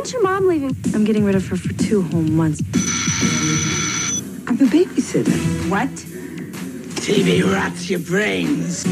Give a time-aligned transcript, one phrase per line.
[0.00, 0.74] When's your mom leaving?
[0.94, 2.62] I'm getting rid of her for two whole months.
[4.46, 5.30] I'm a babysitter.
[5.68, 5.90] What?
[7.04, 8.84] TV rots your brains.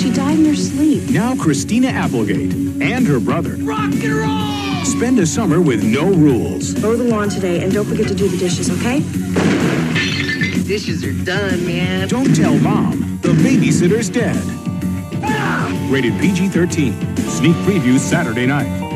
[0.00, 1.10] She died in her sleep.
[1.10, 4.84] Now Christina Applegate and her brother Rock and roll!
[4.84, 6.80] spend a summer with no rules.
[6.80, 9.00] Mow the lawn today and don't forget to do the dishes, okay?
[10.68, 12.06] Dishes are done, man.
[12.06, 14.36] Don't tell mom the babysitter's dead.
[15.90, 17.16] Rated PG 13.
[17.16, 18.87] Sneak preview Saturday night.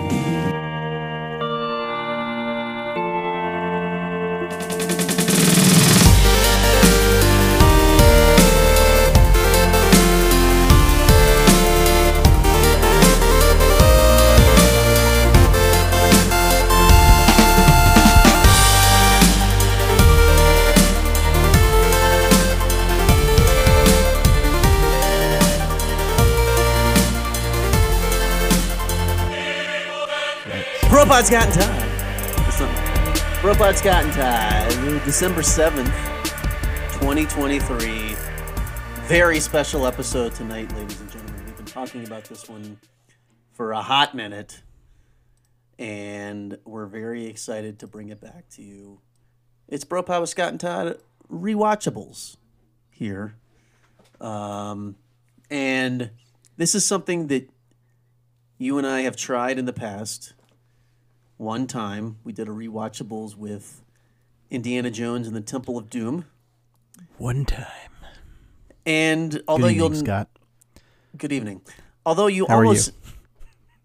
[31.23, 33.45] Robot's Got Time.
[33.45, 34.99] Robot's Got Time.
[35.05, 35.87] December 7th,
[36.95, 38.17] 2023.
[39.07, 41.45] Very special episode tonight, ladies and gentlemen.
[41.47, 42.77] We've been talking about this one
[43.53, 44.63] for a hot minute,
[45.79, 48.99] and we're very excited to bring it back to you.
[49.69, 50.99] It's Bro with Scott and Todd
[51.31, 52.37] rewatchables
[52.91, 53.37] here.
[54.21, 54.97] Um,
[55.49, 56.11] and
[56.57, 57.49] this is something that
[58.59, 60.33] you and I have tried in the past.
[61.43, 63.83] One time we did a rewatchables with
[64.49, 66.27] Indiana Jones and the Temple of Doom.
[67.19, 67.67] One time.
[68.87, 70.29] And although Good you'll evening, Scott.
[71.17, 71.63] good evening.
[72.07, 72.69] Although you How are you?
[72.69, 72.93] almost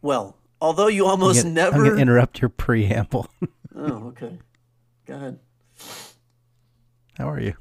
[0.03, 3.27] well, although you almost I'm never going to interrupt your preamble.
[3.75, 4.37] Oh, okay.
[5.07, 5.39] Go ahead.
[7.17, 7.53] How are you?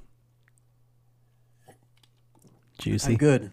[2.78, 3.12] Juicy.
[3.12, 3.50] I'm good.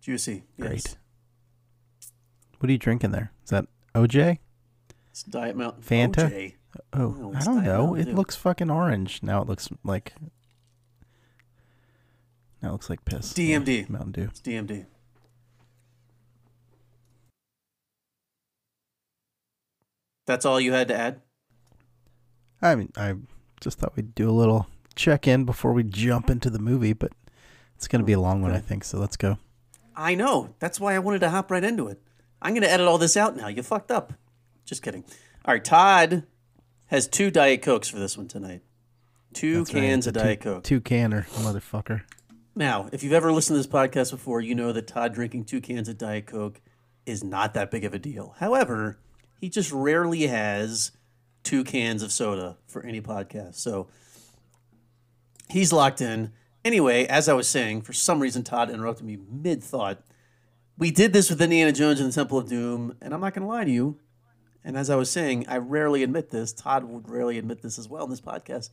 [0.00, 0.42] Juicy.
[0.56, 0.66] Yes.
[0.68, 0.96] Great.
[2.58, 3.32] What are you drinking there?
[3.44, 4.38] Is that OJ?
[5.20, 5.82] It's Diet Mountain.
[5.82, 6.30] Fanta?
[6.30, 6.54] OJ.
[6.94, 7.86] Oh, No, I it's don't Diet know.
[7.88, 8.12] Mountain It Dew.
[8.16, 9.22] looks fucking orange.
[9.22, 10.14] Now it looks like.
[12.62, 13.34] Now it looks like piss.
[13.34, 13.90] DMD.
[13.90, 14.28] Mountain Dew.
[14.30, 14.86] It's DMD.
[20.26, 21.20] That's all you had to add?
[22.62, 23.14] I mean, I
[23.60, 27.12] just thought we'd do a little check in before we jump into the movie, but
[27.76, 28.84] it's going to be a long one, I think.
[28.84, 29.36] So let's go.
[29.94, 30.54] I know.
[30.60, 32.00] That's why I wanted to hop right into it.
[32.40, 33.48] I'm going to edit all this out now.
[33.48, 34.14] You fucked up.
[34.70, 35.02] Just kidding.
[35.44, 36.22] All right, Todd
[36.86, 38.62] has two Diet Cokes for this one tonight.
[39.32, 40.62] Two That's cans the of two- Diet Coke.
[40.62, 42.02] Two canner, motherfucker.
[42.54, 45.60] Now, if you've ever listened to this podcast before, you know that Todd drinking two
[45.60, 46.60] cans of Diet Coke
[47.04, 48.36] is not that big of a deal.
[48.38, 49.00] However,
[49.40, 50.92] he just rarely has
[51.42, 53.56] two cans of soda for any podcast.
[53.56, 53.88] So
[55.48, 56.30] he's locked in.
[56.64, 60.00] Anyway, as I was saying, for some reason Todd interrupted me mid thought.
[60.78, 63.42] We did this with Indiana Jones and the Temple of Doom, and I'm not going
[63.42, 63.98] to lie to you.
[64.64, 66.52] And as I was saying, I rarely admit this.
[66.52, 68.70] Todd would rarely admit this as well in this podcast.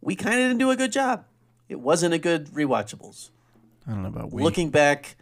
[0.00, 1.24] We kind of didn't do a good job.
[1.68, 3.30] It wasn't a good rewatchables.
[3.86, 4.42] I don't know about we.
[4.42, 5.16] Looking back,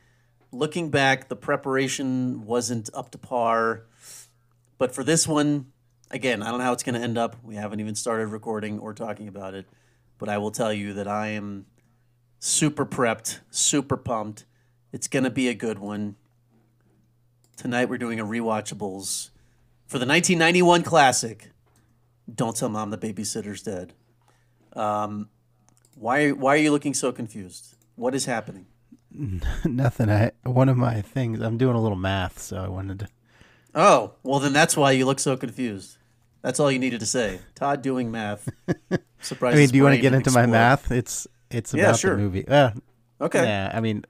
[0.53, 3.83] looking back, the preparation wasn't up to par.
[4.79, 5.67] But for this one,
[6.11, 7.37] again, I don't know how it's going to end up.
[7.43, 9.67] We haven't even started recording or talking about it.
[10.19, 11.67] But I will tell you that I am
[12.39, 14.47] super prepped, super pumped.
[14.93, 16.17] It's going to be a good one.
[17.57, 19.31] Tonight we're doing a rewatchables
[19.91, 21.51] for the 1991 classic.
[22.33, 23.93] Don't tell mom the babysitter's dead.
[24.75, 25.29] Um,
[25.97, 27.75] why why are you looking so confused?
[27.97, 28.67] What is happening?
[29.65, 30.09] Nothing.
[30.09, 31.41] I one of my things.
[31.41, 33.09] I'm doing a little math, so I wanted to.
[33.75, 35.97] Oh, well then that's why you look so confused.
[36.43, 37.41] That's all you needed to say.
[37.57, 38.49] Todd doing math.
[39.21, 39.55] Surprise.
[39.55, 40.93] I mean, do you want to get into my math?
[40.93, 42.17] It's it's Yeah, about sure.
[42.17, 42.47] the movie.
[42.47, 42.71] Uh,
[43.21, 43.45] Okay.
[43.45, 44.07] Yeah, I mean,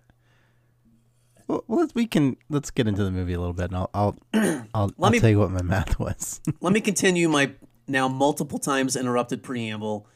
[1.50, 4.16] well, let's we can let's get into the movie a little bit, and I'll I'll
[4.74, 6.40] I'll, I'll me- tell you what my math was.
[6.60, 7.52] Let me continue my
[7.88, 10.06] now multiple times interrupted preamble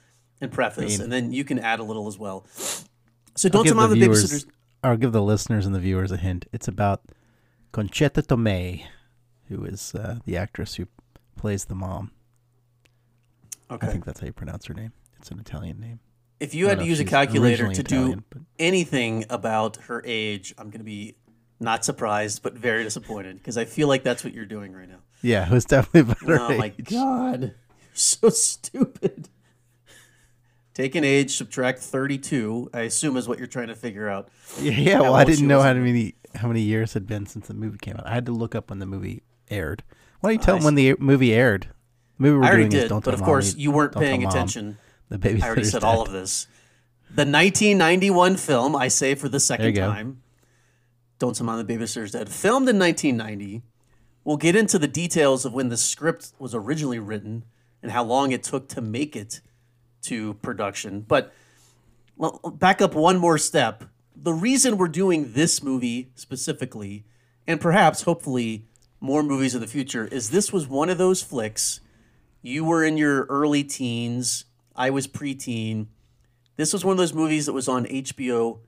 [0.41, 2.47] and preface, and then you can add a little as well.
[3.37, 4.47] So don't tell the the viewers, babysitters.
[4.83, 6.47] I'll give the listeners and the viewers a hint.
[6.53, 7.03] It's about
[7.73, 8.85] Concetta Tomei,
[9.49, 10.87] who is uh, the actress who
[11.37, 12.13] plays the mom.
[13.71, 13.87] Okay.
[13.87, 14.93] I think that's how you pronounce her name.
[15.19, 16.01] It's an Italian name.
[16.39, 20.55] If you had to use a calculator to Italian, do but- anything about her age,
[20.59, 21.17] I'm going to be
[21.61, 24.99] not surprised, but very disappointed because I feel like that's what you're doing right now.
[25.23, 27.55] Yeah, it was definitely about her Oh my god, you're
[27.95, 29.29] so stupid.
[30.75, 32.71] Take an age, subtract 32.
[32.75, 34.29] I assume is what you're trying to figure out.
[34.61, 37.55] Yeah, yeah well, I didn't know how many how many years had been since the
[37.55, 38.07] movie came out.
[38.07, 39.85] I had to look up when the movie aired.
[40.21, 41.69] Why don't you tell I them when the movie aired?
[42.19, 44.79] The movie we're I already doing is did, but of course you weren't paying attention.
[45.11, 45.43] The baby.
[45.43, 46.49] I already said all of this.
[47.09, 50.23] The 1991 film, I say for the second time,
[51.19, 53.63] Don't Mom the Babysitter's Dead, filmed in 1990,
[54.25, 57.45] We'll get into the details of when the script was originally written
[57.83, 59.43] and how long it took to make it
[60.03, 61.03] to production.
[61.03, 61.33] But
[62.55, 63.85] back up one more step.
[64.17, 67.05] The reason we're doing this movie specifically,
[67.47, 68.67] and perhaps hopefully
[68.99, 71.81] more movies in the future, is this was one of those flicks.
[72.41, 75.89] You were in your early teens, I was preteen.
[76.57, 78.61] This was one of those movies that was on HBO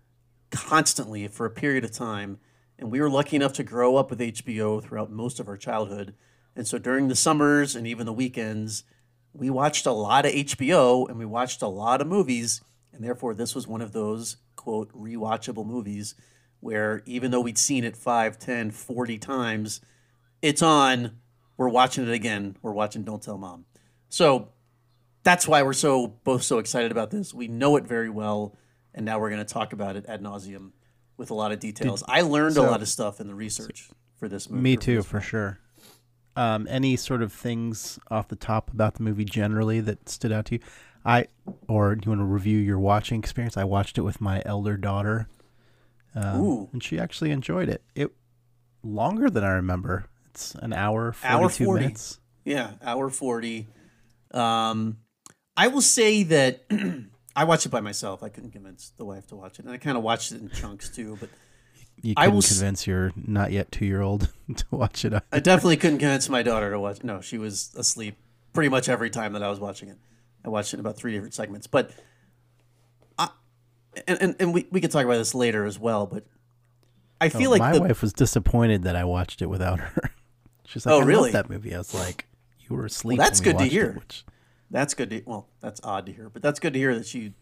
[0.50, 2.38] constantly for a period of time.
[2.78, 6.14] And we were lucky enough to grow up with HBO throughout most of our childhood.
[6.54, 8.84] And so during the summers and even the weekends,
[9.32, 12.62] we watched a lot of HBO and we watched a lot of movies.
[12.92, 16.14] And therefore, this was one of those, quote, rewatchable movies
[16.60, 19.80] where even though we'd seen it 5, 10, 40 times,
[20.42, 21.18] it's on.
[21.56, 22.56] We're watching it again.
[22.62, 23.66] We're watching Don't Tell Mom.
[24.08, 24.48] So
[25.22, 27.34] that's why we're so both so excited about this.
[27.34, 28.56] We know it very well,
[28.96, 30.70] and now we're going to talk about it ad nauseum
[31.16, 32.02] with a lot of details.
[32.08, 34.62] I learned so- a lot of stuff in the research for this movie.
[34.62, 35.60] Me too, for sure.
[36.34, 40.46] Um, any sort of things off the top about the movie generally that stood out
[40.46, 40.60] to you?
[41.04, 41.26] I
[41.68, 43.56] or do you want to review your watching experience?
[43.56, 45.28] I watched it with my elder daughter,
[46.14, 47.82] um, and she actually enjoyed it.
[47.94, 48.10] It
[48.82, 50.06] longer than I remember.
[50.30, 51.80] It's an hour, Hour 40.
[51.80, 52.20] minutes.
[52.44, 53.68] Yeah, hour 40.
[54.32, 54.98] Um,
[55.56, 56.64] I will say that
[57.36, 58.22] I watched it by myself.
[58.22, 59.66] I couldn't convince the wife to watch it.
[59.66, 61.28] And I kind of watched it in chunks too, but
[62.02, 65.12] You I couldn't will s- convince your not yet two-year-old to watch it.
[65.30, 67.04] I definitely couldn't convince my daughter to watch.
[67.04, 68.16] No, she was asleep
[68.54, 69.98] pretty much every time that I was watching it.
[70.44, 71.90] I watched it in about three different segments, but
[73.18, 73.28] I,
[74.06, 76.24] and, and, and we, we could talk about this later as well, but
[77.20, 80.10] I feel oh, like my the, wife was disappointed that I watched it without her.
[80.66, 81.30] She's like, Oh, "I really?
[81.32, 82.26] that movie." I was like,
[82.68, 83.92] "You were asleep." that's when we good to watched it," hear.
[83.94, 84.24] which-
[84.70, 87.32] that's good to well that's odd to hear but that's good to hear that she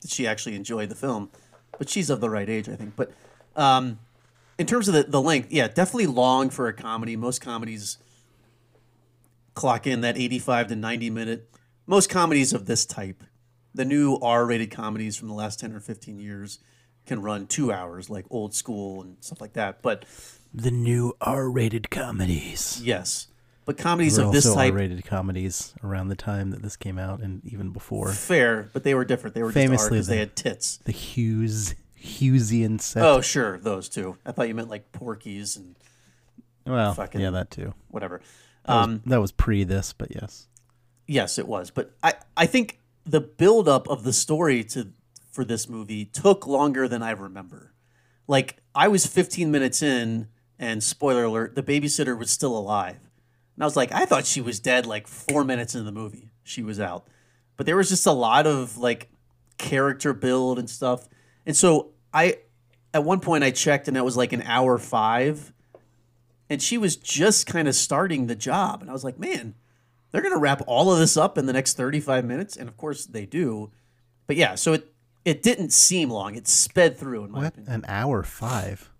[0.00, 1.30] that she actually enjoyed the film.
[1.78, 2.94] But she's of the right age i think.
[2.96, 3.12] But
[3.56, 3.98] um
[4.58, 7.16] in terms of the, the length yeah definitely long for a comedy.
[7.16, 7.98] Most comedies
[9.54, 11.48] clock in that 85 to 90 minute.
[11.86, 13.24] Most comedies of this type
[13.74, 16.58] the new r-rated comedies from the last 10 or 15 years
[17.06, 19.82] can run two hours like old school and stuff like that.
[19.82, 20.04] But
[20.54, 22.80] the new R-rated comedies.
[22.82, 23.28] yes
[23.76, 27.40] but comedies of this type R-rated comedies around the time that this came out, and
[27.44, 28.12] even before.
[28.12, 31.74] fair but they were different they were Famously just because they had tits The Hughes
[32.02, 33.02] Hughesian set.
[33.04, 34.16] Oh, sure, those two.
[34.26, 35.76] I thought you meant like Porky's and
[36.66, 37.74] well, fucking- yeah, that too.
[37.88, 38.20] whatever.
[38.64, 40.46] That, was, Um, that was pre this, but yes.
[41.06, 44.88] yes, it was, but I I think the build up of the story to
[45.30, 47.72] for this movie took longer than I remember.
[48.28, 50.28] Like I was 15 minutes in,
[50.58, 52.98] and spoiler alert, the babysitter was still alive,
[53.56, 54.86] and I was like, I thought she was dead.
[54.86, 57.06] Like four minutes into the movie, she was out,
[57.56, 59.10] but there was just a lot of like
[59.58, 61.08] character build and stuff,
[61.46, 62.38] and so I
[62.94, 65.52] at one point I checked, and that was like an hour five.
[66.50, 69.54] and she was just kind of starting the job and i was like man
[70.10, 72.76] they're going to wrap all of this up in the next 35 minutes and of
[72.76, 73.70] course they do
[74.26, 74.92] but yeah so it
[75.24, 77.48] it didn't seem long it sped through in my What?
[77.54, 78.90] opinion An hour five?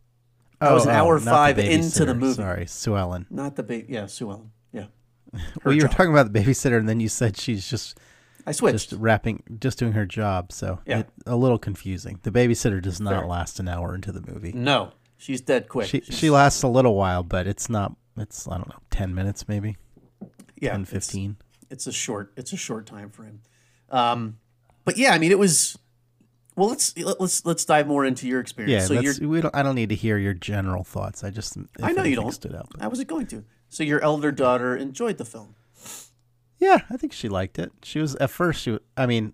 [0.63, 2.35] That was an hour not the five into the movie.
[2.35, 3.27] Sorry, Sue Ellen.
[3.31, 3.93] not the baby.
[3.93, 4.87] yeah sue ellen yeah
[5.65, 7.99] Well, you were talking about the babysitter, and then you said she's just
[8.47, 10.51] i switched just wrapping, just doing her job.
[10.53, 11.01] So Yeah.
[11.01, 12.19] it, a little confusing.
[12.23, 13.27] The babysitter does not Fair.
[13.27, 14.53] last an hour into the movie.
[14.53, 17.95] no she's dead quick She She's- she lasts a little while, but it's not.
[18.17, 19.77] It's I don't know, ten minutes maybe,
[20.61, 21.37] yeah 10, it's- 15.
[21.71, 23.41] it's a short it's a short time frame
[23.91, 24.39] um
[24.85, 25.79] but yeah i mean it was
[26.57, 29.55] well let's let- let's let's dive more into your experience Yeah, so you're we don't.
[29.55, 31.25] I don't need to hear your general thoughts.
[31.25, 31.57] I just.
[31.83, 32.69] i know you don't Stood out.
[32.71, 35.55] but- i wasn't going to so your elder daughter enjoyed the film
[36.59, 37.73] Yeah, I think she liked it.
[37.83, 38.63] She was at first.
[38.63, 39.33] She, I mean,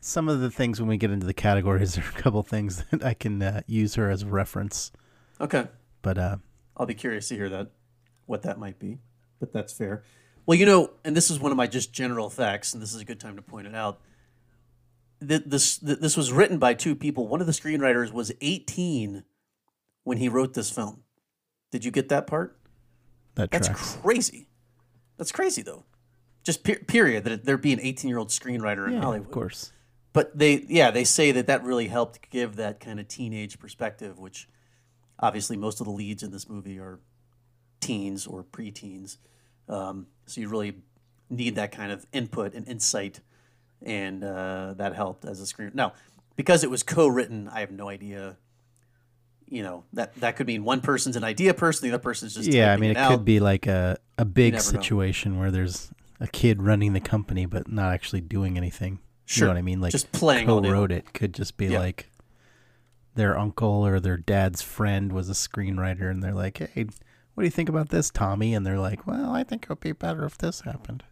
[0.00, 2.84] some of the things when we get into the categories, there are a couple things
[2.90, 4.92] that I can uh, use her as a reference.
[5.40, 5.66] okay
[6.02, 6.36] But uh,
[6.76, 7.70] I'll be curious to hear that,
[8.26, 8.98] what that might be,
[9.40, 10.04] but that's fair.
[10.46, 13.00] Well, you know, and this is one of my just general facts, and this is
[13.00, 13.98] a good time to point it out.
[15.26, 17.28] Th- This th- this was written by two people.
[17.28, 19.24] One of the screenwriters was 18
[20.04, 21.02] when he wrote this film.
[21.70, 22.58] Did you get that part?
[23.36, 23.96] that That's tracks.
[24.02, 24.48] crazy.
[25.16, 25.84] That's crazy though.
[26.44, 29.26] Just per- period that there be an 18 year old screenwriter in yeah, Hollywood.
[29.26, 29.72] of course.
[30.12, 34.18] But they, yeah, they say that that really helped give that kind of teenage perspective,
[34.20, 34.48] which
[35.18, 37.00] obviously most of the leads in this movie are
[37.80, 39.16] teens or preteens.
[39.68, 40.74] Um, so you really
[41.30, 43.20] need that kind of input and insight,
[43.82, 45.70] and uh, that helped as a screen.
[45.74, 45.92] Now,
[46.36, 48.36] because it was co-written, I have no idea.
[49.46, 52.50] You know that that could mean one person's an idea person, the other person's just
[52.50, 54.80] Yeah, I mean, it, it could be like a a big never know.
[54.80, 58.92] situation where there's a kid running the company but not actually doing anything.
[58.94, 59.48] You Sure.
[59.48, 59.80] know what I mean?
[59.82, 61.12] Like Just playing co-wrote it.
[61.12, 61.78] Could just be Yeah.
[61.80, 62.10] like
[63.14, 66.86] their uncle or their dad's friend was a screenwriter, and they're like, "Hey,
[67.34, 68.54] what do you think about this, Tommy?
[68.54, 71.04] And they're like, well, I think it would be better if this happened.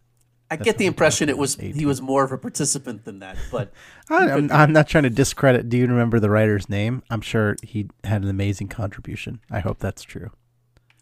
[0.53, 3.71] I get the impression it was he was more of a participant than that, but
[4.09, 5.69] I, I'm, I'm not trying to discredit.
[5.69, 7.03] Do you remember the writer's name?
[7.09, 9.39] I'm sure he had an amazing contribution.
[9.51, 10.31] I hope that's true.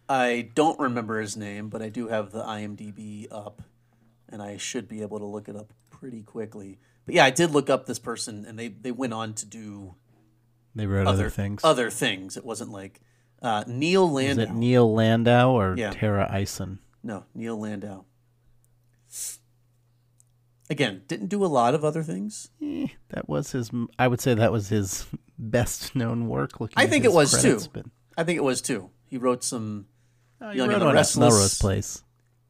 [0.09, 3.61] I don't remember his name, but I do have the IMDb up,
[4.29, 6.79] and I should be able to look it up pretty quickly.
[7.05, 9.95] But yeah, I did look up this person, and they they went on to do
[10.75, 11.61] They wrote other, other, things.
[11.63, 12.35] Other things.
[12.37, 13.01] It wasn't like
[13.41, 14.43] uh, Neil Is Landau.
[14.43, 15.91] it Neil Landau or Yeah.
[15.91, 16.79] Tara Ison?
[17.03, 18.03] no, Neil Landau.
[20.71, 22.49] Again, didn't do a lot of other things.
[22.61, 23.69] Eh, that was his.
[23.99, 25.05] I would say that was his
[25.37, 26.61] best known work.
[26.61, 27.71] Looking, I at think it was credits, too.
[27.73, 27.85] But
[28.17, 28.89] I think it was too.
[29.09, 29.87] He wrote some.
[30.39, 31.33] oh, Young wrote and the Restless.
[31.33, 32.03] Melrose Place.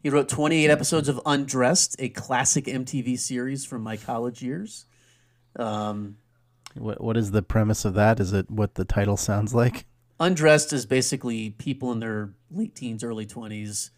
[0.04, 4.86] He wrote 28 episodes of Undressed, a classic MTV series from my college years.
[5.56, 6.18] Um,
[6.76, 8.20] What What is the premise of that?
[8.20, 9.88] Is it what the title sounds like?
[10.20, 13.90] Undressed is basically people in their late teens, early 20s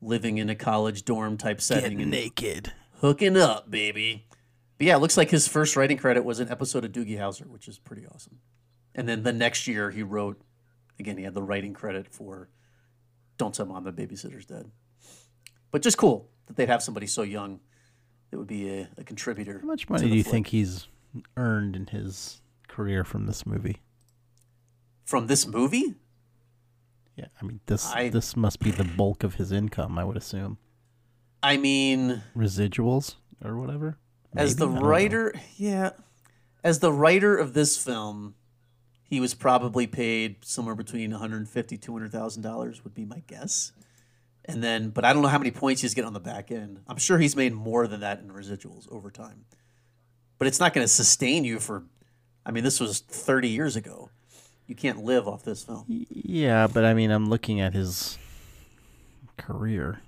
[0.00, 2.72] living in a college dorm type setting and naked.
[3.02, 4.26] Hooking up, baby.
[4.78, 7.46] But yeah, it looks like his first writing credit was an episode of Doogie Howser,
[7.46, 8.38] which is pretty awesome.
[8.94, 10.40] And then the next year he wrote,
[10.98, 12.48] again, he had the writing credit for
[13.36, 14.70] Don't Tell Mom the Babysitter's Dead.
[15.70, 17.60] But just cool that they'd have somebody so young
[18.30, 19.58] that would be a, a contributor.
[19.60, 20.32] How much money do you flick.
[20.32, 20.86] think he's
[21.36, 23.78] earned in his career from this movie?
[25.04, 25.96] From this movie?
[27.16, 30.16] Yeah, I mean this I- this must be the bulk of his income, I would
[30.16, 30.58] assume.
[31.42, 33.96] I mean, Residuals or whatever.
[34.36, 34.80] as the Maybe?
[34.80, 34.86] Know.
[34.86, 35.90] writer, yeah,
[36.62, 38.34] as the writer of this film,
[39.02, 43.72] he was probably paid somewhere between 150 200,000 dollars would be my guess.
[44.44, 46.80] And then, but I don't know how many points he's getting on the back end.
[46.88, 49.44] I'm sure he's made more than that in residuals over time.
[50.38, 51.84] But it's not going to sustain you for.
[52.44, 54.10] I mean, this was 30 years ago.
[54.66, 55.84] You can't live off this film.
[55.88, 58.18] Yeah, but I mean, I'm looking at his
[59.36, 60.00] career.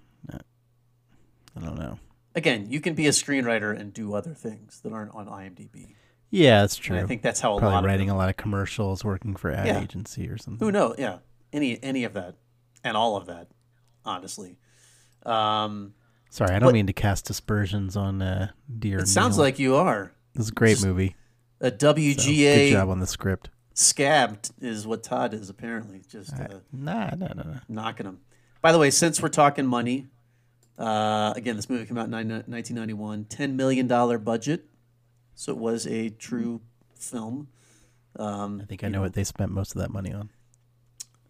[1.57, 1.99] Uh, I don't know.
[2.35, 5.95] Again, you can be a screenwriter and do other things that aren't on IMDb.
[6.31, 6.97] Yeah, that's true.
[6.97, 9.05] And I think that's how a Probably lot of writing them- a lot of commercials,
[9.05, 9.81] working for ad Yeah.
[9.81, 10.65] agency or something.
[10.67, 10.97] Who knows?
[10.99, 11.19] Yeah,
[11.53, 12.35] any any of that,
[12.83, 13.49] and all of that,
[14.05, 14.59] honestly.
[15.25, 15.95] Um,
[16.31, 18.99] Sorry, I don't mean to cast aspersions on uh, Dear.
[18.99, 21.15] it sounds like you are this is a great just movie.
[21.61, 23.51] a So, good WGA job on the script.
[23.73, 27.61] scabbed is what Todd is apparently just I- uh, nah, no, no, no.
[27.69, 28.19] knocking him.
[28.61, 30.09] By the way, since we're talking money,
[30.79, 33.87] uh, again, this movie came out in 1991, $10 million
[34.23, 34.65] budget.
[35.35, 36.61] So it was a true
[36.95, 37.49] film.
[38.17, 40.31] Um, I think I you know what they spent most of that money on.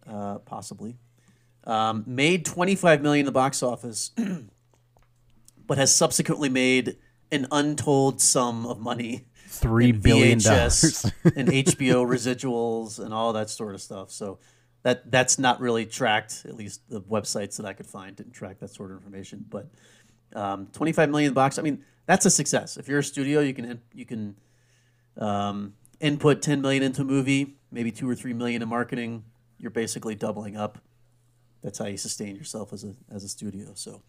[0.07, 0.97] uh, possibly.
[1.65, 4.11] Um, made 25 million in the box office,
[5.67, 6.97] but has subsequently made
[7.33, 9.25] an untold sum of money.
[9.49, 11.37] Three billion in VHS dollars.
[11.37, 14.11] and HBO residuals and all that sort of stuff.
[14.11, 14.39] So
[14.85, 16.45] that that's not really tracked.
[16.47, 19.45] At least the websites that I could find didn't track that sort of information.
[19.49, 19.67] But
[20.35, 21.59] um, 25 million box.
[21.59, 22.76] I mean, that's a success.
[22.76, 24.37] If you're a studio, you can you can
[25.17, 29.25] um, input 10 million into a movie, maybe two or three million in marketing.
[29.59, 30.79] You're basically doubling up.
[31.62, 33.69] That's how you sustain yourself as a as a studio.
[33.75, 34.03] So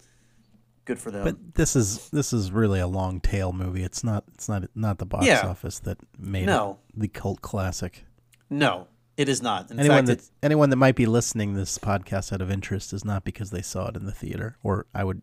[0.84, 1.24] good for them.
[1.24, 3.84] But this is this is really a long tail movie.
[3.84, 5.48] It's not it's not not the box Yeah.
[5.48, 6.80] office that made No.
[6.90, 8.04] it the cult classic.
[8.50, 9.72] no, it is not.
[9.72, 12.92] In anyone fact, that anyone that might be listening to this podcast out of interest
[12.94, 15.22] is not because they saw it in the theater, or I would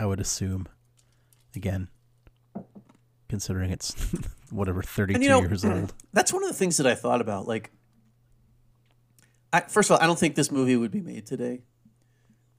[0.00, 0.66] I would assume,
[1.54, 1.88] again,
[3.28, 3.94] considering it's
[4.50, 5.94] whatever thirty two you know, years old.
[6.12, 7.46] that's one of the things that I thought about.
[7.46, 7.70] Like,
[9.52, 11.62] I, first of all, I don't think this movie would be made today.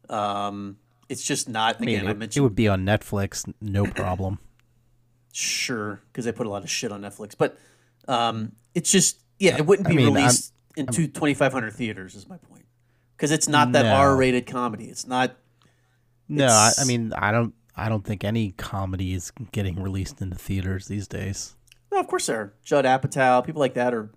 [0.10, 0.78] Um,
[1.10, 1.78] it's just not.
[1.82, 4.40] I mean, again, I it, it would be on Netflix, no problem.
[5.34, 7.58] sure because they put a lot of shit on Netflix, but
[8.08, 11.72] um, it's just yeah, it wouldn't I be mean, I'm- released in twenty five hundred
[11.74, 12.16] theaters.
[12.16, 12.66] Is my point
[13.16, 13.94] because it's not that No.
[13.94, 14.86] R rated comedy.
[14.86, 15.36] It's not.
[16.28, 20.36] No, I, I mean I don't I don't think any comedy is getting released into
[20.38, 21.56] theaters these days.
[21.92, 24.12] No, of course there are Judd Apatow, people like that are.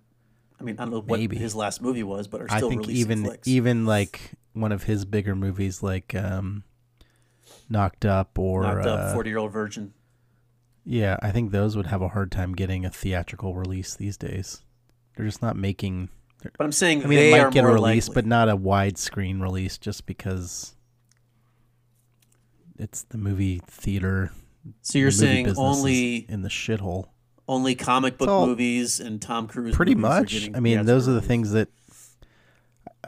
[0.59, 1.35] I mean, I don't know what Maybe.
[1.37, 3.47] his last movie was, but are I think even flicks.
[3.47, 6.63] even like one of his bigger movies like um,
[7.69, 9.93] Knocked Up or knocked uh, up forty year old virgin.
[10.85, 14.61] Yeah, I think those would have a hard time getting a theatrical release these days.
[15.15, 16.09] They're just not making.
[16.57, 18.21] But I'm saying I mean, they it might get a release, likely.
[18.21, 20.75] but not a widescreen release, just because
[22.77, 24.31] it's the movie theater.
[24.81, 27.05] So you're saying only in the shithole.
[27.47, 30.49] only comic book movies and Tom Cruise Pretty much.
[30.55, 31.67] I mean, those are the things that,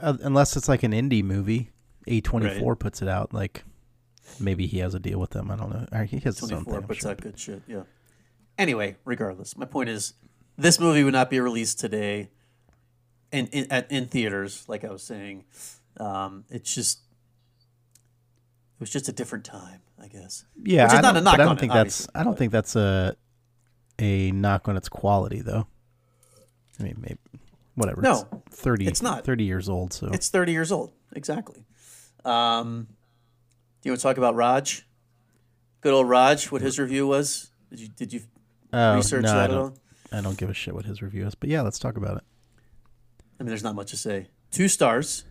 [0.01, 1.71] uh, unless it's like an indie movie,
[2.07, 2.79] A twenty four Right.
[2.79, 3.33] puts it out.
[3.33, 3.63] Like
[4.39, 5.49] maybe he has a deal with them.
[5.49, 5.85] I don't know.
[5.91, 6.81] Or He has his own 24 thing.
[6.83, 7.11] I'm puts sure.
[7.11, 7.61] out good shit.
[7.67, 7.83] Yeah.
[8.57, 10.13] Anyway, regardless, my point is,
[10.57, 12.29] this movie would not be released today,
[13.31, 15.45] in in, at, in theaters, like I was saying,
[15.99, 16.99] Um, it's just
[18.75, 20.45] it was just a different time, I guess.
[20.61, 22.39] Yeah, I not don't, a knock I don't on it, think that's I don't but-
[22.39, 23.15] think that's a
[23.99, 25.67] a knock on its quality though.
[26.79, 27.19] I mean, maybe
[27.75, 28.01] whatever.
[28.01, 29.23] No, it's 30 it's not.
[29.23, 30.91] 30 years old, so It's 30 years old.
[31.13, 31.63] Exactly.
[32.25, 32.87] Um,
[33.81, 34.85] do you want to talk about Raj?
[35.81, 37.51] Good old Raj, what his review was?
[37.69, 38.21] Did you did you
[38.73, 39.77] oh, research no, that I at all?
[40.11, 41.35] I don't give a shit what his review is.
[41.35, 42.23] But yeah, let's talk about it.
[43.39, 44.27] I mean, there's not much to say.
[44.51, 45.23] Two stars.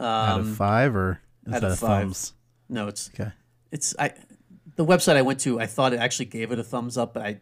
[0.00, 2.02] Out Um, of 5 or is out that of a five.
[2.02, 2.34] thumbs?
[2.68, 3.30] no, it's Okay.
[3.70, 4.12] it's I.
[4.76, 7.22] The website I went to, I thought it actually gave it a thumbs up, but
[7.22, 7.40] I,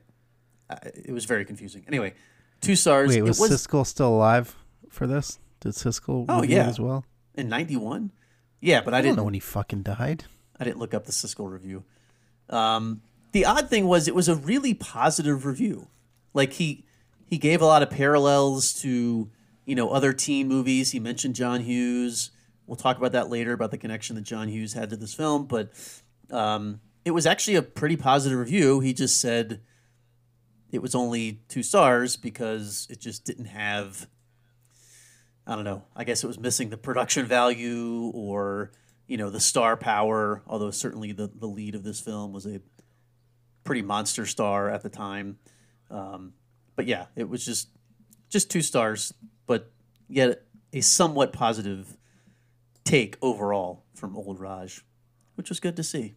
[0.68, 0.75] I
[1.06, 1.85] it was very confusing.
[1.87, 2.14] Anyway,
[2.61, 3.11] two stars.
[3.11, 4.56] Wait, it was, was Siskel still alive
[4.88, 5.38] for this?
[5.61, 6.66] Did Siskel Oh, yeah.
[6.66, 7.04] as well?
[7.37, 8.11] in '91.
[8.61, 10.25] Yeah, but I, I didn't know when he fucking died.
[10.59, 11.85] I didn't look up the Siskel review.
[12.50, 13.00] Um,
[13.32, 15.87] the odd thing was it was a really positive review.
[16.35, 16.85] Like he
[17.31, 19.31] he gave a lot of parallels to
[19.65, 20.91] you know other teen movies.
[20.91, 22.33] He mentioned John Hughes.
[22.67, 25.47] We'll talk about that later about the connection that John Hughes had to this film,
[25.47, 25.73] but
[26.31, 28.81] um, it was actually a pretty positive review.
[28.81, 29.61] He just said
[30.71, 34.07] it was only two stars because it just didn't have
[35.47, 35.83] I don't know.
[35.97, 38.71] I guess it was missing the production value or,
[39.09, 42.61] you know, the star power, although certainly the, the lead of this film was a
[43.65, 45.39] pretty monster star at the time.
[45.91, 46.35] Um,
[46.81, 47.69] but yeah, it was just
[48.31, 49.13] just two stars,
[49.47, 49.71] but
[50.09, 51.99] yet a somewhat positive
[52.85, 54.83] take overall from old Raj,
[55.35, 56.15] which was good to see.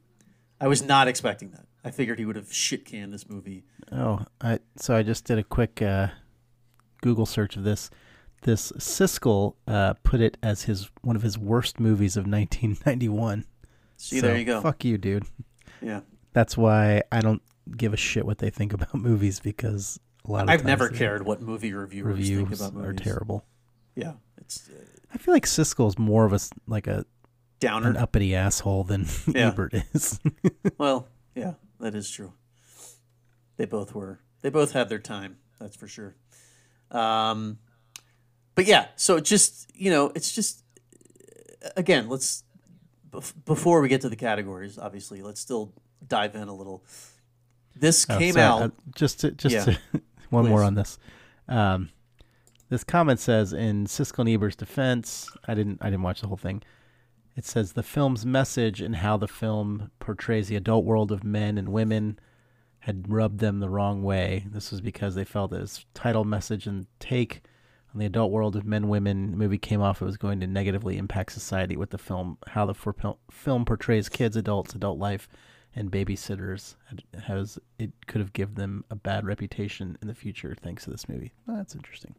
[0.62, 1.66] I was not expecting that.
[1.84, 3.66] I figured he would have shit canned this movie.
[3.92, 6.08] Oh, I so I just did a quick uh,
[7.02, 7.90] Google search of this.
[8.44, 13.44] This Siskel uh, put it as his one of his worst movies of 1991.
[13.98, 14.62] See, So, there you go.
[14.62, 15.26] Fuck you, dude.
[15.82, 16.00] Yeah.
[16.32, 17.42] That's why I don't
[17.76, 21.42] give a shit what they think about movies because a lot I've never cared what
[21.42, 22.90] movie reviewers think Reviews about movies.
[22.90, 23.46] are terrible.
[23.96, 27.06] Yeah, it's uh, I feel like Siskel's more of a like a
[27.60, 27.90] downer.
[27.90, 29.48] an uppity asshole than Yeah.
[29.50, 30.20] Ebert is.
[30.78, 32.34] Well, yeah, that is true.
[33.58, 34.20] They both were.
[34.42, 35.38] They both had their time.
[35.60, 36.16] That's for sure.
[36.92, 37.60] Um,
[38.56, 40.64] but yeah, so it's just you know, it's just
[41.76, 42.44] again, let's
[43.46, 45.72] before we get to the categories, obviously, let's still
[46.08, 46.84] dive in a little.
[47.76, 48.62] This Oh, came sorry, out.
[48.62, 49.66] uh, just to, just Yeah.
[49.66, 49.80] to,
[50.34, 50.98] one more on this.
[51.48, 51.90] Um,
[52.70, 56.38] this comment says in Siskel and Ebert's defense, I didn't I didn't watch the whole
[56.38, 56.62] thing.
[57.36, 61.58] It says the film's message and how the film portrays the adult world of men
[61.58, 62.20] and women
[62.80, 64.46] had rubbed them the wrong way.
[64.50, 67.42] This was because they felt that its title message and take
[67.94, 70.98] on the adult world of men women movie came off it was going to negatively
[70.98, 72.96] impact society with the film how the for,
[73.32, 75.30] film portrays kids adults adult life
[75.76, 76.76] and babysitters
[77.24, 81.08] has it could have given them a bad reputation in the future thanks to this
[81.10, 82.16] movie Oh, that's interesting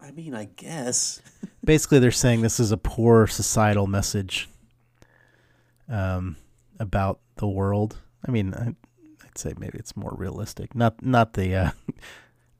[0.00, 1.20] I mean, I guess.
[1.64, 4.48] basically they're saying this is a poor societal message
[5.88, 6.36] um,
[6.78, 8.68] about the world i mean I,
[9.24, 11.70] i'd say maybe it's more realistic not not the uh,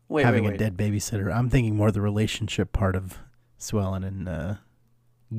[0.09, 1.35] Wait, having wait, a dead babysitter.
[1.35, 3.18] I'm thinking more the relationship part of
[3.59, 4.55] Sue Ellen and uh,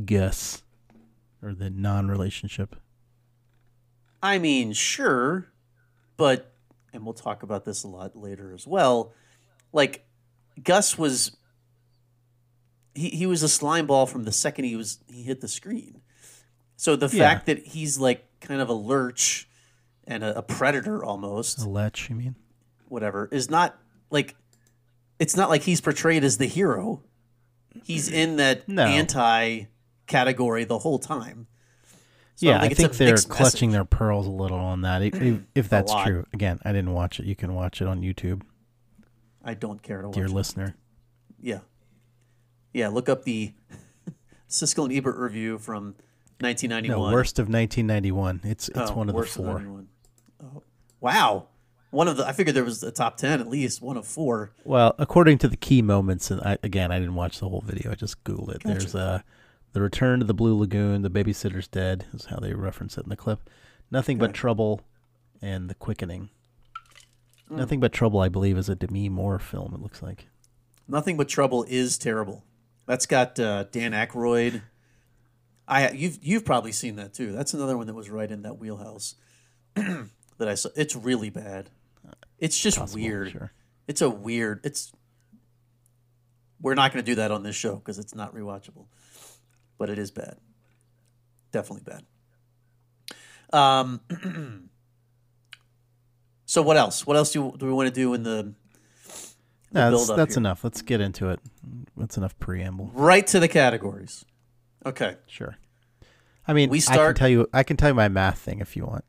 [0.05, 0.63] Gus,
[1.41, 2.75] or the non-relationship.
[4.21, 5.47] I mean, sure,
[6.17, 6.53] but
[6.93, 9.13] and we'll talk about this a lot later as well.
[9.71, 10.05] Like
[10.63, 11.35] Gus was
[12.95, 16.01] he, he was a slime ball from the second he was he hit the screen.
[16.75, 17.23] So the Yeah.
[17.29, 19.47] fact that he's like kind of a lurch
[20.05, 22.35] and a, a predator almost, A lech, you mean?
[22.87, 23.77] whatever, is not
[24.09, 24.35] like
[25.19, 27.03] it's not like he's portrayed as the hero.
[27.83, 28.83] He's in that No.
[28.85, 29.65] anti
[30.07, 31.47] category the whole time.
[32.39, 33.71] So yeah, don't I think they're clutching message.
[33.73, 35.01] their pearls a little on that.
[35.01, 37.25] If, if, that's true, again, I didn't watch it.
[37.25, 38.43] You can watch it on YouTube,
[39.43, 40.31] I don't care to watch dear it.
[40.31, 40.75] listener.
[41.41, 41.59] Yeah.
[42.71, 43.51] Yeah, look up the
[44.49, 45.95] Siskel and Ebert review from
[46.39, 46.97] 1991.
[47.09, 48.39] No, worst of 1991.
[48.45, 49.55] It's it's Oh, one of the four.
[49.59, 49.87] 91.
[50.41, 50.63] Oh,
[51.01, 51.47] wow.
[51.91, 54.51] One of the I figured there was a top 10 at least, one of four.
[54.63, 57.91] Well, according to the key moments, and I, again, I didn't watch the whole video.
[57.91, 58.61] I just googled it.
[58.63, 59.23] There's uh,
[59.73, 61.01] the return to the Blue Lagoon.
[61.01, 62.05] The babysitter's dead.
[62.13, 63.49] Is how they reference it in the clip.
[63.91, 64.81] Nothing but trouble,
[65.41, 66.29] and the quickening.
[67.47, 67.57] Hmm.
[67.57, 68.19] Nothing but trouble.
[68.19, 69.73] I believe is a Demi Moore film.
[69.73, 70.27] It looks like.
[70.87, 72.43] Nothing but trouble is terrible.
[72.85, 74.63] That's got uh, Dan Aykroyd.
[75.67, 77.31] I you've you've probably seen that too.
[77.31, 79.15] That's another one that was right in that wheelhouse
[79.75, 80.69] that I saw.
[80.75, 81.69] It's really bad.
[82.39, 83.31] It's just Possible, weird.
[83.31, 83.51] sure.
[83.87, 84.61] It's a weird.
[84.63, 84.91] It's.
[86.61, 88.87] We're not going to do that on this show because it's not rewatchable,
[89.79, 90.37] but it is bad.
[91.51, 92.03] Definitely bad.
[93.51, 94.01] Um.
[96.45, 97.07] so what else?
[97.07, 98.53] What else do do we want to do in the
[99.71, 100.41] the No, that's, that's here.
[100.41, 100.63] enough.
[100.63, 101.39] Let's get into it.
[101.97, 102.91] That's enough preamble.
[102.93, 104.25] Right to the categories.
[104.85, 105.15] Okay.
[105.25, 105.57] Sure.
[106.47, 107.47] I mean, We I can start- tell you.
[107.53, 109.05] I can tell you my math thing if you want.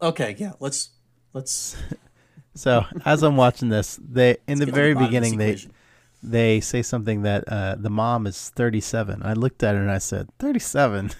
[0.00, 0.34] Okay.
[0.38, 0.52] Yeah.
[0.58, 0.90] Let's
[1.32, 1.76] let's
[2.54, 5.72] So as I'm watching this, they in the very beginning they equation.
[6.22, 9.22] They say something that uh, the mom is 37.
[9.24, 11.10] I looked at her and I said, 37.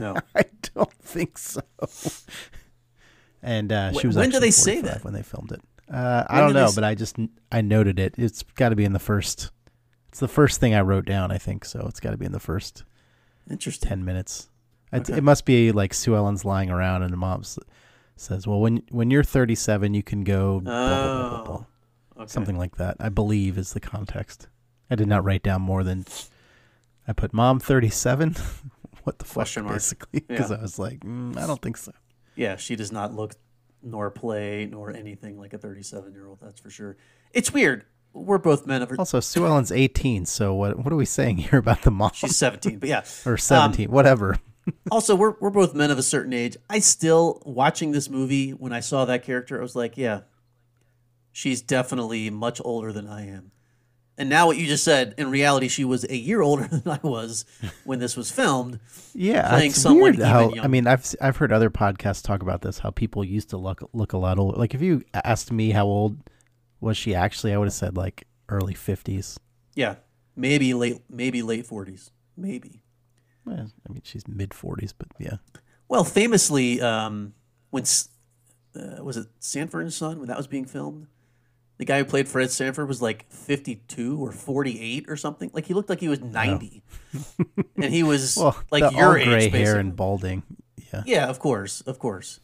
[0.00, 0.16] no.
[0.34, 1.60] I don't think so.
[3.42, 4.16] And uh, she was.
[4.16, 5.04] when do they say that?
[5.04, 5.60] when they filmed it?
[5.92, 7.16] Uh, I don't know, but I just
[7.50, 8.14] I noted it.
[8.16, 9.50] It's got to be in the first.
[10.08, 11.30] It's the first thing I wrote down.
[11.32, 11.84] I think so.
[11.88, 12.84] It's got to be in the first
[13.50, 13.88] Interesting.
[13.88, 14.48] ten minutes.
[14.92, 15.18] It, Okay.
[15.18, 17.42] it must be like Sue Ellen's lying around, and the mom
[18.16, 21.66] says, "Well, when when you're 37, you can go blah, blah, blah, blah." Oh.
[22.16, 22.26] Okay.
[22.26, 22.96] something like that.
[23.00, 24.48] I believe is the context.
[24.90, 26.04] I did not write down more than
[27.08, 28.36] I put mom 37.
[29.04, 30.58] what the fuck, basically, because Yeah.
[30.58, 31.92] I was like, mm, I don't think so.
[32.36, 33.34] Yeah, she does not look
[33.82, 36.38] nor play nor anything like a 37 year old.
[36.40, 36.96] That's for sure.
[37.32, 37.84] It's weird.
[38.14, 38.96] We're both men of her.
[38.98, 42.10] Also, Sue Ellen's 18, so what what are we saying here about the mom?
[42.14, 43.04] She's 17, but yeah.
[43.24, 44.38] or 17, whatever.
[44.90, 46.56] also, we're we're both men of a certain age.
[46.68, 50.20] I still watching this movie when I saw that character, I was like, yeah,
[51.32, 53.50] she's definitely much older than I am.
[54.18, 57.00] And now what you just said, in reality, she was a year older than I
[57.02, 57.44] was
[57.84, 58.78] when this was filmed.
[59.14, 62.90] Yeah, playing someone how I mean I've I've heard other podcasts talk about this how
[62.90, 64.58] people used to look look a lot older.
[64.58, 66.18] Like if you asked me how old
[66.80, 69.38] was she actually, I would have said like early 50s.
[69.74, 69.96] Yeah,
[70.36, 72.82] maybe late, maybe late 40s, maybe.
[73.50, 75.36] Eh, I mean she's mid 40s, but yeah.
[75.88, 77.34] Well, famously, um,
[77.70, 77.84] when
[78.74, 81.06] uh, was it Sanford and Son when that was being filmed,
[81.82, 85.50] the guy who played Fred Sanford was like fifty-two or forty-eight or something.
[85.52, 86.84] Like he looked like he was ninety,
[87.74, 89.80] and he was Well, like your all age, gray hair basically.
[89.80, 90.42] and balding.
[90.94, 91.02] Yeah.
[91.06, 92.38] Yeah, of course, of course.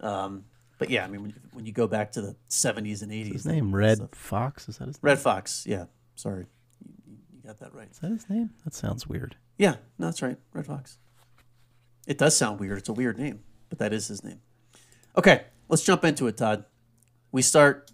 [0.00, 0.44] Um,
[0.76, 3.32] but yeah, I mean, when you, when you go back to the seventies and eighties,
[3.32, 5.08] His name Redd Foxx, is that his name?
[5.08, 5.64] Redd Foxx.
[5.66, 6.44] Yeah, sorry,
[6.84, 7.88] you, you got that right.
[7.90, 8.50] Is that his name?
[8.64, 9.36] That sounds weird.
[9.56, 10.36] Yeah, no, that's right.
[10.52, 10.98] Redd Foxx.
[12.06, 12.76] It does sound weird.
[12.76, 14.40] It's a weird name, but that is his name.
[15.16, 16.66] Okay, let's jump into it, Todd.
[17.30, 17.90] We start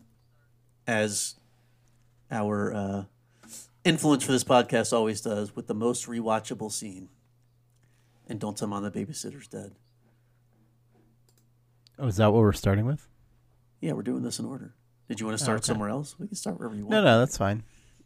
[0.89, 1.35] as
[2.31, 3.05] our uh,
[3.85, 7.11] influence for this podcast always does with the most rewatchable scene.
[8.27, 9.73] And don't tell mom the babysitter's dead.
[11.99, 13.09] Oh, is that what we're starting with?
[13.81, 14.75] Yeah, we're doing this in order.
[15.09, 15.67] Did you want to start okay.
[15.67, 16.19] somewhere else?
[16.19, 16.91] We can start wherever you want.
[16.91, 17.63] No, no, that's fine.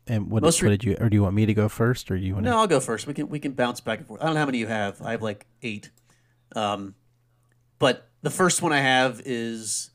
[0.06, 2.18] And what, Most what did you, or do you want me to go first, or
[2.18, 3.06] do you want No, I'll go first.
[3.06, 4.20] We can we can bounce back and forth.
[4.20, 5.00] I don't know how many you have.
[5.00, 5.90] I have like eight.
[6.56, 6.96] Um,
[7.78, 9.90] but the first one I have is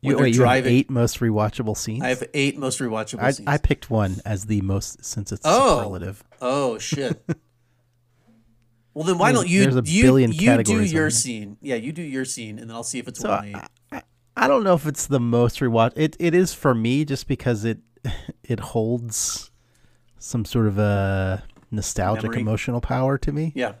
[0.00, 2.02] you, wait, you have eight most rewatchable scenes?
[2.02, 3.48] I have eight most rewatchable I, scenes.
[3.48, 5.78] I picked one as the most since it's Oh.
[5.78, 6.22] superlative.
[6.40, 7.22] oh shit.
[8.94, 11.10] well, then why There's- don't you there's a you, billion you do categories on your
[11.10, 11.56] scene?
[11.60, 13.66] Yeah, you do your scene, and then I'll see if it's So one I.
[13.92, 14.02] I,
[14.36, 15.92] I don't know if it's the most rewatch.
[15.96, 17.78] It it is for me just because it
[18.44, 19.50] it holds
[20.18, 22.40] some sort of a nostalgic Memory.
[22.40, 23.52] emotional power to me.
[23.54, 23.74] Yeah.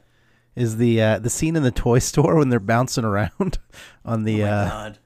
[0.56, 3.58] Is the uh, the scene in the toy store when they're bouncing around
[4.04, 4.98] on the Oh uh, god.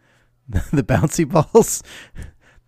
[0.73, 1.83] the bouncy balls?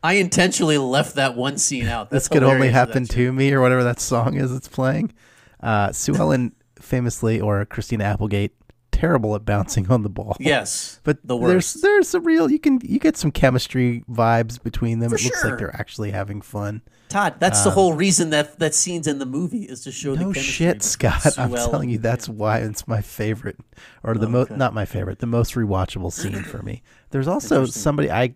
[0.02, 2.10] I intentionally left that one scene out.
[2.10, 5.12] That's this could only happen to me or whatever that song is that's playing.
[5.60, 8.52] Uh, Sue Ellen famously or Christina Applegate
[8.92, 10.36] terrible at bouncing on the ball.
[10.38, 11.82] Yes, But the there's worst.
[11.82, 15.10] there's some real you can you get some chemistry vibes between them.
[15.10, 15.50] For it looks sure.
[15.50, 16.82] like they're actually having fun.
[17.08, 20.22] Todd, that's the whole reason that that scene's in the movie is to show the
[20.22, 21.38] Um, No shit, Scott.
[21.38, 23.56] I'm telling you, that's why it's my favorite,
[24.02, 24.56] or the most Okay.
[24.58, 26.82] not my favorite, the most rewatchable scene for me.
[27.14, 28.34] There's also somebody I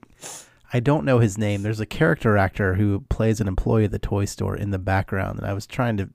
[0.73, 1.63] I don't know his name.
[1.63, 5.41] There's a character actor who plays an employee at the toy store in the background,
[5.41, 6.11] and I was trying to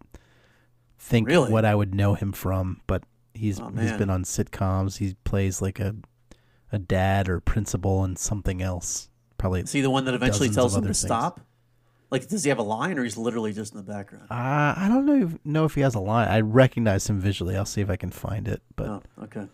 [0.98, 1.52] think Really?
[1.52, 5.00] what I would know him from, but he's Oh, he's been on sitcoms.
[5.00, 5.94] He plays like a
[6.72, 9.10] a dad or principal and something else.
[9.38, 11.00] Probably Is he the one that eventually tells him to things.
[11.02, 11.42] stop?
[12.12, 14.28] Like, does he have a line, or he's literally just in the background?
[14.32, 16.30] Uh, I don't know if, know if he has a line.
[16.30, 17.58] I recognize him visually.
[17.58, 18.62] I'll see if I can find it.
[18.78, 19.48] But Oh, okay.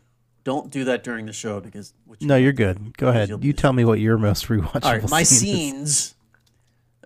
[0.43, 1.93] Don't do that during the show because.
[2.21, 2.97] No, you're good.
[2.97, 3.29] Go ahead.
[3.29, 4.85] you'll- tell me what your most rewatchable.
[4.85, 6.15] All right, my scene scenes.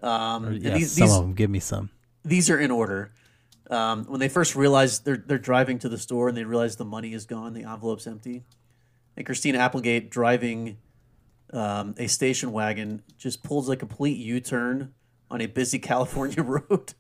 [0.02, 1.34] Um, Yeah, these, some these, of them.
[1.34, 1.90] Give me some.
[2.26, 3.12] these are in order.
[3.70, 6.86] Um, when they first realize they're they're driving to the store and they realize the
[6.86, 8.44] money is gone, the envelope's empty,
[9.16, 10.78] and Christina Applegate driving
[11.54, 14.94] um, a station wagon just pulls a complete U turn
[15.32, 16.94] on a busy California road,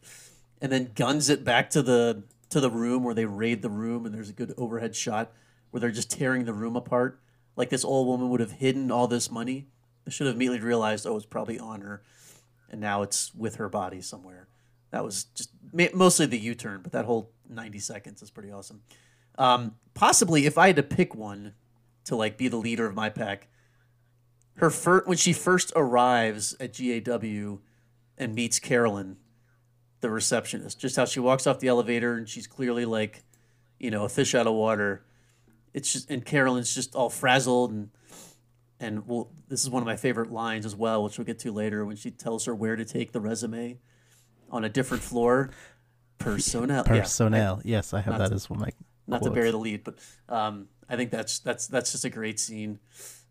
[0.61, 4.05] and then guns it back to the to the room where they raid the room,
[4.05, 5.31] and there's a good overhead shot
[5.73, 7.19] where they're just tearing the room apart.
[7.55, 9.65] Like this old woman would have hidden all this money.
[10.05, 12.03] They should have immediately realized, oh, it's probably on her,
[12.69, 14.47] and now it's with her body somewhere.
[14.91, 15.49] That was just
[15.95, 18.83] mostly the U turn, but that whole 90 seconds is pretty awesome.
[19.39, 21.55] Um, possibly, if I had to pick one
[22.03, 23.47] to like be the leader of my pack,
[24.57, 27.57] her first when she first arrives at GAW
[28.15, 29.17] and meets Carolyn,
[30.01, 30.79] the receptionist.
[30.79, 33.23] Just how she walks off the elevator and she's clearly like,
[33.79, 35.03] you know, a fish out of water.
[35.73, 37.89] It's just and Carolyn's just all frazzled and
[38.79, 41.51] and well, this is one of my favorite lines as well, which we'll get to
[41.51, 43.79] later when she tells her where to take the resume
[44.49, 45.49] on a different floor.
[46.19, 46.83] Personnel.
[46.87, 47.61] yeah, I- Personnel.
[47.63, 48.71] yes, I have that to- as one of my.
[49.07, 49.35] not to quotes.
[49.35, 49.95] bury the lead, but
[50.29, 52.79] um, I think that's that's that's just a great scene.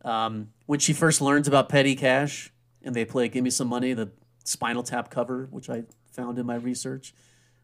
[0.04, 2.52] Um, when she first learns about petty cash
[2.82, 4.10] and they play "Give Me Some Money," the
[4.44, 7.14] Spinal Tap cover, which I found in my research,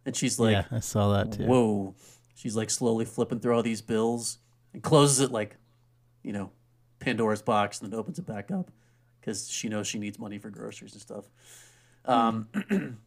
[0.07, 1.45] and she's like, yeah, I saw that too.
[1.47, 1.95] "Whoa!"
[2.35, 4.39] She's like slowly flipping through all these bills
[4.73, 5.57] and closes it like,
[6.23, 6.51] you know,
[6.99, 8.71] Pandora's box, and then opens it back up
[9.21, 11.25] because she knows she needs money for groceries and stuff.
[12.05, 12.49] Um,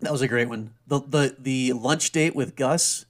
[0.00, 0.74] that was a great one.
[0.86, 3.06] The the the lunch date with Gus,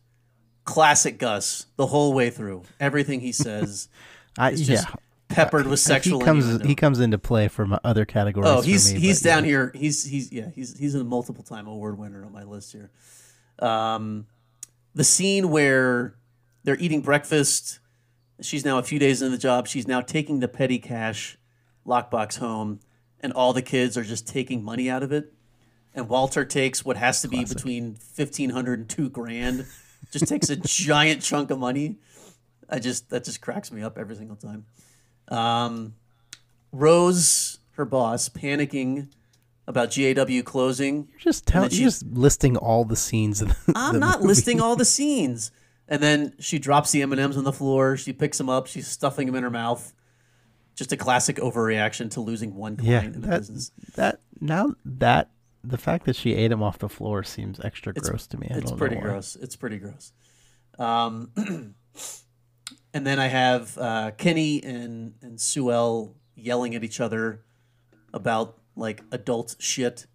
[0.64, 2.62] classic Gus, the whole way through.
[2.80, 3.88] Everything he says
[4.38, 4.88] I, is yeah, just
[5.28, 6.66] peppered with sexual he comes innuendo.
[6.66, 8.50] he comes into play from other categories.
[8.50, 9.48] Oh, he's me, he's but down yeah.
[9.48, 9.72] here.
[9.74, 12.90] He's he's yeah he's he's a multiple time award winner on my list here.
[13.60, 14.26] Um,
[14.94, 16.14] the scene where
[16.64, 17.78] they're eating breakfast.
[18.40, 19.66] She's now a few days into the job.
[19.66, 21.38] She's now taking the petty cash
[21.86, 22.80] lockbox home,
[23.20, 25.32] and all the kids are just taking money out of it.
[25.94, 29.66] And Walter takes what has to be between fifteen hundred and two grand.
[30.12, 31.96] Just takes a giant chunk of money.
[32.68, 34.66] I just that just cracks me up every single time.
[35.28, 35.94] Um,
[36.72, 39.08] Rose, her boss, panicking
[39.66, 41.08] about GAW closing.
[41.10, 41.70] You're just telling.
[41.70, 43.42] You're just listing all the scenes.
[43.42, 44.28] In the, I'm the not movie.
[44.28, 45.50] listing all the scenes.
[45.88, 47.96] And then she drops the M and M's on the floor.
[47.96, 48.66] She picks them up.
[48.66, 49.92] She's stuffing them in her mouth.
[50.74, 53.72] Just a classic overreaction to losing one Yeah, client in the that business.
[53.96, 55.30] that now that
[55.64, 58.48] the fact that she ate them off the floor seems extra It's- gross to me.
[58.50, 59.34] I It's pretty gross.
[59.36, 60.12] It's pretty gross.
[60.78, 61.30] Um,
[62.94, 67.42] and then I have uh, Kenny and and Sue yelling at each other
[68.12, 70.06] about like adult shit.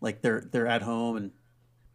[0.00, 1.30] Like they're they're at home and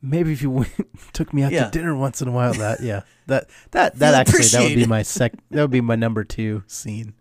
[0.01, 0.69] Maybe if you went,
[1.13, 1.65] took me out Yeah.
[1.65, 4.85] to dinner once in a while, that yeah, that that that actually that would be
[4.85, 5.33] my sec.
[5.51, 7.13] That would be my number two scene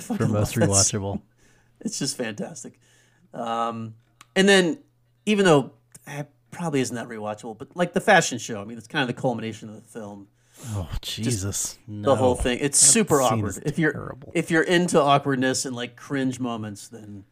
[0.00, 1.20] for most rewatchable.
[1.80, 2.78] It's just fantastic.
[3.34, 3.94] Um,
[4.34, 4.78] and then,
[5.26, 5.72] even though
[6.06, 9.14] it probably isn't that rewatchable, but like the fashion show, I mean, it's kind of
[9.14, 10.28] the culmination of the film.
[10.68, 11.76] Oh Jesus!
[11.86, 13.62] The whole thing, it's That super awkward.
[13.66, 14.32] If you're terrible.
[14.34, 17.24] if you're into awkwardness and like cringe moments, then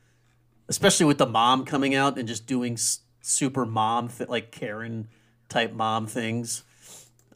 [0.69, 5.09] especially with the mom coming out and just doing s- super mom, th- like Karen
[5.49, 6.63] type mom things,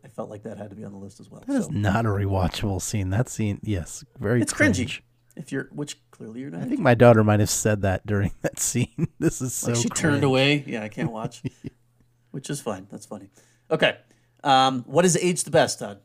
[0.05, 1.43] I felt like that had to be on the list as well.
[1.47, 3.11] That is So not a rewatchable scene.
[3.11, 4.43] That scene, yes, very.
[4.43, 4.79] it's cringe.
[4.79, 5.01] cringy.
[5.37, 6.63] If you're, which clearly you're not.
[6.63, 9.09] I think my daughter might have said that during that scene.
[9.19, 9.69] This is so.
[9.73, 10.63] Like she turned away.
[10.67, 11.43] Yeah, I can't watch.
[12.31, 12.87] Which is fine.
[12.91, 13.31] That's funny.
[13.71, 13.97] Okay.
[14.45, 16.01] Um, what is age the best, Todd?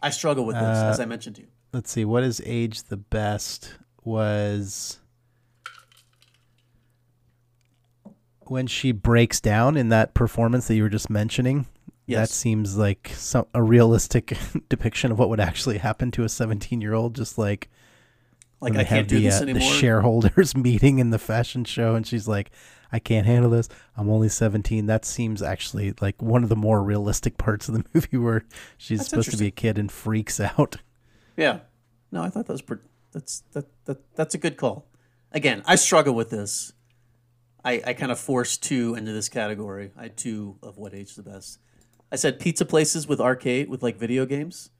[0.00, 1.48] I struggle with this, Uh, as I mentioned to you.
[1.72, 2.04] Let's see.
[2.04, 3.74] What is age the best?
[4.04, 4.98] Was
[8.52, 11.66] when she breaks down in that performance that you were just mentioning.
[12.08, 14.36] That seems like some a realistic
[14.68, 17.16] depiction of what would actually happen to a 17 year old.
[17.16, 17.70] Just like
[18.60, 19.72] Like I can't do the, this uh, the anymore.
[19.72, 22.50] shareholders meeting in the fashion show, and she's like,
[22.92, 23.68] "I can't handle this.
[23.96, 27.84] I'm only 17." That seems actually like one of the more realistic parts of the
[27.94, 28.44] movie, where
[28.76, 30.76] she's That's supposed to be a kid and freaks out.
[31.36, 31.60] Yeah.
[32.10, 32.82] No, I thought that was pretty.
[33.12, 34.86] That's that that that's a good call.
[35.32, 36.74] Again, I struggle with this.
[37.64, 39.92] I I kind of forced two into this category.
[39.96, 41.58] I had two of what age the best.
[42.10, 44.70] I said pizza places with arcade with like video games.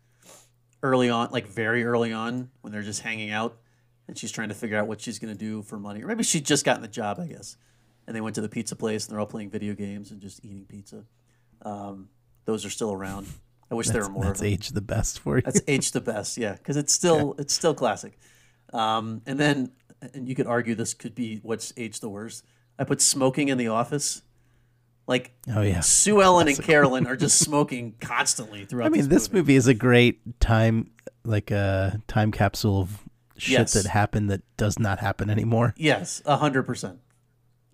[0.83, 3.57] Early on, like very early on, when they're just hanging out,
[4.09, 6.25] and she's trying to figure out what she's going to do for money, or maybe
[6.25, 7.57] she just gotten the job, I guess.
[8.05, 10.45] And they went to the pizza place, and they're all playing video games and just
[10.45, 11.05] eating pizza.
[11.63, 12.09] Um,
[12.47, 13.29] those are still around.
[13.71, 14.25] I wish there were more.
[14.25, 14.53] that's of them.
[14.53, 15.43] age the best for you.
[15.43, 18.19] That's age the best, yeah, because it's still it's still classic.
[18.73, 19.71] Um, and then,
[20.13, 22.45] and you could argue this could be what's age the worst.
[22.83, 24.23] I put smoking in the office.
[25.07, 25.79] Like oh yeah.
[25.81, 28.87] Sue Ellen and Carolyn are just smoking constantly throughout.
[28.87, 30.91] I mean, this movie is a great time,
[31.25, 32.99] like a time capsule of
[33.37, 33.73] shit Yes.
[33.75, 35.75] that happened that does not happen anymore.
[35.77, 36.99] Yes, a hundred percent.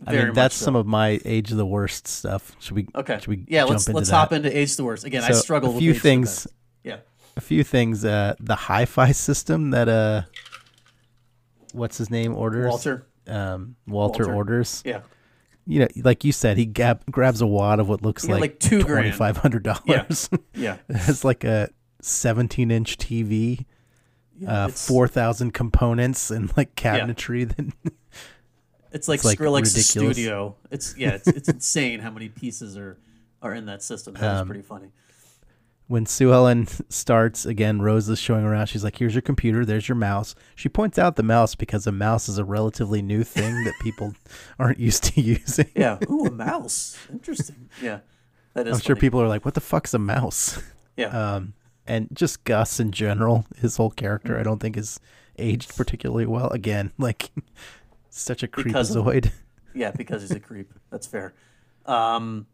[0.07, 0.67] I mean, that's so.
[0.67, 2.55] some of my age of the worst stuff.
[2.61, 2.87] Should we?
[2.95, 3.19] Okay.
[3.19, 3.47] Should we?
[3.49, 4.15] yeah, let's let's that?
[4.17, 5.05] hop into age of the worst.
[5.05, 6.47] Again, I So, struggle a few the things.
[6.85, 6.99] Yeah.
[7.37, 8.05] A few things.
[8.05, 10.23] Uh, the hi-fi system that uh,
[11.73, 12.69] what's his name orders?
[12.69, 13.07] Walter.
[13.29, 14.35] Um, Walter, Walter.
[14.35, 14.83] orders.
[14.85, 15.01] Yeah.
[15.67, 18.41] You know, like you said, he gab- grabs a wad of what looks Yeah, like,
[18.41, 20.31] like two twenty five hundred dollars.
[20.55, 20.79] Yeah.
[20.89, 21.69] it's like a
[22.01, 23.67] seventeen inch TV,
[24.39, 27.55] Yeah, uh, four thousand components and like cabinetry.
[27.55, 27.73] That
[28.91, 30.17] It's like It's, like, Skrillex's ridiculous.
[30.17, 30.57] studio.
[30.71, 32.97] It's yeah, it's, it's insane how many pieces are
[33.43, 34.15] are in that system.
[34.15, 34.89] That's Um, pretty funny.
[35.89, 38.67] When Sue Ellen starts again, Rose is showing around.
[38.67, 39.65] She's like, "Here's your computer.
[39.65, 43.25] There's your mouse." She points out the mouse because a mouse is a relatively new
[43.25, 44.15] thing that people
[44.59, 45.71] aren't used to using.
[45.75, 45.99] Yeah.
[46.11, 46.97] Ooh, a mouse.
[47.11, 47.69] Interesting.
[47.83, 48.01] Yeah.
[48.55, 48.75] That is.
[48.77, 50.63] I'm sure people are like, "What the fuck's a mouse?"
[50.97, 51.07] Yeah.
[51.37, 51.55] Um,
[51.87, 54.41] and just Gus in general, his whole character, Mm.
[54.41, 55.01] I don't think is
[55.39, 56.49] aged particularly well.
[56.51, 57.31] Again, like
[58.11, 59.07] such a Because of-
[59.75, 60.73] Yeah, because he's a creep.
[60.91, 61.33] That's fair.
[61.87, 62.47] Um,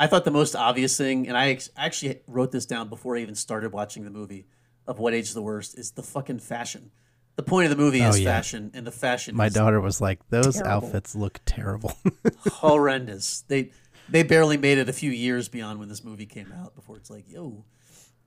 [0.00, 3.20] I thought the most obvious thing, and I ex- actually wrote this down before I
[3.20, 4.46] even started watching the movie,
[4.86, 6.90] of what age is the worst, is the fucking fashion.
[7.36, 8.30] The point of the movie oh, is Oh, yeah.
[8.36, 10.70] fashion, and the fashion My is daughter was like, "Those terrible.
[10.86, 11.96] outfits look terrible."
[12.50, 13.42] horrendous.
[13.48, 13.72] They
[14.08, 17.10] they barely made it a few years beyond when this movie came out before it's
[17.10, 17.64] like, yo,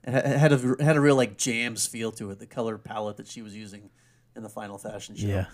[0.04, 2.40] it it had a had a real like jams feel to it.
[2.40, 3.90] The color palette that she was using
[4.36, 5.28] in the final fashion show.
[5.28, 5.46] yeah,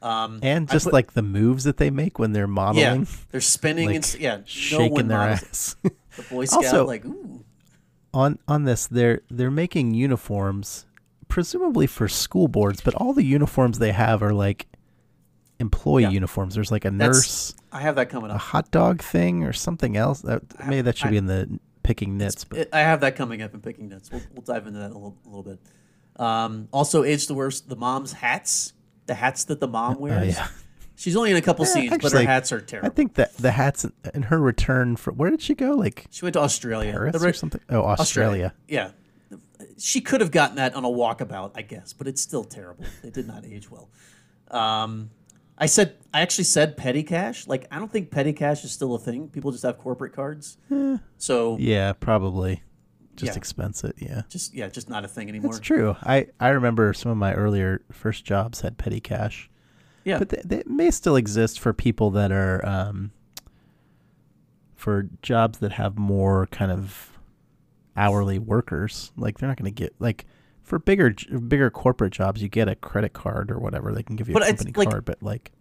[0.00, 3.00] Um, and just put- like the moves that they make when they're modeling.
[3.02, 5.76] yeah, they're spinning like and yeah, no shaking their models ass.
[5.82, 7.44] The Boy Scout Also- like ooh.
[8.14, 10.84] on on this they're they're making uniforms
[11.28, 14.66] presumably for school boards but all the uniforms they have are like
[15.58, 16.10] employee Yeah.
[16.10, 19.52] uniforms there's like a That's- nurse I have that coming a hot dog thing or
[19.54, 22.80] something else that maybe that should I- be in the picking nits but It- I
[22.80, 24.10] have that coming up in picking nits.
[24.10, 25.58] We'll, we'll dive into that a little, a little bit.
[26.16, 27.68] Um, also, age the worst.
[27.68, 28.72] The mom's hats,
[29.06, 30.36] the hats that the mom wears.
[30.38, 30.48] Uh, yeah
[30.94, 32.86] She's only in a couple scenes, but her actually, hats are terrible.
[32.88, 36.06] i think that the hats in- in her return for where did she go like
[36.10, 36.92] she went to Australia.
[36.92, 38.90] paris The or something oh australia, Yeah.
[39.78, 42.84] She could have gotten that on a walkabout, I guess, but it's still terrible.
[43.02, 43.90] It did not age well.
[44.50, 45.10] Um,
[45.58, 47.46] I said, I actually said petty cash.
[47.48, 49.28] Like, I don't think petty cash is still a thing.
[49.28, 50.56] People just have corporate cards.
[51.18, 52.62] So, yeah probably
[53.26, 53.38] just Yeah.
[53.38, 55.52] expense it yeah just, yeah, just not a thing anymore.
[55.52, 59.48] that's true i i remember some of my earlier first jobs had petty cash
[60.04, 60.18] Yeah.
[60.18, 63.12] but they, they may still exist for people that are um,
[64.74, 67.08] for jobs that have more kind of
[67.96, 69.12] hourly workers.
[69.16, 70.26] Like they're not going to get like
[70.62, 71.14] for bigger
[71.46, 73.92] bigger corporate jobs, you get a credit card or whatever.
[73.92, 75.52] They can give you But a company like- card, but like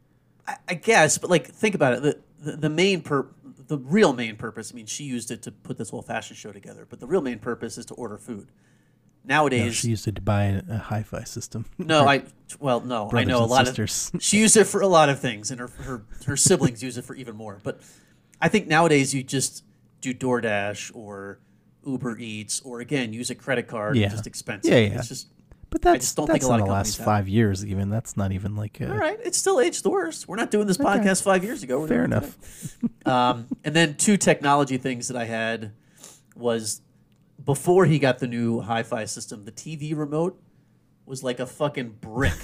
[0.47, 2.01] I, I guess, but like, think about it.
[2.01, 2.19] The,
[2.51, 3.27] the, the main per,
[3.71, 4.73] the real main purpose.
[4.73, 7.21] I mean, she used it to put this whole fashion show together, but the real
[7.21, 8.49] main purpose is to order food.
[9.23, 11.65] Nowadays, know, she used it to buy a, a hi-fi system.
[11.77, 12.23] no, I
[12.59, 14.11] well, no, I know a lot sisters.
[14.13, 14.21] of.
[14.21, 17.05] She used it for a lot of things, and her her her siblings use it
[17.05, 17.61] for even more.
[17.63, 17.79] But
[18.41, 19.63] I think nowadays you just
[20.01, 21.39] do DoorDash or
[21.85, 23.95] Uber Eats, or again use a credit card.
[23.95, 24.09] Yeah.
[24.09, 24.69] just expensive.
[24.69, 24.97] Yeah, yeah.
[24.97, 25.27] It's just
[25.71, 27.05] but that's just don't think a lot of the last have.
[27.05, 27.65] five years.
[27.65, 29.17] Even that's not even like a, all right.
[29.23, 30.27] It's still aged the worst.
[30.27, 31.79] We're not doing this podcast five years ago.
[31.79, 32.37] We're fair enough.
[33.05, 35.71] Um, and then two technology things that I had
[36.35, 36.81] was
[37.43, 40.39] before he got the new hi-fi system, the TV remote
[41.07, 42.37] was like a fucking brick.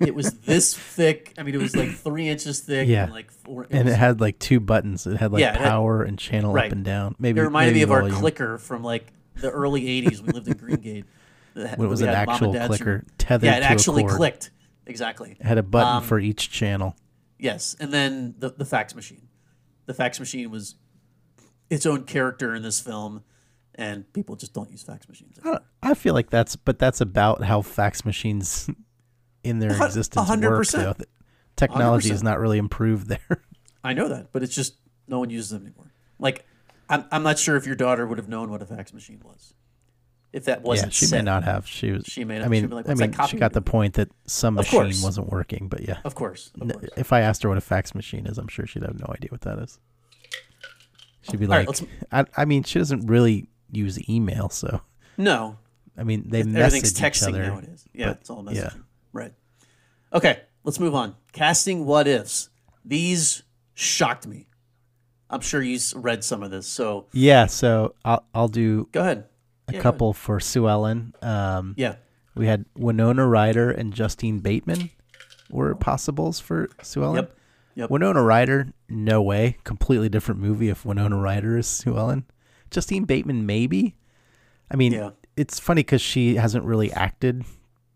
[0.00, 1.34] it was this thick.
[1.38, 2.88] I mean, it was like three inches thick.
[2.88, 3.04] Yeah.
[3.04, 3.64] And like four.
[3.64, 5.06] It, And was, it had like two buttons.
[5.06, 6.66] It had like Yeah, it had- power and channel Right.
[6.66, 7.14] up and down.
[7.18, 10.20] Maybe it reminded maybe me of our clicker from like the early '80s.
[10.20, 11.04] We lived in Greengate.
[11.76, 14.50] When it was an actual clicker tethered Yeah, it actually clicked.
[14.86, 15.36] Exactly.
[15.38, 16.96] It had a button Um, for each channel.
[17.38, 19.28] Yes, and then the the fax machine.
[19.86, 20.74] The fax machine was
[21.70, 23.22] its own character in this film,
[23.74, 25.38] and people just don't use fax machines.
[25.44, 28.68] I, I feel like that's, but that's about how fax machines
[29.44, 30.58] in their A hun- a existence hundred work.
[30.60, 30.98] percent.
[30.98, 31.04] Though
[31.56, 32.12] technology 100%.
[32.12, 33.44] is not really improved there.
[33.84, 34.74] I know that, but it's just
[35.06, 35.92] no one uses them anymore.
[36.18, 36.44] Like,
[36.88, 39.54] I'm I'm not sure if your daughter would have known what a fax machine was,
[40.32, 40.92] if that wasn't.
[40.92, 41.66] Yeah, she may not have.
[41.66, 42.04] She was.
[42.06, 45.30] She may I mean, like, I mean, she got the point that some machine wasn't
[45.30, 45.68] working.
[45.68, 46.88] But yeah, Of course, of course.
[46.96, 49.30] if I asked her what a fax machine is, I'm sure she'd have no idea
[49.30, 49.78] what that is.
[51.22, 54.80] She'd be All right, like, let's- I, I mean, she doesn't really use email, so
[55.16, 55.58] No,
[55.96, 57.42] I mean, they message each texting other.
[57.42, 57.84] nowadays.
[57.92, 58.70] Yeah, but- it's all yeah.
[59.12, 59.32] Right.
[60.12, 61.16] Okay, let's move on.
[61.32, 62.48] Casting what ifs.
[62.84, 63.42] These
[63.74, 64.46] shocked me.
[65.30, 69.24] I'm sure you read some of this, so Yeah, so I'll I'll do go ahead.
[69.68, 71.14] A Yeah, couple for Sue Ellen.
[71.22, 71.96] Um, Yeah.
[72.34, 74.90] We had Winona Ryder and Justine Bateman
[75.50, 77.16] were possibles for Sue Ellen.
[77.16, 77.36] Yep.
[77.74, 77.90] Yep.
[77.90, 79.56] Winona Ryder, no way.
[79.64, 82.24] Completely different movie if Winona Ryder is Sue Ellen.
[82.70, 83.96] Justine Bateman, maybe.
[84.70, 85.10] I mean, Yeah.
[85.36, 87.44] it's funny because she hasn't really acted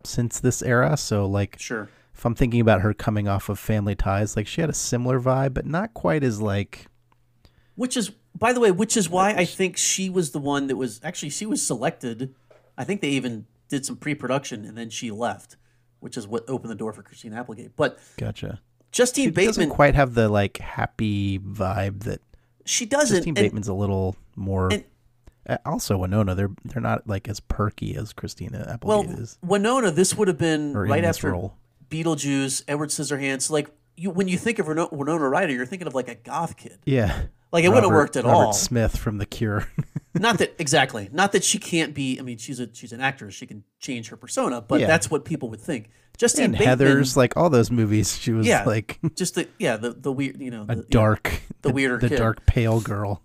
[0.04, 0.96] since this era.
[0.96, 1.88] So, like, Sure.
[2.14, 5.20] if I'm thinking about her coming off of Family Ties, like, she had a similar
[5.20, 6.87] vibe, but not quite as, like,
[7.75, 10.76] Which is, by the way, which is why I think she was the one that
[10.76, 12.35] was actually she was selected.
[12.76, 15.56] I think they even did some pre-production and then she left,
[16.00, 17.72] which is what opened the door for Christine Applegate.
[17.76, 18.60] But gotcha.
[18.90, 22.20] Justine She doesn't Bateman, quite have the, like, happy vibe that
[22.66, 23.16] she doesn't.
[23.18, 24.70] Justine and- Bateman's a little more.
[24.72, 24.85] and-
[25.48, 29.38] Uh, also, Winona, they're they're not like as perky as Christina well, Applegate is.
[29.42, 31.56] Winona, this would have been Or right after role.
[31.90, 33.50] Beetlejuice, Edward Scissorhands.
[33.50, 36.78] Like you, when you think of Winona Ryder, you're thinking of like a goth kid.
[36.85, 37.22] Yeah,
[37.53, 38.53] Like it wouldn't have worked at Robert all.
[38.55, 39.69] Smith from The Cure.
[40.15, 41.11] not that exactly.
[41.13, 42.19] Not that she can't be.
[42.19, 43.35] I mean, she's a she's an actress.
[43.35, 44.87] She can change her persona, but Yeah.
[44.87, 45.90] that's what people would think.
[46.19, 49.77] Justine and Bateman, Heather's, like all those movies, she was yeah, like just the yeah
[49.77, 52.17] the the weird you know a the, dark, the weirder the kid.
[52.17, 53.23] dark pale girl.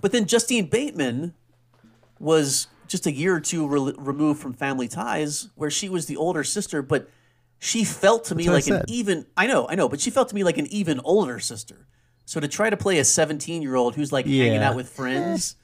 [0.00, 1.34] But then Justine Bateman
[2.18, 6.16] was just a year or two re- removed from Family Ties, where she was the
[6.16, 7.08] older sister, but
[7.58, 9.26] she felt to me That's like an even.
[9.36, 11.86] I know, I know, but she felt to me like an even older sister.
[12.32, 15.56] So to try to play a seventeen-year-old who's like hanging out with friends,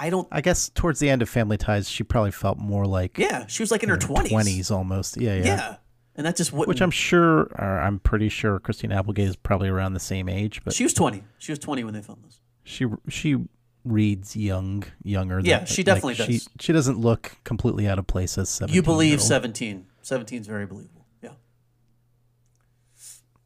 [0.00, 0.26] I don't.
[0.32, 3.62] I guess towards the end of Family Ties, she probably felt more like Yeah, she
[3.62, 4.32] was like in her twenties.
[4.32, 5.16] twenties almost.
[5.16, 5.44] Yeah, yeah.
[5.44, 5.76] Yeah,
[6.16, 6.66] and that just wouldn't.
[6.66, 10.60] Which I'm sure, or I'm pretty sure, Christine Applegate is probably around the same age,
[10.64, 11.22] but She was twenty.
[11.38, 12.40] She was twenty when they filmed this.
[12.64, 13.36] she she
[13.84, 15.38] reads young, younger.
[15.38, 16.48] Yeah, than, she definitely she, does.
[16.58, 18.74] She doesn't look completely out of place as seventeen.
[18.74, 19.86] You believe 17.
[20.02, 21.06] 17 is very believable.
[21.22, 21.30] Yeah.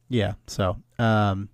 [0.09, 0.33] Yeah.
[0.47, 1.49] So, um,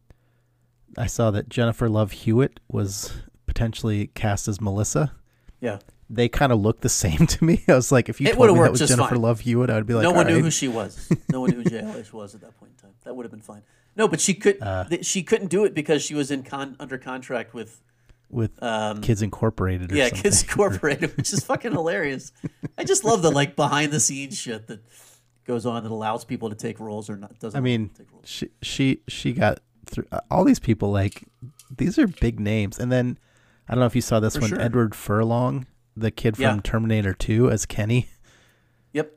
[0.97, 3.13] I saw that Jennifer Love Hewitt was
[3.45, 5.13] potentially cast as Melissa.
[5.59, 5.79] Yeah.
[6.09, 7.63] They kind of look the same to me.
[7.67, 9.21] I was like, if you It told me that was Jennifer fine.
[9.21, 11.09] Love Hewitt, I'd be like, no one "All knew right." who she was.
[11.29, 12.95] No one knew who JLH was at that point in time.
[13.03, 13.63] That would have been fine.
[13.95, 14.61] No, but she could.
[14.61, 14.83] Uh.
[14.85, 17.81] th- she couldn't do it because she was in con under contract with
[18.29, 19.91] with um, Kids Incorporated.
[19.91, 20.23] Or yeah something.
[20.23, 22.31] Kids Incorporated, which is fucking hilarious.
[22.77, 24.83] I just love the like behind the scenes shit that
[25.45, 27.37] goes on that allows people to take roles or not.
[27.39, 28.27] Doesn't I mean, take roles.
[28.27, 29.59] she she she got
[29.93, 30.91] through uh, all these people.
[30.91, 31.23] Like
[31.75, 33.17] these are big names, and then
[33.67, 34.61] I don't know if you saw this For one, sure.
[34.61, 35.65] Edward Furlong,
[35.95, 36.59] the kid from Yeah.
[36.63, 38.09] Terminator Two, as Kenny.
[38.93, 39.11] Yep.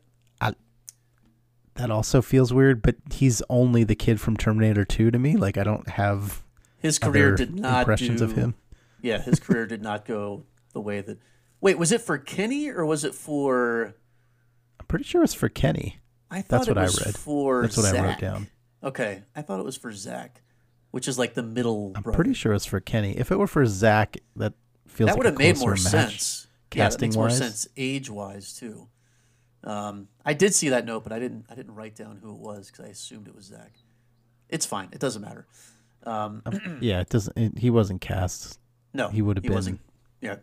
[1.74, 5.37] That also feels weird, but he's only the kid from Terminator Two to me.
[5.37, 6.43] Like I don't have
[6.79, 8.55] His career did not impressions do, of him.
[9.03, 11.18] Yeah, his career did not go the way that.
[11.61, 13.95] Wait, was it for Kenny or was it for?
[14.81, 15.99] I'm pretty sure it's for Kenny.
[16.31, 17.16] I thought That's it what I read.
[17.18, 18.49] For That's what I wrote down.
[18.83, 20.43] Okay, I thought it was for Zach,
[20.97, 21.93] which is like the middle.
[21.95, 22.17] I'm brother.
[22.17, 23.13] pretty sure it's for Kenny.
[23.19, 24.55] If it were for Zach, that
[24.89, 25.81] feels that like would a have made more match.
[25.81, 26.47] sense.
[26.71, 28.89] Casting yeah, that makes more sense age wise too.
[29.63, 31.45] Um, I did see that note, but I didn't.
[31.51, 33.75] I didn't write down who it was because I assumed it was Zach.
[34.49, 34.89] It's fine.
[34.93, 35.47] It doesn't matter.
[36.05, 36.43] Um,
[36.81, 37.37] Yeah, it doesn't.
[37.37, 38.59] It, he wasn't cast.
[38.95, 39.81] no, he would have been- wasn't.
[40.23, 40.37] Yeah,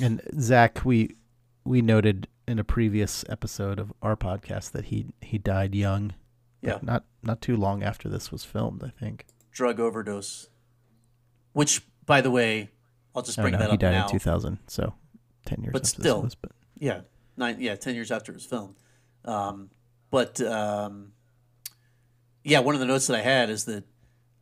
[0.00, 1.16] And Zach, we
[1.64, 6.12] we noted in a previous episode of our podcast that he he died young.
[6.62, 6.78] Yeah.
[6.82, 9.26] Not not too long after this was filmed, I think.
[9.52, 10.48] Drug overdose.
[11.52, 12.70] Which, by the way,
[13.14, 14.04] I'll just bring no, that he up died now.
[14.06, 14.94] in 2000, so
[15.46, 16.34] 10 years But after still, this was.
[16.36, 17.00] But Yeah,
[17.36, 17.56] nine.
[17.58, 18.76] Yeah, ten years after it was filmed.
[19.24, 19.70] Um,
[20.10, 21.12] but um,
[22.44, 23.84] yeah, one of the notes that I had is that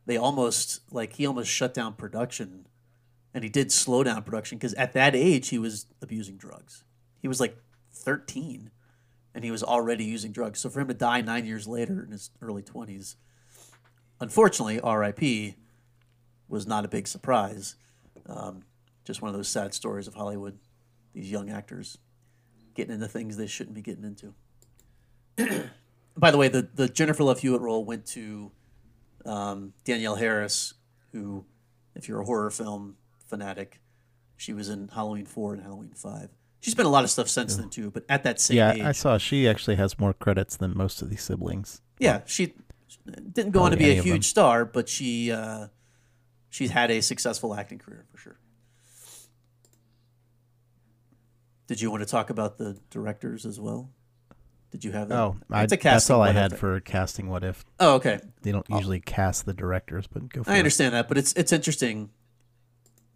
[0.05, 2.67] they almost like he almost shut down production,
[3.33, 6.83] and he did slow down production because at that age he was abusing drugs.
[7.21, 7.57] He was like
[7.91, 8.71] thirteen,
[9.39, 10.59] and he was already using drugs.
[10.59, 13.15] So for him to die nine years later in his early twenties,
[14.19, 15.55] unfortunately, R.I.P.
[16.49, 17.75] was not a big surprise.
[18.25, 18.63] Um,
[19.05, 20.59] just one of those sad stories of Hollywood.
[21.13, 21.99] These young actors
[22.73, 24.33] getting into things they shouldn't be getting into.
[26.17, 28.51] By the way, the, the Jennifer Love Hewitt role went to
[29.25, 30.73] um, Danielle Harris,
[31.13, 31.45] who,
[31.95, 33.79] if you're a horror film fanatic,
[34.35, 36.27] she was in Halloween 4 and Halloween 5.
[36.61, 38.81] She's been a lot of stuff since then, too, but at that same yeah, age.
[38.81, 41.81] I saw she actually has more credits than most of these siblings.
[41.99, 42.53] Yeah, she
[43.33, 45.67] didn't go on to be a huge star, but she uh,
[46.49, 48.39] she's had a successful acting career for sure.
[51.67, 53.89] Did you want to talk about the directors as well?
[54.71, 55.17] Did you have that?
[55.19, 56.59] Oh, I, It's a that's all I had thing.
[56.59, 57.27] for casting.
[57.29, 58.19] What if Oh, okay.
[58.43, 60.59] they don't usually cast the directors, but go for I it.
[60.59, 62.09] understand that, but it's it's interesting.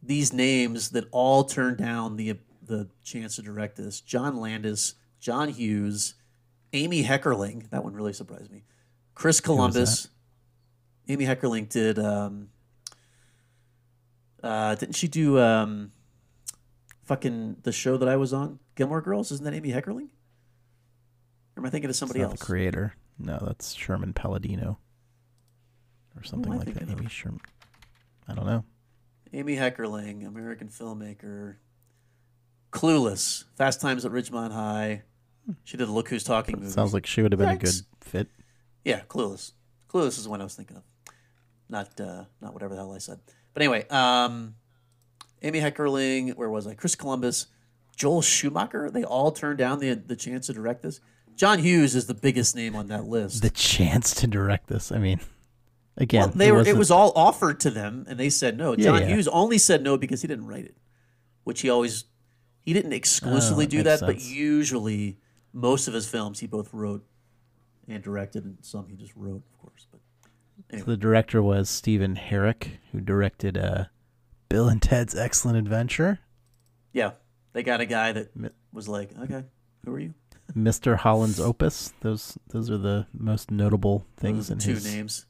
[0.02, 5.50] These names that all turned down the the chance to direct this: John Landis, John
[5.50, 6.16] Hughes,
[6.74, 7.70] Amy Heckerling.
[7.70, 8.64] That one really surprised me.
[9.16, 10.10] Chris Columbus.
[11.08, 12.00] Amy Heckerling did.
[12.00, 12.50] Um,
[14.42, 15.92] uh, didn't she do um,
[17.04, 19.32] fucking the show that I was on, Gilmore Girls?
[19.32, 20.10] Isn't that Amy Heckerling?
[21.56, 22.40] Or am I thinking of somebody not else?
[22.40, 22.96] the creator.
[23.20, 24.80] No, that's Sherman Palladino
[26.18, 26.88] or something like that.
[26.88, 27.42] Maybe Sherman.
[28.28, 28.64] I don't know.
[29.34, 31.56] Amy Heckerling, American filmmaker.
[32.74, 35.04] Clueless, Fast Times at Ridgemont High.
[35.64, 36.72] She did a Look Who's Talking movie.
[36.72, 38.28] Sounds like she would have been a good fit.
[38.84, 39.52] yeah, Clueless.
[39.90, 40.84] Clueless is the one I was thinking of,
[41.70, 43.20] not uh, not whatever the hell I said.
[43.54, 44.56] But anyway, um,
[45.44, 46.36] Amy Heckerling.
[46.36, 46.74] Where was I?
[46.74, 47.48] Chris Columbus,
[47.96, 48.90] Joel Schumacher.
[48.90, 51.00] They all turned down the the chance to direct this.
[51.36, 53.42] John Hughes is the biggest name on that list.
[53.44, 54.92] The chance to direct this.
[54.92, 55.20] I mean,
[55.98, 56.58] again, well, they were.
[56.60, 58.72] It wasn't- was all offered to them, and they said no.
[58.76, 59.08] Yeah, John yeah.
[59.10, 60.78] Hughes only said no because he didn't write it,
[61.44, 62.06] which he always.
[62.64, 65.20] He didn't exclusively Oh, do that, but usually
[65.52, 67.06] most of his films he both wrote
[67.88, 69.88] and directed, and some he just wrote, of course.
[69.92, 73.86] But The director was Stephen Herek, who directed uh,
[74.50, 76.20] Bill and Ted's Excellent Adventure,
[76.94, 77.12] Yeah,
[77.52, 78.30] they got a guy that
[78.72, 79.44] was like, okay,
[79.86, 80.14] who are you?
[80.56, 80.96] Mr.
[80.98, 81.94] Holland's Opus.
[82.02, 85.26] Those those are the most notable things in two his names.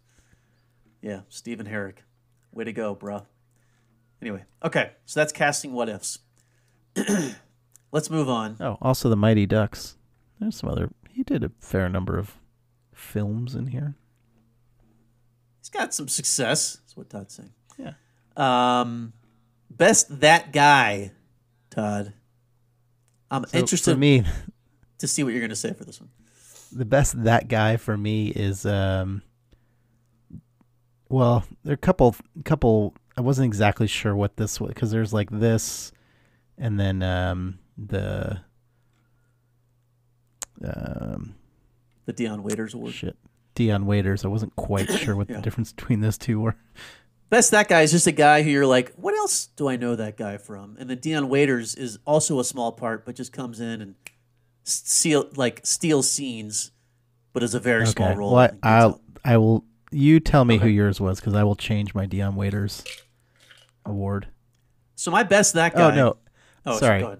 [1.01, 1.97] Yeah, Stephen Herek.
[2.51, 3.25] Way to go, bruh.
[4.21, 6.19] Anyway, okay, so that's casting what ifs.
[7.91, 8.57] Let's move on.
[8.59, 9.97] Oh, also the Mighty Ducks.
[10.39, 10.89] There's some other.
[11.09, 12.35] He did a fair number of
[12.93, 13.95] films in here.
[15.59, 16.77] He's got some success.
[16.77, 17.51] That's what Todd's saying.
[17.77, 17.93] Yeah.
[18.35, 19.13] Um,
[19.69, 21.11] best that guy,
[21.69, 22.13] Todd.
[23.31, 24.23] I'm So interested for me,
[24.99, 26.09] to see what you're going to say for this one.
[26.71, 29.21] the best that guy for me is um.
[31.09, 32.95] Well, there are a couple couple.
[33.15, 35.91] I wasn't exactly sure what this was because there's like this,
[36.57, 38.39] and then um the
[40.63, 41.35] um
[42.05, 42.93] The Dion Waiters Award.
[42.93, 43.15] shit
[43.55, 44.25] Dion Waiters.
[44.25, 45.35] I wasn't quite sure what Yeah.
[45.37, 46.55] the difference between those two were.
[47.29, 49.95] Best that guy is just a guy who you're like, what else do I know
[49.95, 50.75] that guy from?
[50.79, 53.95] And then Dion Waiters is also a small part, but just comes in and
[54.63, 56.71] steal like steals scenes,
[57.31, 58.33] but is a very small role.
[58.35, 59.01] Well, I, I'll.
[59.25, 59.63] I will.
[59.91, 62.83] You tell me who yours was because I will change my Dion Waiters
[63.85, 64.27] award.
[64.95, 65.91] So my best that guy.
[65.91, 66.17] Oh no,
[66.65, 66.99] Oh, sorry.
[67.01, 67.19] Go ahead.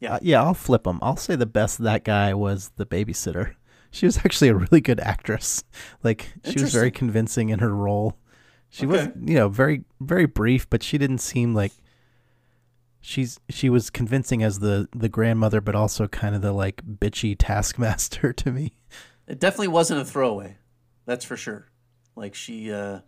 [0.00, 0.14] Yeah.
[0.14, 0.98] Uh, yeah, I'll flip them.
[1.02, 3.54] I'll say the best that guy was the babysitter.
[3.90, 5.64] She was actually a really good actress.
[6.02, 8.16] Like she was very convincing in her role.
[8.68, 11.72] She was, you know, very very brief, but she didn't seem like
[13.00, 17.34] she's she was convincing as the the grandmother, but also kind of the like bitchy
[17.38, 18.72] taskmaster to me.
[19.26, 20.56] It definitely wasn't a throwaway.
[21.04, 21.66] That's for sure.
[22.16, 23.00] Like she uh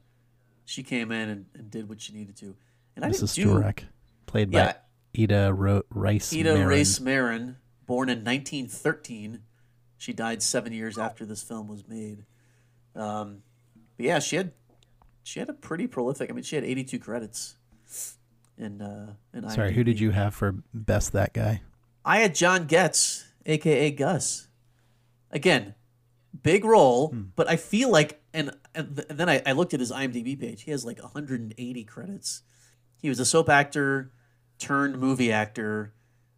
[0.64, 2.56] she came in and, and did what she needed to.
[2.96, 3.34] And I Mrs.
[3.36, 3.86] didn't do
[4.26, 4.66] played Yeah.
[4.72, 4.76] by
[5.18, 6.32] Ida Ro- Rice.
[6.34, 6.66] Ida Marin.
[6.68, 7.56] Reiss Merin,
[7.86, 9.40] born in 1913.
[9.98, 12.24] She died seven years after this film was made.
[12.96, 13.42] Um,
[13.96, 14.52] but yeah, she had
[15.22, 16.30] she had a pretty prolific.
[16.30, 17.56] I mean, she had 82 credits.
[18.58, 21.62] In uh, in Sorry, who did you have for best that guy?
[22.04, 24.48] I had John Getz, aka Gus.
[25.30, 25.74] Again,
[26.42, 27.22] big role, Hmm.
[27.36, 30.62] but I feel like, and, and th- then I, I looked at his IMDb page.
[30.62, 32.42] He has like 180 credits.
[33.00, 34.10] He was a soap actor
[34.62, 35.92] turned movie actor,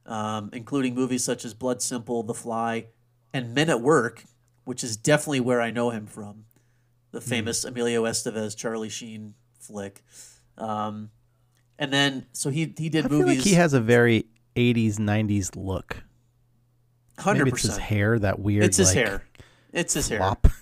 [0.06, 2.86] um, including movies such as Blood Simple, The Fly,
[3.32, 4.24] and Men at Work,
[4.64, 6.46] which is definitely where I know him from.
[7.12, 10.02] The famous Emilio Estevez, Charlie Sheen flick.
[10.58, 11.10] Um,
[11.78, 13.36] and then, so he he did I movies.
[13.36, 14.24] like he has a very
[14.56, 16.02] 80s 90s look.
[17.18, 18.64] hundred it's his hair, that weird.
[18.64, 19.24] It's his like, hair.
[19.72, 20.18] It's his hair.
[20.18, 20.46] flop.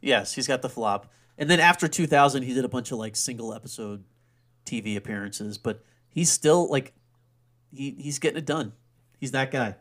[0.00, 1.10] Yes, he's got the flop.
[1.38, 4.04] And then after 2000, he did a bunch of like single episode
[4.66, 5.82] TV appearances, but
[6.14, 6.94] he's still like
[7.72, 8.72] he he's getting it done.
[9.20, 9.76] He's that guy.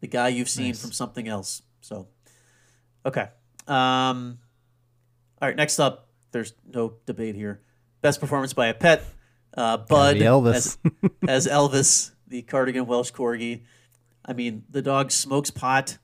[0.00, 0.80] The guy you've seen Nice.
[0.80, 1.62] from something else.
[1.80, 2.08] So,
[3.04, 3.28] okay.
[3.68, 4.38] Um
[5.42, 7.60] All right, next up, there's no debate here.
[8.00, 9.04] Best performance by a pet.
[9.56, 10.78] Uh, Bud Elvis.
[11.28, 13.62] As, as Elvis, the cardigan Welsh corgi.
[14.24, 15.98] I mean, the dog smokes pot,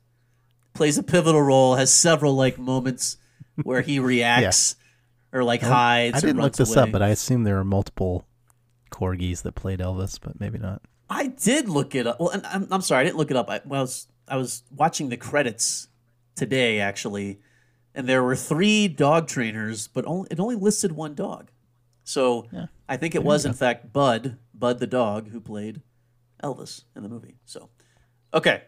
[0.75, 3.19] plays a pivotal role, has several like moments
[3.63, 4.75] where he reacts
[5.33, 6.17] or like hides.
[6.17, 6.83] I didn't look this away.
[6.85, 8.27] up, but I assume there are multiple
[8.91, 10.83] corgis that played Elvis, but maybe not.
[11.09, 12.19] I did look it up.
[12.21, 13.49] Well, and I'm, I'm sorry, I didn't look it up.
[13.49, 15.89] I, well, I was I was watching the credits
[16.35, 17.41] today actually,
[17.95, 21.51] and there were three dog trainers, but only it only listed one dog.
[22.05, 22.49] So
[22.89, 25.83] I think it was in fact Bud, Bud the dog, who played
[26.43, 27.35] Elvis in the movie.
[27.45, 27.69] So,
[28.35, 28.63] okay.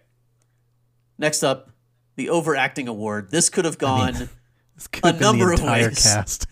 [1.19, 1.71] Next up,
[2.16, 3.31] the overacting award.
[3.31, 4.29] This could have gone.
[4.79, 6.03] This could A have number the of entire ways.
[6.05, 6.47] cast.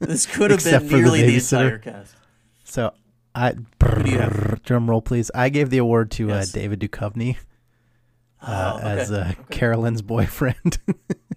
[0.00, 2.14] this could have been for the nearly the, entire cast.
[2.62, 2.92] so
[3.34, 5.30] I drum roll, please.
[5.34, 6.50] I gave the award to Yes.
[6.54, 7.36] uh, David Duchovny
[8.42, 8.86] uh, Oh, okay.
[9.00, 10.78] as uh, Carolyn's boyfriend.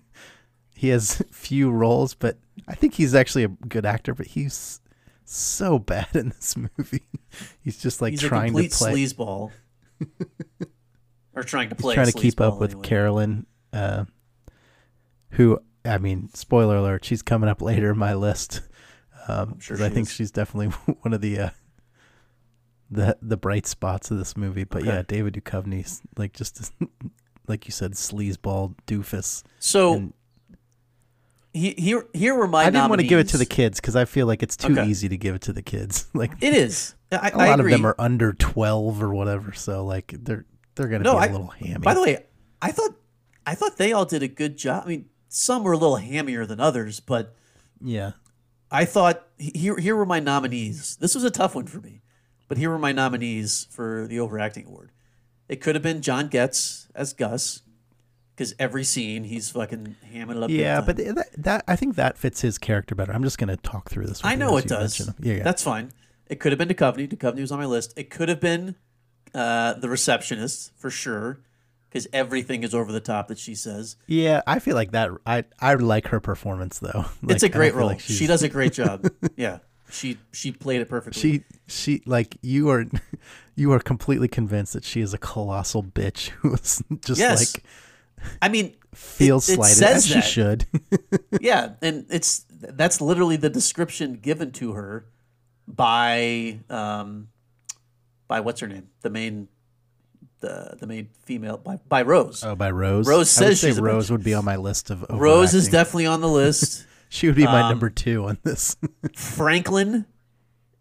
[0.75, 2.37] he has few roles, but
[2.67, 4.13] I think he's actually a good actor.
[4.15, 4.81] But he's
[5.25, 7.03] so bad in this movie.
[7.61, 8.67] He's just like He's trying to play.
[8.67, 9.51] sleazeball.
[11.35, 11.95] or trying to play.
[11.95, 12.87] trying to keep up with anyway.
[12.87, 14.05] Carolyn, uh,
[15.31, 18.61] who I mean, spoiler alert, she's coming up later in my list.
[19.27, 20.13] Um, sure I think is.
[20.13, 20.67] she's definitely
[21.01, 21.49] one of the uh,
[22.93, 24.63] the the bright spots of this movie.
[24.63, 24.91] But Okay.
[24.91, 26.71] yeah, David Duchovny's like just
[27.47, 29.43] like you said, sleazeball doofus.
[29.59, 30.13] So And
[31.53, 32.63] he, here, here were my.
[32.63, 34.73] I didn't want to give it to the kids because I feel like it's too
[34.73, 34.87] Okay.
[34.87, 36.07] easy to give it to the kids.
[36.13, 36.95] Like It is.
[37.11, 41.03] I, a lot of them are under twelve or whatever, so like they're they're gonna
[41.03, 41.79] No, be a I- little hammy.
[41.79, 42.25] By the way,
[42.61, 42.95] I thought,
[43.45, 44.83] I thought they all did a good job.
[44.85, 47.35] I mean, some were a little hammier than others, but
[47.79, 48.13] yeah,
[48.71, 50.95] I thought here, here were my nominees.
[50.95, 52.01] This was a tough one for me,
[52.53, 54.91] but here were my nominees for the overacting award.
[55.49, 57.63] It could have been John Getz as Gus,
[58.35, 60.51] because every scene he's fucking hamming it up.
[60.51, 63.11] yeah, but that, that I think that fits his character better.
[63.11, 64.21] I'm just gonna talk through this.
[64.23, 64.99] I know it does.
[65.19, 65.43] Yeah, yeah.
[65.43, 65.93] That's fine.
[66.27, 67.11] It could have been Duchovny.
[67.11, 67.91] Duchovny was on my list.
[67.97, 68.75] It could have been
[69.33, 71.39] uh, the receptionist for sure,
[71.89, 73.95] because everything is over the top that she says.
[74.05, 75.09] Yeah, I feel like that.
[75.25, 77.05] I I like her performance though.
[77.23, 77.87] Like, it's a great role.
[77.87, 79.09] like she does a great job.
[79.37, 79.57] yeah,
[79.93, 81.21] she she played it perfectly.
[81.21, 82.85] She she like you are
[83.55, 87.55] you are completely convinced that she is a colossal bitch who's just Yes.
[87.55, 87.63] like
[88.41, 90.65] I mean, feels it slighted says as she should.
[91.41, 95.05] yeah, and it's that's literally the description given to her
[95.67, 97.27] by um
[98.27, 99.47] by what's her name, the main
[100.39, 102.43] the the main female by by Rose.
[102.43, 103.07] oh, by Rose.
[103.07, 105.05] Rose says say she's Rose would be on my list of.
[105.09, 106.85] Rose is definitely on the list.
[107.13, 108.75] She would be my um, number two on this.
[109.15, 110.05] Franklin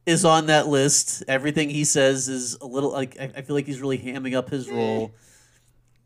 [0.06, 1.22] is on that list.
[1.28, 4.48] Everything he says is a little like I, I feel like he's really hamming up
[4.48, 5.12] his role.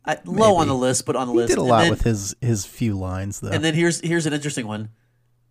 [0.05, 1.49] I, low on the list, but on the list.
[1.53, 1.57] he list.
[1.57, 3.49] did a lot then- with his his few lines though.
[3.51, 4.89] And then here's here's an interesting one.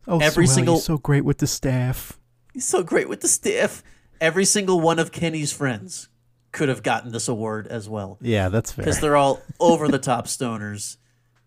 [0.07, 2.19] oh, every Swell, single- he's so great with the staff.
[2.53, 3.83] He's so great with the staff.
[4.21, 6.11] Every single one of Kenny's friends
[6.53, 8.83] could have gotten this award as well Yeah, that's fair.
[8.85, 10.97] because they're all over the top stoners,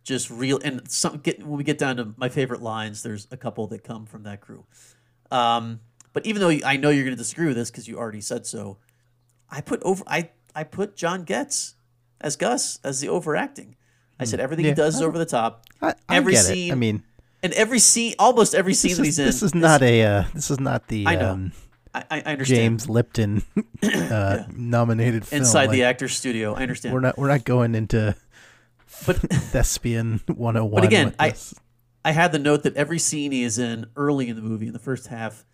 [0.09, 0.59] just real.
[0.63, 3.83] And some get when we get down to my favorite lines, there's a couple that
[3.83, 4.65] come from that crew.
[5.31, 5.79] Um,
[6.11, 8.45] but even though I know you're going to disagree with this because you already said
[8.45, 8.77] so,
[9.49, 11.75] I put over I I put John Getz
[12.19, 13.75] as Gus as the overacting.
[14.19, 14.69] I said everything Hmm.
[14.69, 15.65] Yeah, he does is over the top.
[15.81, 16.73] I, I every scene- it.
[16.73, 17.03] I mean,
[17.41, 20.03] And every scene, almost every scene this that is, he's in, this is not a
[20.03, 21.31] uh, this is not the I know.
[21.31, 21.51] um,
[21.93, 22.57] I, I understand.
[22.59, 23.43] James Lipton
[23.83, 25.41] uh, nominated film.
[25.41, 26.53] inside the actor's studio.
[26.53, 26.93] I understand.
[26.93, 28.15] We're not we're not going into
[29.05, 29.17] but
[29.51, 31.33] thespian 101 But again, I-
[32.05, 34.73] I had the note that every scene he is in early in the movie, in
[34.73, 35.45] the first half,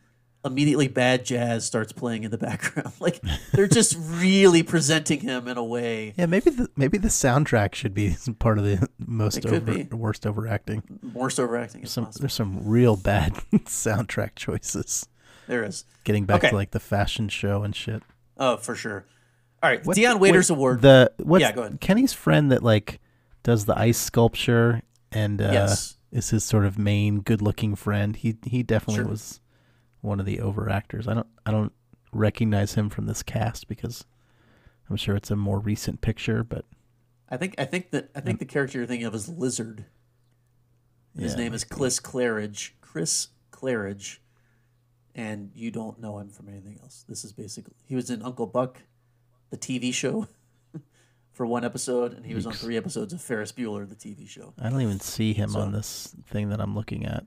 [0.45, 2.93] immediately bad jazz starts playing in the background.
[2.99, 3.19] Like
[3.53, 6.13] they're just really presenting him in a way.
[6.15, 10.83] Yeah, maybe the maybe the soundtrack should be part of the most over, worst overacting.
[11.01, 12.21] More overacting Some possible.
[12.23, 13.33] there's some real bad
[13.65, 15.07] soundtrack choices.
[15.47, 15.85] There is.
[16.03, 16.49] Getting back Okay.
[16.51, 18.03] to like the fashion show and shit.
[18.37, 19.05] Oh, for sure.
[19.63, 20.81] All right, What- Dion Waiters wait, Award.
[20.83, 21.81] The what's Yeah, go ahead.
[21.81, 22.99] Kenny's friend that like
[23.45, 24.81] does the ice sculpture
[25.11, 25.97] and uh, Yes.
[26.11, 28.15] is his sort of main good-looking friend.
[28.15, 29.11] He he definitely Sure.
[29.11, 29.39] was
[30.01, 31.07] one of the over actors.
[31.07, 31.71] I don't I don't
[32.11, 34.03] recognize him from this cast because
[34.89, 36.65] I'm sure it's a more recent picture, but
[37.29, 39.85] I think I think that I think the character you're thinking of is Lizard.
[41.17, 42.71] His Yeah, name is Chris Claridge.
[42.81, 44.17] Chris Claridge,
[45.13, 47.05] and you don't know him from anything else.
[47.07, 48.81] This is basically he was in Uncle Buck,
[49.49, 50.27] the TV show,
[51.35, 54.53] for one episode, and he was on three episodes of Ferris Bueller, the TV show.
[54.59, 57.25] I don't even see him So- on this thing that I'm looking at.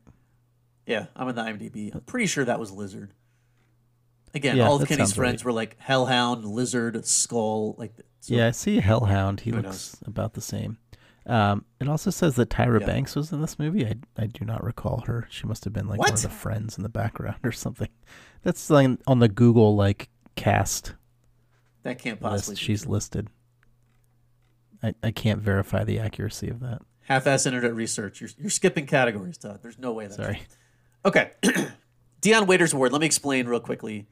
[0.87, 1.95] Yeah, I'm in the IMDb.
[1.95, 3.13] I'm pretty sure that was Lizard.
[4.35, 5.47] Again, Yeah, all of Kenny's friends right.
[5.47, 7.93] were like Hellhound, Lizard, Skull, like.
[8.21, 9.41] So- yeah, I see Hellhound.
[9.41, 10.79] He Who looks about the same.
[11.27, 12.87] Um, it also says that Tyra Yeah.
[12.87, 13.87] Banks was in this movie.
[13.87, 15.27] I, I do not recall her.
[15.31, 17.91] She must have been like one of the friends in the background or something.
[18.43, 20.95] That's like on the Google like cast
[21.83, 22.53] that can't possibly.
[22.53, 22.63] list.
[22.63, 23.29] be She's listed.
[24.83, 26.83] I, I can't verify the accuracy of that.
[27.03, 28.21] half-ass internet research.
[28.21, 29.61] You're, you're skipping categories, Todd.
[29.63, 30.43] There's no way that's Sorry.
[31.05, 31.33] Okay.
[32.21, 32.93] Dion Waiters Award.
[32.93, 34.07] Let me explain real quickly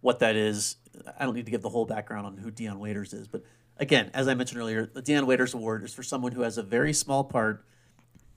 [0.00, 0.76] what that is.
[1.18, 3.42] I don't need to give the whole background on who Dion Waiters is, but
[3.76, 6.62] again, as I mentioned earlier, the Dion Waiters Award is for someone who has a
[6.62, 7.64] very small part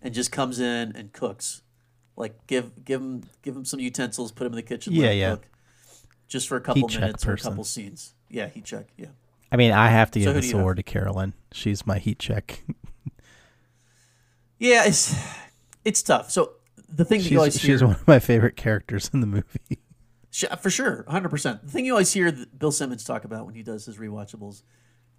[0.01, 1.61] and just comes in and cooks.
[2.15, 5.31] Like give give him give him some utensils, put him in the kitchen, Yeah, yeah.
[5.31, 5.47] cook,
[6.27, 8.13] just for a couple Heat minutes or a couple scenes.
[8.29, 8.87] Yeah, heat check.
[8.97, 9.07] Yeah.
[9.53, 11.33] I mean, I have to give this award to Carolyn.
[11.51, 12.63] She's my heat check.
[14.57, 15.15] Yeah, it's
[15.85, 16.31] it's tough.
[16.31, 16.53] So
[16.89, 19.27] the thing that you always she's, hear, she's one of my favorite characters in the
[19.27, 19.59] movie.
[20.31, 21.61] Sh- uh, For sure, 100%.
[21.61, 24.63] The thing you always hear that Bill Simmons talk about when he does his rewatchables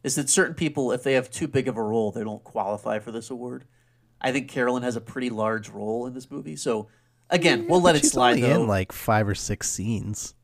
[0.03, 2.99] is that certain people, if they have too big of a role, they don't qualify
[2.99, 3.65] for this award.
[4.21, 6.57] I think Carolyn has a pretty large role in this movie.
[6.57, 6.89] So,
[7.31, 8.63] again, we'll let it slide, only though.
[8.63, 10.35] in like five or six scenes.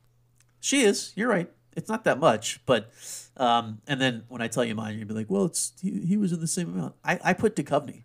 [0.61, 1.13] she is.
[1.17, 1.51] You're right.
[1.77, 2.61] It's not that much.
[2.67, 2.91] But,
[3.37, 6.17] um, and then when I tell you mine, you'll be like, well, it's he, he
[6.17, 6.95] was in the same amount.
[7.05, 8.05] I, I put Duchovny.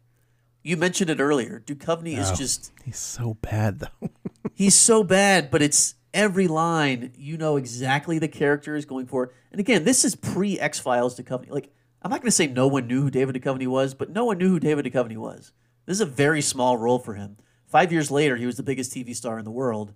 [0.63, 1.61] You mentioned it earlier.
[1.65, 2.35] Duchovny is Oh.
[2.35, 4.09] just He's so bad though.
[4.53, 9.31] he's so bad, but it's every line you know exactly the character is going for.
[9.51, 11.49] And again, this is pre X Files Duchovny.
[11.49, 14.25] Like I'm not going to say no one knew who David Duchovny was, but no
[14.25, 15.51] one knew who David Duchovny was.
[15.85, 17.37] This is a very small role for him.
[17.67, 19.93] Five years later, he was the biggest TV star in the world,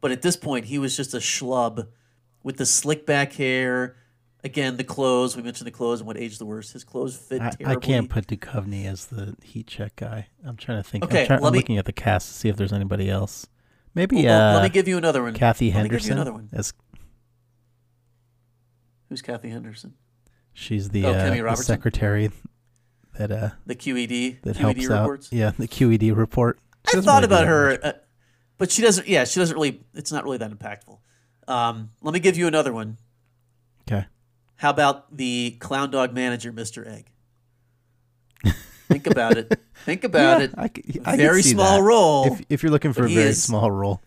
[0.00, 1.88] but at this point, he was just a schlub
[2.42, 3.96] with the slick back hair.
[4.44, 5.36] Again, the clothes.
[5.36, 6.72] We mentioned the clothes and what age the worst.
[6.72, 7.66] His clothes fit I, terribly.
[7.66, 10.28] I can't put Duchovny as the heat check guy.
[10.44, 11.04] I'm trying to think.
[11.04, 13.46] Okay, I'm, I'm me- looking at the cast to see if there's anybody else.
[13.94, 15.34] Maybe Well, uh, let me give you another one.
[15.34, 16.48] Kathy Let me give you Henderson another one.
[16.52, 16.72] as
[19.08, 19.94] Who's Kathy Henderson?
[20.52, 22.30] she's the, Oh, uh, the secretary
[23.16, 24.42] that uh The QED.
[24.42, 25.26] that QED helps reports.
[25.28, 25.32] out.
[25.32, 26.58] Yeah, the QED report.
[26.90, 27.92] She I thought really about her, uh,
[28.56, 29.08] but she doesn't.
[29.08, 29.82] Yeah, she doesn't really.
[29.94, 30.98] It's not really that impactful.
[31.48, 32.98] Um, let me give you another one.
[33.90, 34.06] Okay.
[34.56, 36.86] How about the clown dog manager, Mr.
[36.86, 37.06] Egg?
[38.88, 39.52] Think about it.
[39.84, 40.50] Think about it.
[40.56, 41.82] I, c- I could Very small that.
[41.86, 44.00] role, If, if you're looking for a very is- small role,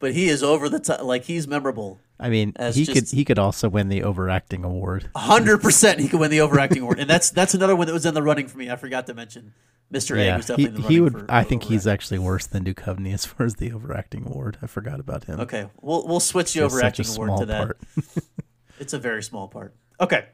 [0.00, 1.02] but he is over the top.
[1.02, 1.98] Like he's memorable.
[2.20, 5.08] I mean, he just- could he could also win the overacting award.
[5.16, 8.04] hundred percent, he could win the overacting award, and that's that's another one that was
[8.06, 8.70] in the running for me.
[8.70, 9.54] I forgot to mention,
[9.92, 10.16] Mr.
[10.16, 11.12] Yeah, he, definitely in the he would.
[11.12, 14.58] for I think he's actually worse than Duchovny as far as the overacting award.
[14.62, 15.40] I forgot about him.
[15.40, 17.58] Okay, we'll we'll switch the a overacting award small to that.
[17.58, 17.78] part.
[18.78, 19.76] It's a very small part.
[20.00, 20.26] Okay.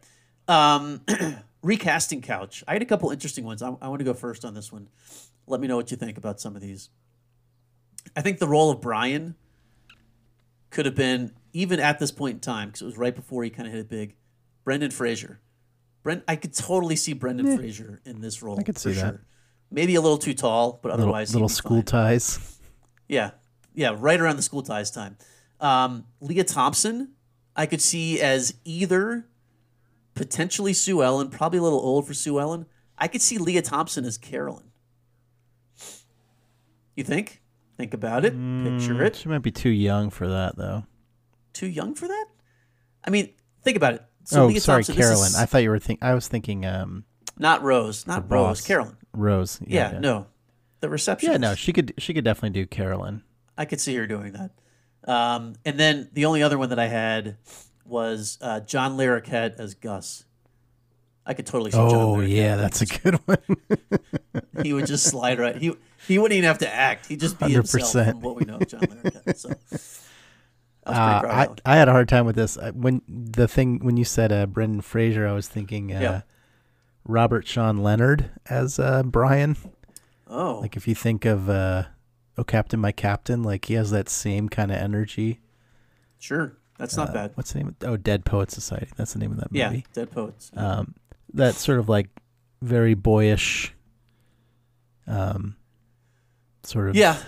[0.46, 1.02] Um,
[1.62, 2.64] recasting couch.
[2.66, 3.60] I had a couple interesting ones.
[3.60, 4.88] I, I want to go first on this one.
[5.46, 6.88] Let me know what you think about some of these.
[8.16, 9.34] I think the role of Brian
[10.70, 13.50] could have been even at this point in time because it was right before he
[13.50, 14.16] kind of hit it big.
[14.64, 15.40] Brendan Fraser.
[16.02, 18.58] Brent, I could totally see Brendan Fraser in this role.
[18.58, 19.18] I could see that.
[19.70, 21.84] Maybe a little too tall, but otherwise he'd little school fine.
[21.84, 22.58] ties.
[23.06, 23.32] Yeah,
[23.74, 25.16] yeah, right around the school ties time.
[25.60, 27.12] Um, Lea Thompson,
[27.54, 29.26] I could see as either
[30.14, 32.66] potentially Sue Ellen, probably a little old for Sue Ellen.
[32.96, 34.64] I could see Lea Thompson as Carolyn.
[36.96, 37.40] You think?
[37.76, 38.32] Think about it.
[38.32, 39.14] Picture it.
[39.14, 40.84] She might be too young for that though.
[41.52, 42.26] Too young for that?
[43.04, 44.04] I mean, think about it.
[44.24, 45.32] So oh, Lea sorry, Thompson, this is Carolyn.
[45.36, 46.06] I thought you were thinking.
[46.06, 47.04] I was thinking um,
[47.38, 48.66] not Rose, not Rose, boss.
[48.66, 48.96] Carolyn.
[49.12, 49.60] Rose.
[49.66, 49.98] Yeah, yeah.
[49.98, 50.26] no,
[50.80, 51.30] the reception.
[51.32, 51.94] Yeah, no, she could.
[51.98, 53.22] She could definitely do Carolyn.
[53.56, 54.50] I could see her doing that.
[55.10, 57.36] Um, and then the only other one that I had
[57.84, 60.24] was uh, John Larroquette as Gus.
[61.24, 63.38] I could totally see John Oh yeah, that's a good one.
[64.62, 65.56] He would just slide right.
[65.56, 65.72] He
[66.08, 67.06] he wouldn't even have to act.
[67.06, 68.10] He'd just be himself 100%.
[68.10, 69.36] from what we know of John Larroquette.
[69.36, 69.50] So
[70.86, 71.72] I Uh, I.
[71.74, 74.80] I had a hard time with this when the thing when you said uh, Brendan
[74.80, 75.28] Fraser.
[75.28, 76.20] I was thinking uh, Yeah.
[77.08, 79.56] Robert Sean Leonard as uh, Brian.
[80.28, 81.84] Oh, Like if you think of uh,
[82.36, 85.40] Oh Captain, My Captain, like he has that same kind of energy.
[86.18, 86.54] sure.
[86.78, 87.30] That's not Uh, bad.
[87.34, 87.68] What's the name?
[87.80, 88.88] Of, oh, Dead Poet Society.
[88.96, 89.58] That's the name of that movie.
[89.78, 89.82] Yeah.
[89.94, 90.52] Dead Poets.
[90.54, 90.94] Um,
[91.34, 92.08] that sort of like
[92.62, 93.74] very boyish,
[95.08, 95.56] um,
[96.62, 97.18] sort of yeah,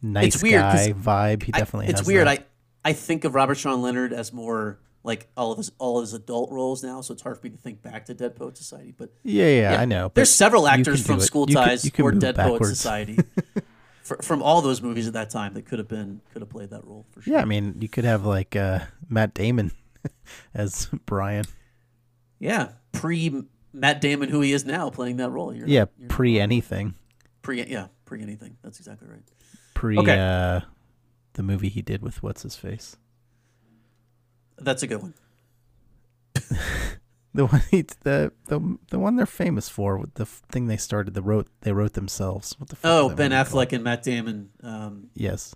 [0.00, 1.42] nice it's weird guy vibe.
[1.42, 2.28] He I- definitely it's has weird.
[2.28, 2.46] that.
[2.84, 4.78] I I think of Robert Sean Leonard as more
[5.08, 7.50] like all of his all of his adult roles now, so it's hard for me
[7.50, 8.92] to think back to Dead Poet Society.
[8.96, 9.80] But yeah, yeah, Yeah.
[9.80, 10.12] I know.
[10.14, 11.18] There's several actors from.
[11.20, 12.62] School You Ties can or Dead Poet.
[12.66, 13.18] Society,
[14.02, 16.70] fr from all those movies at that time that could have been could have played
[16.70, 17.32] that role for sure.
[17.34, 19.72] Yeah, I mean, you could have like uh, Matt Damon
[20.54, 21.44] as Brian.
[22.38, 23.42] yeah, pre
[23.72, 25.54] Matt Damon, who he is now, playing that role.
[25.54, 26.94] You're, Yeah, you're pre anything,
[27.42, 28.56] pre yeah pre anything.
[28.62, 29.22] That's exactly right.
[29.74, 30.18] pre Okay.
[30.18, 30.60] uh,
[31.34, 32.96] the movie he did with what's his face.
[34.60, 35.14] That's a good one.
[37.34, 41.14] The one he, the the the one they're famous for, with the thing they started,
[41.14, 42.58] the wrote they wrote themselves.
[42.58, 44.50] What the fuck Oh, Ben movie Affleck and Matt Damon.
[44.62, 45.54] Um, Yes,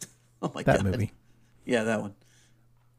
[0.42, 1.12] oh my that god, That movie.
[1.64, 2.14] Yeah, that one.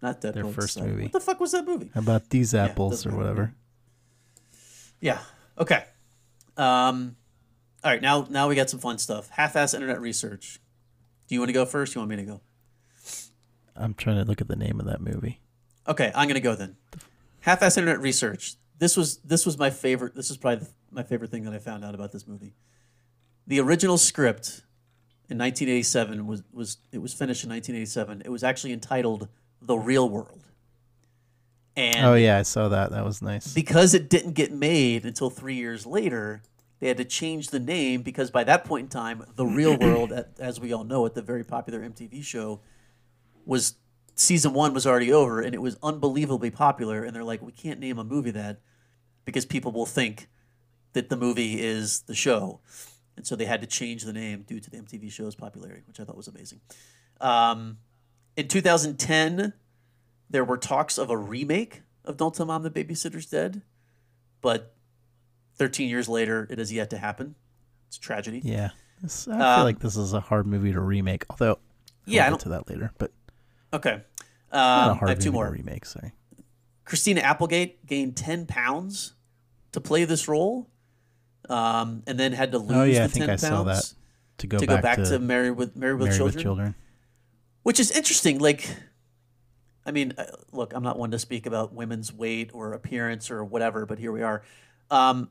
[0.02, 0.92] Not Dead Their first Society.
[0.92, 1.04] movie.
[1.04, 1.92] What the fuck was that movie?
[1.94, 3.54] How about these apples doesn't or whatever?
[5.00, 5.20] Yeah.
[5.58, 5.84] Okay.
[6.58, 7.16] Um,
[7.84, 8.02] all right.
[8.02, 9.30] Now, now we got some fun stuff.
[9.30, 10.60] Half-ass internet research.
[11.28, 11.94] Do you want to go first?
[11.94, 12.42] You want me to go?
[13.76, 15.40] I'm trying to look at the name of that movie.
[15.88, 16.76] Okay, I'm gonna go then.
[17.42, 18.56] Half-ass internet research.
[18.80, 20.16] This was this was my favorite.
[20.16, 22.54] This is probably the, my favorite thing that I found out about this movie.
[23.48, 24.62] The original script
[25.30, 28.22] in 1987 was was it was finished in 1987.
[28.26, 29.28] It was actually entitled
[29.62, 30.44] "The Real World,"
[31.76, 32.92] and Oh yeah, I saw that.
[32.92, 33.54] That was nice.
[33.54, 36.42] because it didn't get made until three years later,
[36.80, 40.14] they had to change the name because by that point in time, The Real World,
[40.40, 42.62] as we all know it, the very popular MTV show,
[43.46, 43.76] was
[44.16, 47.04] season one was already over and it was unbelievably popular.
[47.04, 48.60] And they're like, we can't name a movie that
[49.26, 50.28] because people will think
[50.94, 52.60] that the movie is the show.
[53.18, 56.00] And so they had to change the name due to the MTV show's popularity, which
[56.00, 56.62] I thought was amazing.
[57.22, 57.78] Um,
[58.36, 59.54] in 2010,
[60.30, 63.62] there were talks of a remake of Don't Tell Mom the Babysitter's Dead,
[64.42, 64.74] but
[65.58, 67.36] 13 years later, it has yet to happen.
[67.88, 68.42] It's a tragedy.
[68.44, 68.72] Yeah,
[69.02, 71.26] I Um, feel like this is a hard movie to remake.
[71.30, 71.60] Although,
[72.06, 72.92] Yeah, I we'll don't- get to that later.
[72.98, 73.12] But
[73.74, 74.02] Okay.
[74.52, 75.48] Um, I have two more.
[75.48, 75.86] to remake.
[75.86, 76.12] Sorry.
[76.86, 79.14] Christina Applegate gained 10 pounds
[79.72, 80.70] to play this role,
[81.50, 83.64] um, and then had to lose Oh yeah, the I think 10 I pounds saw
[83.64, 83.94] that.
[84.40, 86.76] To go to back, go back to, to, Married with Married with Children, with Children.
[87.64, 88.40] which is interesting.
[88.40, 88.68] Like,
[89.86, 93.44] I mean, uh, look, I'm not one to speak about women's weight or appearance or
[93.44, 94.44] whatever, but here we are.
[94.92, 95.30] Um,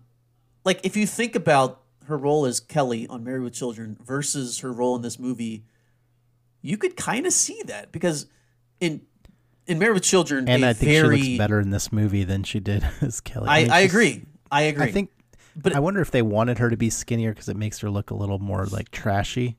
[0.64, 4.72] like, if you think about her role as Kelly on Married with Children versus her
[4.72, 5.64] role in this movie,
[6.62, 8.26] you could kind of see that because
[8.80, 9.02] in
[9.66, 12.42] in Married with Children, And I think very, she looks better in this movie than
[12.44, 13.48] she did as Kelly.
[13.48, 14.24] I, mean, I agree.
[14.50, 14.86] I agree.
[14.86, 15.10] I think,
[15.54, 17.90] But- but I wonder if they wanted her to be skinnier because it makes her
[17.90, 19.58] look a little more like trashy.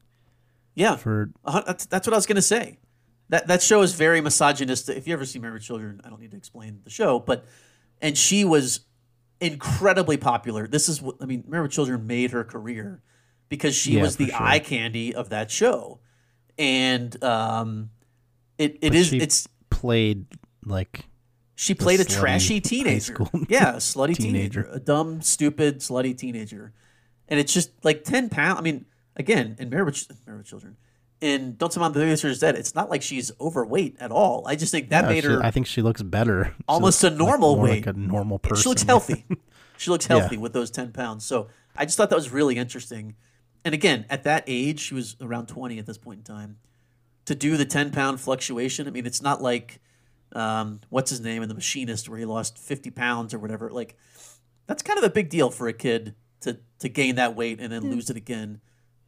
[0.76, 2.80] yeah, For Uh, that's, that's what I was gonna say.
[3.30, 4.98] that that show is very misogynistic.
[4.98, 7.46] If you ever see Married with Children, I don't need to explain the show, but
[8.02, 8.82] and she was
[9.40, 10.68] incredibly popular.
[10.68, 11.44] This is what I mean.
[11.48, 13.02] Married with Children made her career
[13.50, 14.42] because she Yeah, was the sure.
[14.42, 16.00] eye candy of that show,
[16.58, 17.90] and um,
[18.58, 20.26] it it is she it's played
[20.66, 21.06] like
[21.56, 23.18] she played a trashy teenager.
[23.48, 24.64] yeah, a slutty teenager.
[24.64, 24.70] teenager.
[24.72, 26.74] a dumb, stupid, slutty teenager,
[27.28, 28.60] and it's just like ten pounds.
[28.60, 28.86] I mean,
[29.16, 30.78] again, in Married with, Children,
[31.22, 34.46] in Don't Mom the Babysitter is Dead, it's not like she's overweight at all.
[34.48, 36.54] I just think that no, made she- her I think she looks better.
[36.68, 37.86] Almost looks a normal more weight.
[37.86, 38.62] like a normal person.
[38.64, 39.26] She looks healthy.
[39.78, 40.18] she looks Yeah.
[40.20, 41.24] healthy with those 10 pounds.
[41.26, 41.48] So
[41.78, 43.16] I just thought that was really interesting.
[43.66, 46.58] And again, at that age, she was around 20 at this point in time.
[47.26, 49.80] To do the 10 pound fluctuation, I mean, it's not like
[50.34, 53.70] um, what's his name in The Machinist where he lost 50 pounds or whatever.
[53.70, 53.98] Like,
[54.68, 57.72] that's kind of a big deal for a kid to, to gain that weight and
[57.72, 58.60] then lose it again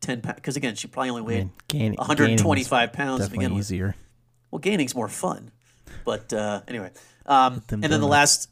[0.01, 0.35] 10 pounds.
[0.35, 3.59] Because again, she probably only I weighed mean, gain- 125 pounds to begin with.
[3.59, 3.95] easier.
[4.51, 5.51] Well, gaining's more fun,
[6.05, 6.91] but uh, anyway.
[7.25, 8.49] Um, and then the last,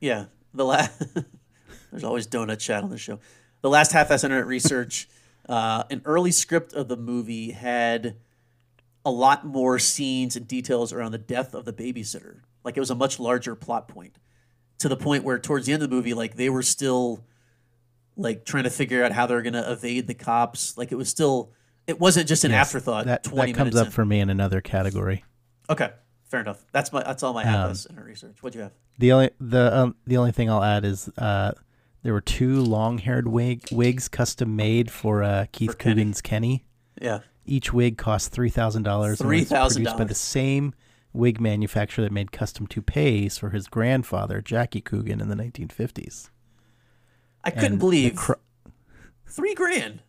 [0.00, 1.02] yeah, the last.
[1.90, 3.20] there's always donut chat on the show.
[3.62, 5.08] The last half-ass internet research.
[5.50, 8.16] Uh, an early script of the movie had
[9.04, 12.40] a lot more scenes and details around the death of the babysitter.
[12.64, 14.14] Like it was a much larger plot point,
[14.78, 17.24] to the point where towards the end of the movie, like they were still
[18.16, 20.78] like trying to figure out how they're going to evade the cops.
[20.78, 21.52] Like it was still.
[21.86, 23.06] It wasn't just an Yes, afterthought.
[23.06, 23.90] That, that comes up in.
[23.92, 25.24] for me in another category.
[25.68, 25.90] Okay,
[26.28, 26.64] fair enough.
[26.70, 28.36] That's my that's all my Um, half in research.
[28.40, 28.72] What'd you have?
[28.98, 31.52] The only the um, the only thing I'll add is uh,
[32.02, 36.64] there were two long haired wig wigs custom made for uh, Keith For Coogan's Kenny.
[37.00, 37.20] Yeah.
[37.44, 39.20] Each wig cost three thousand dollars.
[39.20, 40.08] Produced by $3,000.
[40.08, 40.74] the same
[41.12, 46.30] wig manufacturer that made custom toupees for his grandfather Jackie Coogan in the nineteen fifties.
[47.42, 48.34] I couldn't believe Cr-
[49.26, 50.02] three grand.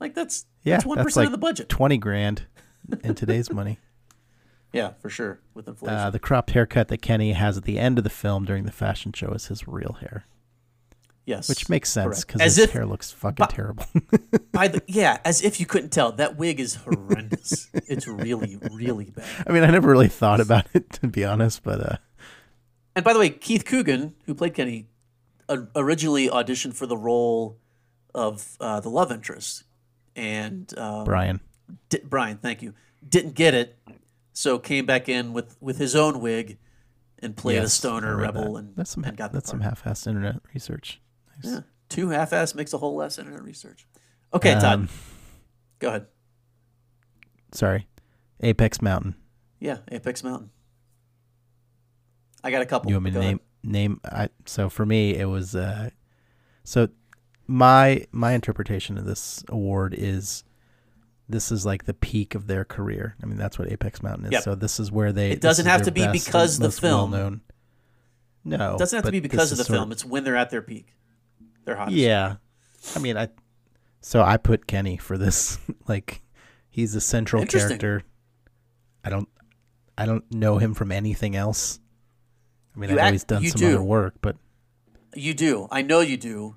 [0.00, 1.68] Like that's yeah, that's one percent like of the budget.
[1.68, 2.46] Twenty grand
[3.02, 3.78] in today's money.
[4.70, 5.96] Yeah, for sure with inflation.
[5.96, 8.70] Uh, the cropped haircut that Kenny has at the end of the film during the
[8.70, 10.26] fashion show is his real hair,
[11.28, 13.84] yes, which makes sense because his if hair looks fucking but- terrible.
[14.52, 17.68] by the yeah, as if you couldn't tell that wig is horrendous.
[17.72, 19.24] it's really really bad.
[19.46, 21.96] I mean, I never really thought about it to be honest, but uh,
[22.96, 24.88] And by the way, Keith Coogan, who played Kenny,
[25.48, 27.58] uh, originally auditioned for the role
[28.14, 29.64] of uh, the love interest,
[30.16, 31.40] and um, Brian.
[31.90, 32.72] Di- Brian, thank you,
[33.06, 33.78] didn't get it,
[34.32, 36.58] so came back in with with his own wig
[37.20, 38.58] and played a stoner rebel that.
[38.60, 41.00] and, that's some and got that's some half-assed internet research.
[41.42, 43.86] Yeah, two half-ass makes a whole less internet research.
[44.34, 44.88] Okay, Todd, Um,
[45.78, 46.06] go ahead.
[47.52, 47.86] Sorry,
[48.40, 49.14] Apex Mountain.
[49.60, 50.50] Yeah, Apex Mountain.
[52.44, 52.90] I got a couple.
[52.90, 53.30] You want me to Go ahead.
[53.32, 53.40] name
[53.72, 54.00] name?
[54.04, 55.90] I so for me it was uh,
[56.64, 56.88] so
[57.46, 60.44] my my interpretation of this award is
[61.28, 63.16] this is like the peak of their career.
[63.22, 64.32] I mean that's what Apex Mountain is.
[64.32, 64.42] Yep.
[64.42, 65.30] So this is where they.
[65.32, 67.40] It doesn't have to be because the film.
[68.44, 69.90] No, It doesn't have to be because of the film.
[69.92, 70.94] It's when they're at their peak.
[71.68, 71.98] They're hottest.
[71.98, 72.36] Yeah,
[72.96, 73.28] I mean, I
[74.00, 75.58] so I put Kenny for this.
[75.86, 76.22] like,
[76.70, 78.04] he's a central character.
[79.04, 79.28] I don't,
[79.98, 81.78] I don't know him from anything else.
[82.74, 83.66] I mean, You I know act- he's done some do.
[83.74, 84.36] other work, but
[85.14, 85.68] You do.
[85.70, 86.56] I know you do.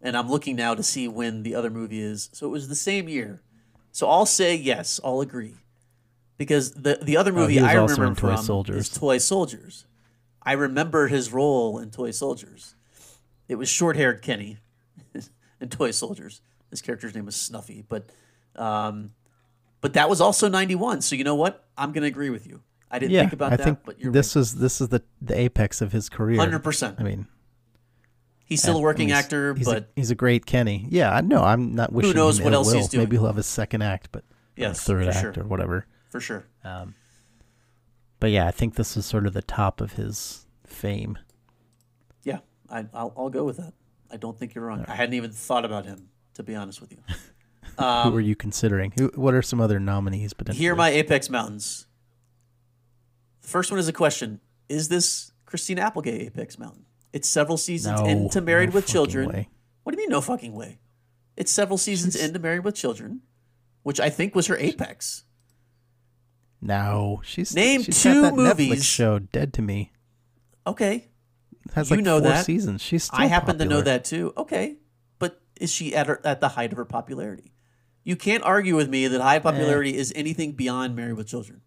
[0.00, 2.30] And I'm looking now to see when the other movie is.
[2.32, 3.42] So it was the same year.
[3.90, 5.00] So I'll say yes.
[5.02, 5.56] I'll agree.
[6.38, 8.76] Because the the other oh, movie Oh, I remember in Toy from Soldiers.
[8.76, 9.86] is Toy Soldiers.
[10.40, 12.76] I remember his role in Toy Soldiers.
[13.52, 14.56] It was short-haired Kenny
[15.60, 16.40] and Toy Soldiers.
[16.70, 18.08] His character's name was Snuffy, but
[18.56, 19.12] um,
[19.82, 21.02] but that was also '91.
[21.02, 21.66] So you know what?
[21.76, 22.62] I'm going to agree with you.
[22.90, 25.02] I didn't yeah, think about I that, think but you're this is this is the
[25.20, 26.38] the apex of his career.
[26.40, 26.96] hundred percent.
[26.98, 27.26] I mean,
[28.46, 30.86] He's still a working he's- actor, he's but a, he's a great Kenny.
[30.88, 31.42] Yeah, I know.
[31.42, 33.04] I'm not wishing Who knows what else he's doing.
[33.04, 34.24] Maybe he'll have a second act, but
[34.56, 35.34] Yes, third act sure.
[35.36, 35.86] or whatever.
[36.08, 36.44] for sure.
[38.18, 41.18] But yeah, I think this is sort of the top of his fame.
[42.72, 43.74] I, I'll, I'll go with that.
[44.10, 44.84] I don't think you're wrong.
[44.88, 46.98] I hadn't even thought about him, to be honest with you.
[47.78, 48.92] Who were you considering?
[48.98, 49.10] Who?
[49.14, 50.58] What are some other nominees potentially?
[50.58, 51.86] Um, Here are my Apex Mountains.
[53.42, 56.84] The first one is a question Is this Christine Applegate Apex Mountain?
[57.12, 59.28] It's several seasons No, into Married no with Children.
[59.28, 59.48] way.
[59.82, 60.78] What do you mean, no fucking way?
[61.36, 63.20] It's several seasons into Married with Children,
[63.82, 65.24] which I think was her apex.
[66.60, 69.92] No, she's Name she's two that Netflix movies- show Dead to Me.
[70.66, 71.08] Okay,
[71.74, 72.44] has You like know four that.
[72.46, 72.80] seasons.
[72.82, 74.32] She's still I happen to know that too.
[74.36, 74.76] Okay,
[75.18, 77.52] but is she at her, at the height of her popularity?
[78.04, 81.60] You can't argue with me that high popularity is anything beyond Married with Children.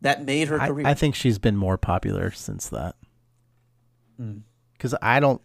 [0.00, 0.86] That made her I, career.
[0.86, 2.96] I think she's been more popular since that.
[4.16, 4.38] Hmm.
[4.72, 5.40] Because I don't,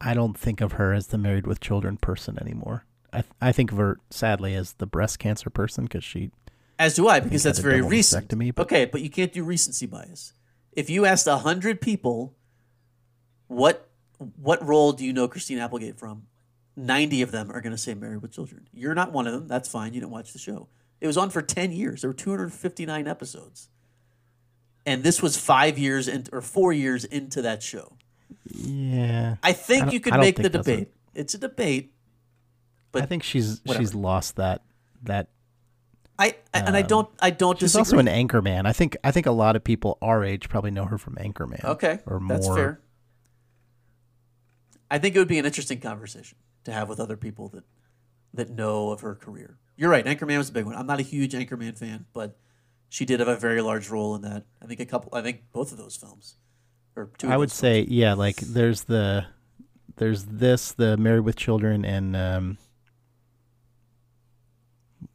[0.00, 2.86] I don't think of her as the married with children person anymore.
[3.12, 6.30] I th- I think of her sadly as the breast cancer person because she
[6.78, 8.28] As do I, because that's very recent.
[8.54, 10.32] but- Okay, but you can't do recency bias.
[10.72, 12.34] If you asked a hundred people,
[13.48, 13.88] what
[14.40, 16.26] what role do you know Christine Applegate from?
[16.76, 18.68] Ninety of them are going to say Married with Children.
[18.72, 19.46] You're not one of them.
[19.48, 19.92] That's fine.
[19.94, 20.68] You didn't watch the show.
[21.00, 22.00] It was on for ten years.
[22.02, 23.68] There were 259 episodes,
[24.86, 27.96] and this was five years into, or four years into that show.
[28.54, 29.36] Yeah.
[29.42, 30.92] I think don't- you could make the that's a- debate.
[31.14, 31.92] It's a debate.
[32.92, 33.82] But I think she's whatever.
[33.82, 34.62] she's lost that
[35.02, 35.28] that
[36.18, 37.98] I, I and I don't I don't Um, She's disagree.
[37.98, 38.66] also an Anchorman.
[38.66, 41.64] I think I think a lot of people our age probably know her from Anchorman.
[41.64, 42.36] Okay, or more.
[42.36, 42.80] that's fair.
[44.92, 47.64] I think it would be an interesting conversation to have with other people that
[48.34, 49.58] that know of her career.
[49.76, 50.04] You're right.
[50.04, 50.74] Anchorman was a big one.
[50.76, 52.36] I'm not a huge Anchorman fan, but
[52.88, 54.44] she did have a very large role in that.
[54.62, 55.10] I think a couple.
[55.14, 56.36] I think both of those films,
[56.94, 57.28] or two.
[57.28, 58.12] I would those say yeah.
[58.12, 59.26] Like there's the
[59.96, 62.58] there's this the Married with Children and um.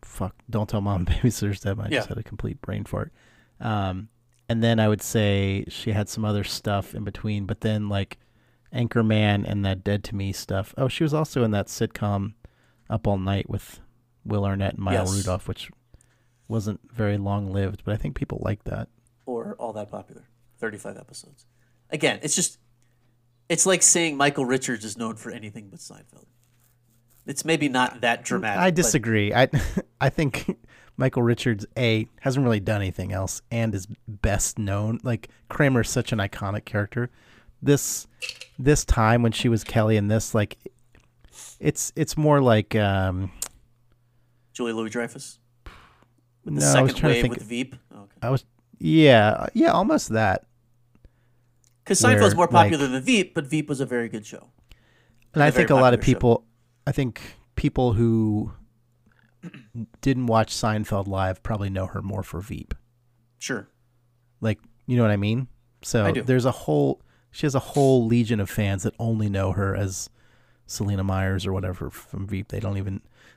[0.04, 0.36] Fuck!
[0.50, 1.80] Don't tell mom babysitter's dead.
[1.80, 1.98] I Yeah.
[2.00, 3.12] just had a complete brain fart.
[3.60, 4.10] Um,
[4.50, 8.18] and then I would say she had some other stuff in between, but then like
[8.74, 10.74] Anchorman and that Dead to Me stuff.
[10.78, 12.34] Oh, she was also in that sitcom
[12.90, 13.80] Up All Night with
[14.26, 15.14] Will Arnett and Maya Yes.
[15.16, 15.70] Rudolph, which
[16.48, 18.88] wasn't very long lived, but I think people liked that.
[19.26, 20.24] or all that popular.
[20.60, 21.46] 35 episodes.
[21.90, 22.58] Again, it's just
[23.50, 26.26] it's like saying Michael Richards is known for anything but Seinfeld.
[27.26, 28.60] It's maybe not that dramatic.
[28.62, 29.34] I but- disagree.
[29.34, 29.50] I
[30.02, 30.58] I think
[30.98, 35.00] Michael Richards a hasn't really done anything else and is best known.
[35.04, 37.10] Like Kramer is such an iconic character.
[37.62, 38.08] This
[38.60, 40.58] this time when she was Kelly in this like
[41.60, 43.32] it's it's more like um
[44.54, 45.40] Julia Louis-Dreyfus.
[46.46, 47.76] The no, I was second trying to wave think with Veep.
[47.94, 48.18] Oh, okay.
[48.22, 48.46] I was
[48.80, 50.46] yeah, yeah, almost that.
[51.84, 54.50] Because Seinfeld's more like- popular than Veep, but Veep was a very good show.
[55.34, 56.06] And I think a lot of popular show.
[56.06, 56.46] people,
[56.86, 57.22] I think
[57.56, 58.52] people who
[60.02, 62.74] didn't watch Seinfeld live probably know her more for Veep.
[63.38, 63.68] Sure.
[64.42, 65.48] Like, you know what I mean?
[65.84, 67.02] So there's a whole,
[67.38, 70.10] she has a whole legion of fans that only know her as
[70.66, 72.48] Selina Meyers or whatever from Veep.
[72.48, 72.94] They don't even,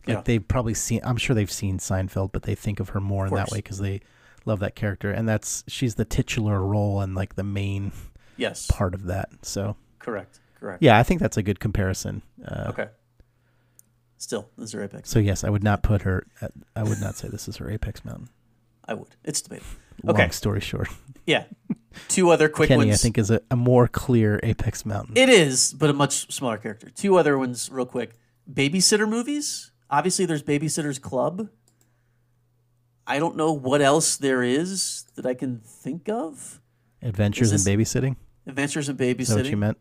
[0.07, 0.23] like, Yeah.
[0.25, 3.35] they've probably seen, I'm sure they've seen Seinfeld, but they think of her more in
[3.35, 4.01] that way because they
[4.47, 5.11] love that character.
[5.13, 7.93] And that's, she's the titular role and like the main
[8.39, 8.67] Yes.
[8.71, 9.29] part of that.
[9.43, 10.41] So, Correct.
[10.59, 10.83] Correct.
[10.83, 12.23] yeah, I think that's a good comparison.
[12.43, 12.89] Uh, Okay.
[14.17, 15.11] Still, this is her apex.
[15.11, 16.27] So yes, I would not put her.
[16.41, 18.29] At, I would not say this is her apex mountain.
[18.87, 19.09] I would.
[19.25, 19.69] It's debatable.
[20.03, 20.31] Long Okay.
[20.31, 20.89] story short,
[21.27, 21.45] Yeah.
[22.09, 23.01] Two other quick Kenny ones.
[23.01, 25.17] I think is a, a more clear apex mountain.
[25.17, 26.89] It is, but a much smaller character.
[26.91, 28.13] Two other ones, real quick.
[28.53, 29.73] Babysitter movies.
[29.91, 31.49] Obviously, there's Babysitter's Club.
[33.07, 36.61] I don't know what else there is that I can think of.
[37.03, 38.17] Adventures in babysitting.
[38.47, 39.59] Adventures in Is that what you Babysitting.
[39.59, 39.79] meant?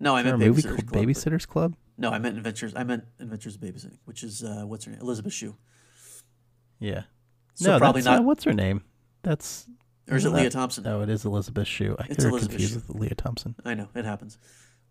[0.00, 1.04] No, I meant a movie Babysitter's called Club.
[1.04, 1.76] Babysitter's Club?
[1.98, 2.72] No, I meant Adventures.
[2.74, 5.00] I meant Adventures in Babysitting, which is uh, what's her name?
[5.00, 5.56] Elizabeth Shue.
[6.78, 7.02] Yeah.
[7.54, 8.24] So no, probably that's, uh, not.
[8.24, 8.82] what's her name?
[9.22, 9.66] That's.
[10.08, 10.84] Or is it Lea Thompson?
[10.84, 11.96] No, it is Elizabeth Shue.
[11.98, 12.92] I It's get her Elizabeth confused Shue.
[12.92, 13.54] with Lea Thompson.
[13.64, 14.38] I know it happens.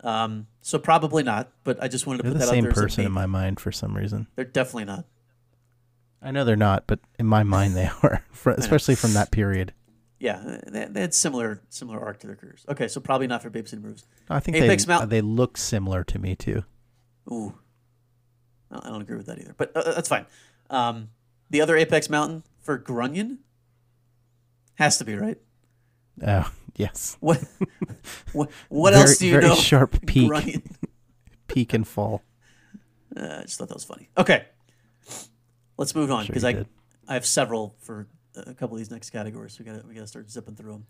[0.02, 1.52] Um, so probably not.
[1.64, 2.72] But I just wanted to They're put the that out there.
[2.72, 3.16] as a person in maybe.
[3.16, 4.28] my mind for some reason.
[4.36, 5.06] They're definitely not.
[6.22, 9.74] I know they're not, but in my mind they are, for, especially from that period.
[10.20, 12.66] Yeah, they, they had similar similar arc to their careers.
[12.68, 14.06] Okay, so probably not for babysitting movies.
[14.30, 15.10] I think Apex they Mountain.
[15.10, 16.64] they look similar to me too.
[17.32, 17.58] Ooh,
[18.70, 19.56] I I don't agree with that either.
[19.58, 20.26] But uh, that's fine.
[20.70, 21.10] Um,
[21.50, 23.40] the other Apex Mountain for Grunion
[24.80, 25.38] has to be right.
[26.26, 27.44] Oh yes, What
[28.34, 29.56] what, what Very- else do you very know?
[29.56, 30.32] sharp peak.
[31.48, 32.24] Peak and fall.
[33.16, 34.10] Uh, I just thought that was funny.
[34.18, 34.46] Okay,
[35.78, 36.68] let's move on because you I did.
[37.08, 39.58] I have several for a couple of these next categories.
[39.60, 40.86] We got to we got to start zipping through them.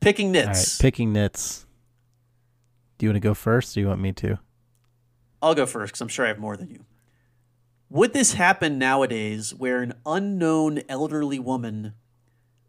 [0.00, 0.78] Picking All right, nits.
[0.78, 1.66] picking nits.
[2.98, 4.38] Do you want to go first, or do you want me to?
[5.42, 6.84] I'll go first because I'm sure I have more than you.
[7.88, 11.94] Would this happen nowadays where an unknown elderly woman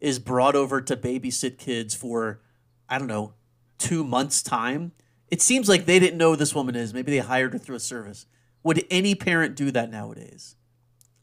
[0.01, 2.41] is brought over to babysit kids for,
[2.89, 3.33] I don't know,
[3.77, 4.91] two months' time?
[5.29, 6.93] It seems like they didn't know who this woman is.
[6.93, 8.25] Maybe they hired her through a service.
[8.63, 10.55] Would any parent do that nowadays?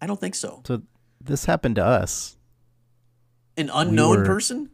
[0.00, 0.62] I don't think so.
[0.66, 0.82] So
[1.20, 2.36] this happened to us.
[3.56, 4.70] An unknown were- person?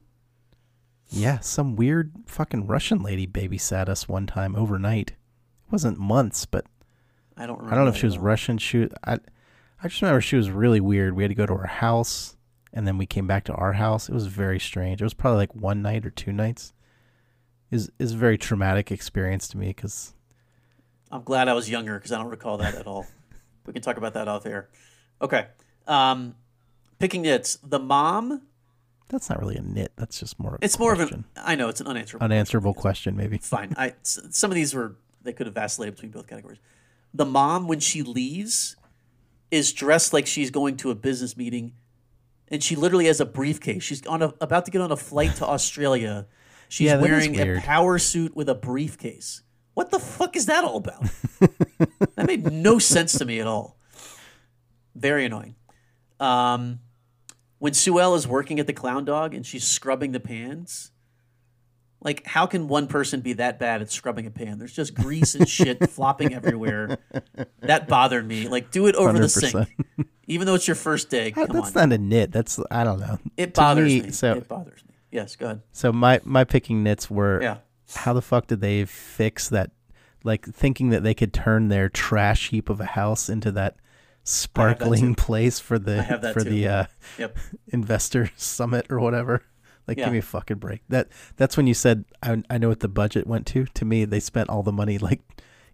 [1.08, 5.10] Yeah, some weird fucking Russian lady babysat us one time overnight.
[5.10, 6.66] It wasn't months, but
[7.36, 7.72] I don't remember.
[7.72, 8.18] I don't know if she was.
[8.18, 8.58] Russian.
[8.58, 9.18] She, I,
[9.82, 11.14] I just remember she was really weird.
[11.14, 12.36] We had to go to her house,
[12.74, 14.08] and then we came back to our house.
[14.10, 15.00] It was very strange.
[15.00, 16.72] It was probably like one night or two nights.
[17.70, 20.12] Is is a very traumatic experience to me because
[21.10, 23.06] I'm glad I was younger because I don't recall that at all.
[23.66, 24.68] We can talk about that off air.
[25.22, 25.46] Okay.
[25.86, 26.34] Um,
[26.98, 27.56] picking nits.
[27.62, 28.42] The mom.
[29.08, 29.92] that's not really a nit.
[29.96, 30.54] That's just more.
[30.56, 31.20] Of a It's more question.
[31.36, 31.44] of an.
[31.46, 32.24] I know it's an unanswerable.
[32.24, 33.38] unanswerable question, maybe.
[33.38, 33.74] Fine.
[33.78, 36.58] I some of these were they could have vacillated between both categories.
[37.14, 38.76] The mom when she leaves
[39.50, 41.72] is dressed like she's going to a business meeting,
[42.48, 43.82] and she literally has a briefcase.
[43.82, 46.26] She's on a, about to get on a flight to Australia.
[46.68, 49.42] She's Yeah, wearing a power suit with a briefcase.
[49.74, 51.02] What the fuck is that all about?
[52.16, 53.78] that made no sense to me at all.
[54.94, 55.56] Very annoying.
[56.18, 56.80] Um,
[57.58, 60.90] when Sue Ell is working at the Clown Dog and she's scrubbing the pans,
[62.04, 64.58] like how can one person be that bad at scrubbing a pan?
[64.58, 66.98] There's just grease and shit flopping everywhere.
[67.60, 68.46] That bothered me.
[68.46, 69.68] Like do it over the sink.
[70.26, 71.32] Even though it's your first day.
[71.32, 71.90] Come That's on.
[71.90, 72.30] not a nit.
[72.32, 73.18] That's I don't know.
[73.36, 74.10] it To bothers me, me.
[74.10, 74.94] So it bothers me.
[75.10, 75.62] Yes, go ahead.
[75.72, 77.56] so my my picking nits were Yeah.
[77.96, 79.70] how the fuck did they fix that?
[80.24, 83.76] Like thinking that they could turn their trash heap of a house into that
[84.24, 86.02] sparkling place for the
[86.34, 86.50] for too.
[86.50, 86.84] the uh,
[87.18, 87.38] Yep.
[87.68, 89.42] investor summit or whatever.
[89.86, 90.04] Like, Yeah.
[90.04, 90.80] give me a fucking break.
[90.88, 93.64] That that's when you said I, I know what the budget went to.
[93.66, 95.20] To me, they spent all the money like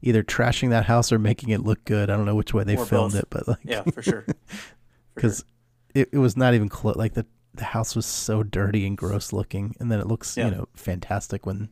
[0.02, 2.10] either trashing that house or making it look good.
[2.10, 3.20] I don't know which way they Or filmed both.
[3.22, 4.24] it, but like Yeah, for sure.
[5.14, 6.02] Because sure.
[6.02, 6.96] it, it was not even close.
[6.96, 10.46] Like the the house was so dirty and gross looking, and then it looks Yeah.
[10.46, 11.68] you know fantastic when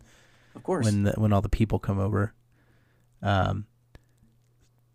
[0.57, 0.84] Of course.
[0.84, 2.34] when the, when all the people come over.
[3.22, 3.66] Um,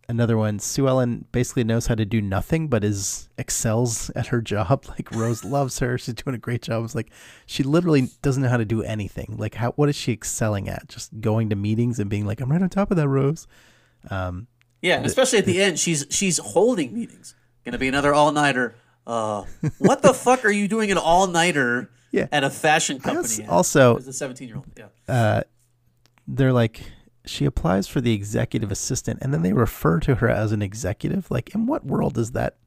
[0.09, 4.41] another one, Sue Ellen basically knows how to do nothing, but is excels at her
[4.41, 4.85] job.
[4.89, 6.83] Like Rose loves her; she's doing a great job.
[6.85, 7.11] It's like
[7.45, 9.35] she literally doesn't know how to do anything.
[9.37, 10.87] Like how what is she excelling at?
[10.87, 13.47] Just going to meetings and being like, "I'm right on top of that, Rose."
[14.09, 14.47] Um,
[14.81, 17.35] Yeah, and especially at the end, she's she's holding meetings.
[17.65, 18.75] Gonna be another all nighter.
[19.07, 19.43] Uh,
[19.79, 22.27] what the fuck are you doing an all nighter Yeah.
[22.31, 23.45] at a fashion company?
[23.47, 24.67] also- as a seventeen year old.
[24.77, 25.43] Yeah.
[26.27, 26.81] they're like
[27.25, 31.29] she applies for the executive assistant and then they refer to her as an executive
[31.31, 32.57] like in what world does that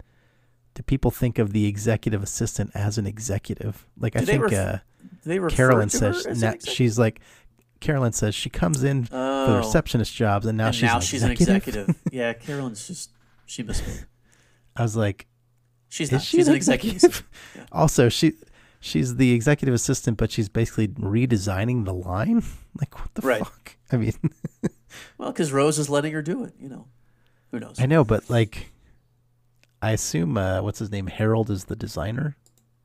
[0.74, 4.44] do people think of the executive assistant as an executive like i Do they think
[4.50, 4.78] ref- uh,
[5.24, 6.74] they refer carolyn to her says as na- an executive?
[6.74, 7.20] she's like
[7.80, 9.58] carolyn says she comes in for the Oh.
[9.58, 11.88] receptionist jobs and now and she's, now an, she's an executive.
[11.90, 12.02] executive.
[12.12, 13.10] yeah, Carolyn's just
[13.44, 14.06] she misspoke.
[14.74, 15.26] i was like
[15.88, 16.20] She's not.
[16.22, 16.96] she she's an executive.
[17.04, 18.32] executive also she
[18.80, 22.42] she's the executive assistant but she's basically redesigning the line
[22.80, 23.38] like what the Right.
[23.38, 24.12] fuck i mean
[25.18, 26.54] well, because Rose is letting her do it.
[26.58, 26.86] You know,
[27.50, 27.76] who knows?
[27.80, 28.72] I know, but like,
[29.82, 31.06] I assume uh, what's his name?
[31.06, 32.36] Harold is the designer,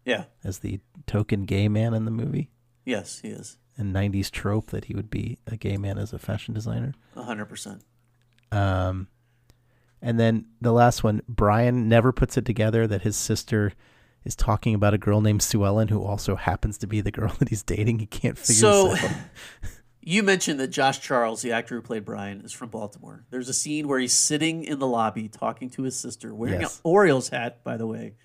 [0.06, 0.26] Yeah.
[0.44, 2.50] as the token gay man in the movie,
[2.86, 3.58] Yes, he is.
[3.78, 6.94] and '90s trope that he would be a gay man as a fashion designer.
[7.16, 7.84] A hundred percent.
[8.52, 9.08] Um,
[10.02, 13.72] and then the last one, Brian never puts it together that his sister
[14.26, 17.34] is talking about a girl named Sue Ellen who also happens to be the girl
[17.40, 18.00] that he's dating.
[18.00, 19.12] He can't figure So, this out.
[20.02, 23.24] You mentioned that Josh Charles, the actor who played Brian, is from Baltimore.
[23.30, 26.76] There's a scene where he's sitting in the lobby talking to his sister, wearing Yes.
[26.78, 28.16] an Orioles hat, by the way.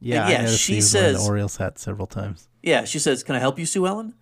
[0.00, 2.48] Yeah, yeah, I she he was wearing the says- Orioles hat several times.
[2.62, 4.14] Yeah, she says, "Can I help you, Sue Ellen?"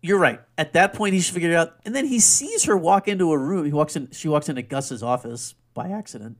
[0.00, 0.40] You're right.
[0.56, 1.74] At that point, he should figure it out.
[1.84, 3.64] And then he sees her walk into a room.
[3.64, 4.10] He walks in.
[4.12, 6.38] She walks into Gus's office by accident.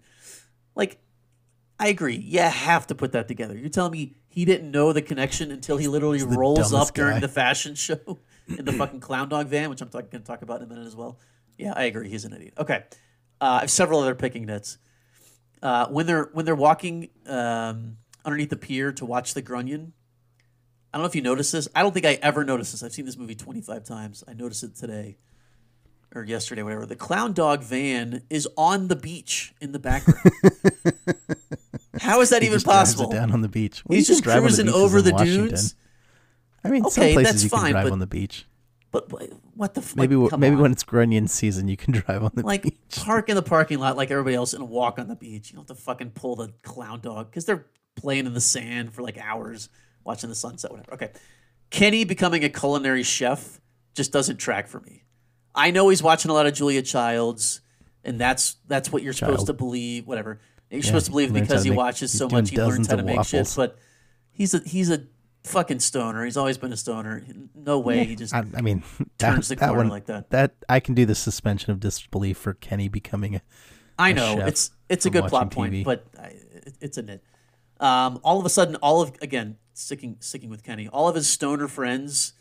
[0.77, 0.99] Like,
[1.81, 2.17] I agree.
[2.17, 3.57] You have to put that together.
[3.57, 7.29] You're telling me he didn't know the connection until he literally rolls up during the
[7.29, 8.19] fashion show
[8.57, 10.69] in the fucking clown dog van, which I'm talk- going to talk about in a
[10.69, 11.19] minute as well.
[11.57, 12.09] Yeah, I agree.
[12.09, 12.55] He's an idiot.
[12.59, 12.85] Okay,
[13.41, 14.79] uh, I have several other picking nits.
[15.63, 19.93] Uh, when they're when they're walking um, underneath the pier to watch the Grunion,
[20.93, 21.69] I don't know if you noticed this.
[21.75, 22.83] I don't think I ever noticed this.
[22.85, 24.23] I've seen this movie 25 times.
[24.29, 25.19] I noticed it today
[26.15, 26.87] or yesterday, whatever.
[26.87, 30.31] The clown dog van is on the beach in the background.
[32.01, 33.13] How is that He even just drives it possible?
[33.13, 33.85] down on the beach.
[33.85, 35.47] Well, He's you just on the cruising over the Washington.
[35.49, 35.75] dunes.
[36.69, 38.47] I mean, some Okay, places that's you can fine, drive but- on the beach.
[38.91, 39.97] But wh- what the fuck?
[39.99, 40.63] Maybe come maybe on.
[40.63, 42.75] when it's grunion season, you can drive on the like beach.
[42.97, 45.51] park in the parking lot like everybody else and walk on the beach.
[45.51, 47.67] You don't have to fucking pull the clown dog because they're
[47.97, 49.69] playing in the sand for like hours
[50.05, 50.95] watching the sunset, whatever.
[50.95, 51.11] Okay.
[51.71, 53.61] Kenny becoming a culinary chef
[53.95, 55.05] just doesn't track for me.
[55.55, 57.61] I know he's watching a lot of Julia Childs,
[58.05, 60.07] and that's that's what you're supposed to believe.
[60.07, 60.41] Whatever
[60.71, 63.01] you're supposed to believe because to he make- watches so much, he learns how to
[63.01, 63.53] of make shit.
[63.55, 63.77] But
[64.33, 65.03] he's a he's a
[65.49, 66.25] fucking stoner.
[66.25, 67.25] He's always been a stoner.
[67.55, 68.83] No way he just I, I mean,
[69.19, 70.31] that, turns the that corner one, like that.
[70.31, 73.43] That I can do the suspension of disbelief for Kenny becoming a.
[73.99, 75.85] I a know chef it's it's a good plot point, TV.
[75.85, 77.23] but I, it, it's a nit.
[77.81, 81.29] Um, all of a sudden, all of again sticking sticking with Kenny, all of his
[81.29, 82.35] stoner friends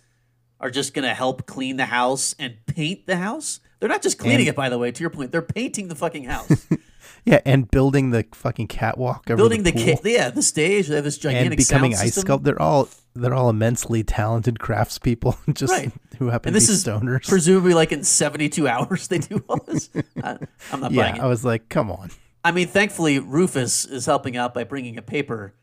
[0.59, 3.59] are just gonna help clean the house and paint the house.
[3.79, 4.91] They're not just cleaning And- it, by the way.
[4.91, 6.67] To your point, they're painting the fucking house,
[7.25, 10.87] Yeah, and building the fucking catwalk building the, the, ca- yeah the stage.
[10.87, 12.43] They have this gigantic and becoming ice sculpt.
[12.43, 15.91] They're all they're all immensely talented craftspeople, just Right.
[16.19, 17.27] who happen And to this be is stoners.
[17.27, 19.89] presumably like in seventy two hours they do all this.
[20.23, 20.37] I,
[20.71, 21.21] I'm not buying yeah, it.
[21.21, 22.11] I was like, come on.
[22.45, 25.53] I mean, thankfully, Rufus is helping out by bringing a paper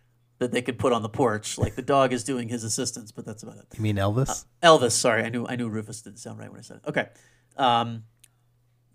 [0.41, 1.57] that they could put on the porch.
[1.57, 3.65] Like the dog is doing his assistance, but that's about it.
[3.75, 4.45] You mean Elvis?
[4.63, 6.89] Uh, Elvis, sorry, I knew I knew Rufus didn't sound right when I said it.
[6.91, 7.09] Okay,
[7.57, 8.05] um,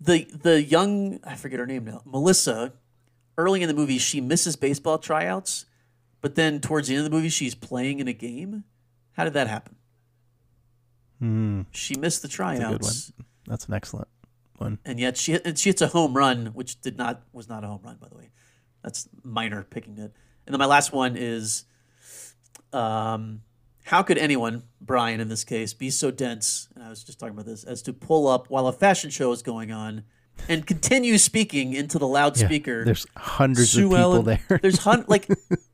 [0.00, 2.72] the the young I forget her name now, Melissa.
[3.38, 5.64] Early in the movie, she misses baseball tryouts
[6.20, 8.64] but then towards the end of the movie, she's playing in a game.
[9.12, 9.76] How did that happen?
[11.18, 12.78] Hmm, She missed the that's a good one.
[12.78, 13.12] tryouts,
[13.46, 14.08] That's an excellent
[14.58, 14.78] one.
[14.84, 17.66] and yet she and she hits a home run, which did not was not a
[17.66, 18.30] home run, by the way.
[18.82, 20.12] That's minor picking it.
[20.46, 21.64] And then my last one is,
[22.72, 23.42] um,
[23.84, 26.68] how could anyone, Brian in this case, be so dense?
[26.74, 29.32] And I was just talking about this as to pull up while a fashion show
[29.32, 30.04] is going on,
[30.48, 32.84] and continue speaking into the Yeah, loudspeaker.
[32.84, 34.58] There's hundreds Sue of people Ellen- there.
[34.62, 35.28] There's hun- like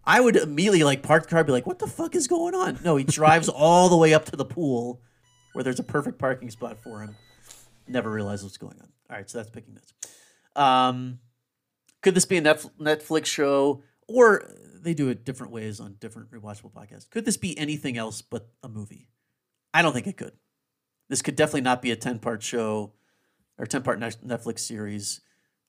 [0.04, 2.54] I would immediately like park the car, and be like, "What the fuck is going
[2.54, 5.00] on?" No, he drives all the way up to the pool,
[5.52, 7.16] where there's a perfect parking spot for him.
[7.88, 8.88] Never realized what's going on.
[9.10, 9.92] All right, so that's picking this.
[10.56, 11.18] Um,
[12.02, 14.48] could this be a Netf- Netflix show, or
[14.86, 17.10] they do it different ways on different rewatchable podcasts?
[17.10, 19.08] Could this be anything else but a movie?
[19.74, 20.32] I don't think it could.
[21.08, 22.92] This could definitely not be a ten part show
[23.58, 25.20] or ten part Netflix series.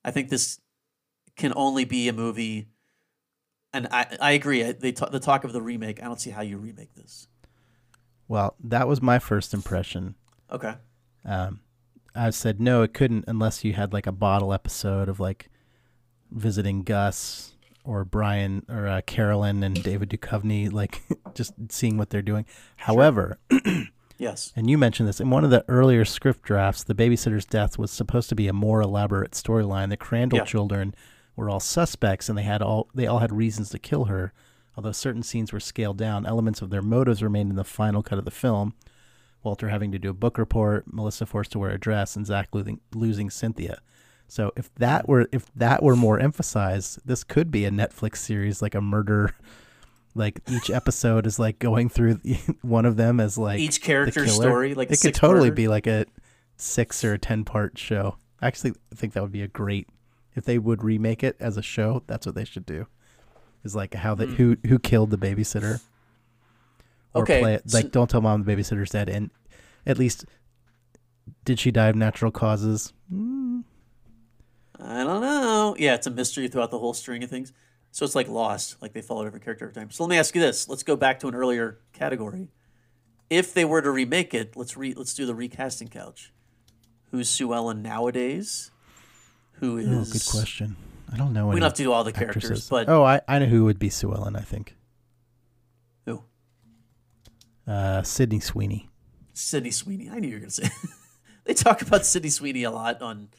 [0.05, 0.59] I think this
[1.35, 2.69] can only be a movie.
[3.73, 4.63] And I, I agree.
[4.71, 6.01] They ta- the talk of the remake.
[6.01, 7.27] I don't see how you remake this.
[8.27, 10.15] well, that was my first impression.
[10.51, 10.75] Okay.
[11.25, 11.59] Um,
[12.15, 15.49] I said no, it couldn't unless you had like a bottle episode of like
[16.31, 17.53] visiting Gus
[17.87, 21.01] or Brian or uh, Carolyn and David Duchovny, like
[21.33, 22.45] just seeing what they're doing.
[22.75, 23.39] However,
[24.19, 24.51] Yes.
[24.55, 27.91] and you mentioned this in one of the earlier script drafts, the babysitter's death was
[27.91, 29.89] supposed to be a more elaborate storyline.
[29.89, 30.43] The Crandell Yeah.
[30.45, 30.95] children
[31.35, 34.33] were all suspects, and they had all they all had reasons to kill her.
[34.75, 38.17] Although certain scenes were scaled down, elements of their motives remained in the final cut
[38.19, 38.73] of the film.
[39.43, 42.49] Walter having to do a book report, Melissa forced to wear a dress, and Zach
[42.53, 43.79] losing, losing Cynthia.
[44.27, 48.61] So if that were if that were more emphasized, this could be a Netflix series,
[48.61, 49.35] like a murder.
[50.15, 52.19] Like each episode is like going through
[52.63, 55.55] one of them as like Each character's story, like it could totally parter.
[55.55, 56.05] be like a
[56.55, 58.17] six or a ten part show.
[58.41, 59.87] i Actually, I think that would be a great
[60.35, 62.01] if they would remake it as a show.
[62.07, 62.87] That's what they should do.
[63.63, 64.21] Is like how Hmm.
[64.21, 65.81] they who who killed the babysitter.
[67.13, 69.29] Or Okay, play it so- like don't tell mom the babysitter's dead, and
[69.85, 70.25] at least
[71.45, 72.91] did she die of natural causes?
[74.79, 75.75] I don't know.
[75.79, 77.51] Yeah, it's a mystery throughout the whole string of things.
[77.91, 79.89] So it's like Lost, like they followed every character every time.
[79.89, 80.69] So let me ask you this.
[80.69, 82.49] Let's go back to an earlier category.
[83.29, 86.31] If they were to remake it, let's re let's do the recasting couch.
[87.11, 88.71] Who's Sue Ellen nowadays?
[89.53, 90.75] Who is Oh, good question.
[91.11, 91.47] I don't know.
[91.47, 93.79] We don't have to do all the characters, but oh, I I know who would
[93.79, 94.35] be Sue Ellen.
[94.35, 94.75] I think
[96.05, 96.23] who?
[97.65, 98.89] uh, Sydney Sweeney.
[99.33, 100.09] Sydney Sweeney.
[100.09, 100.69] I knew you were gonna say.
[101.45, 103.29] they talk about Sydney Sweeney a lot on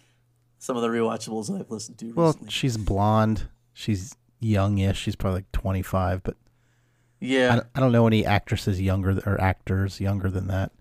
[0.59, 2.51] some of the rewatchables I've listened to Well, recently.
[2.51, 3.49] she's blonde.
[3.73, 4.99] She's youngish.
[4.99, 6.45] She's probably like 25, but I,
[7.21, 10.73] yeah, don't- I don't know any actresses younger th- or actors younger than that.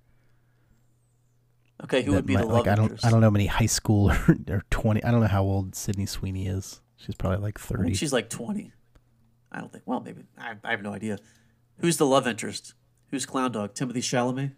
[1.84, 2.02] okay.
[2.04, 3.06] Who would be might- the like love I don't?
[3.06, 5.04] I don't know many high school or, or 20.
[5.04, 6.82] I don't know how old Sydney Sweeney is.
[6.96, 7.84] She's probably like I 30.
[7.84, 8.72] think she's like twenty.
[9.52, 9.84] I don't think.
[9.86, 10.24] Well, maybe.
[10.38, 11.20] I, I have no idea.
[11.80, 12.74] Who's the love interest?
[13.12, 13.74] Who's Clown Dog?
[13.76, 14.54] Timothée Chalamet.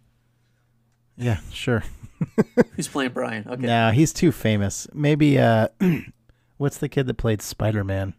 [1.20, 1.84] Yeah, sure.
[2.76, 3.48] Who's playing Brian?
[3.48, 3.66] Okay.
[3.66, 4.88] No, he's too famous.
[4.94, 5.68] Maybe uh
[6.58, 8.14] what's the kid that played Spider-Man?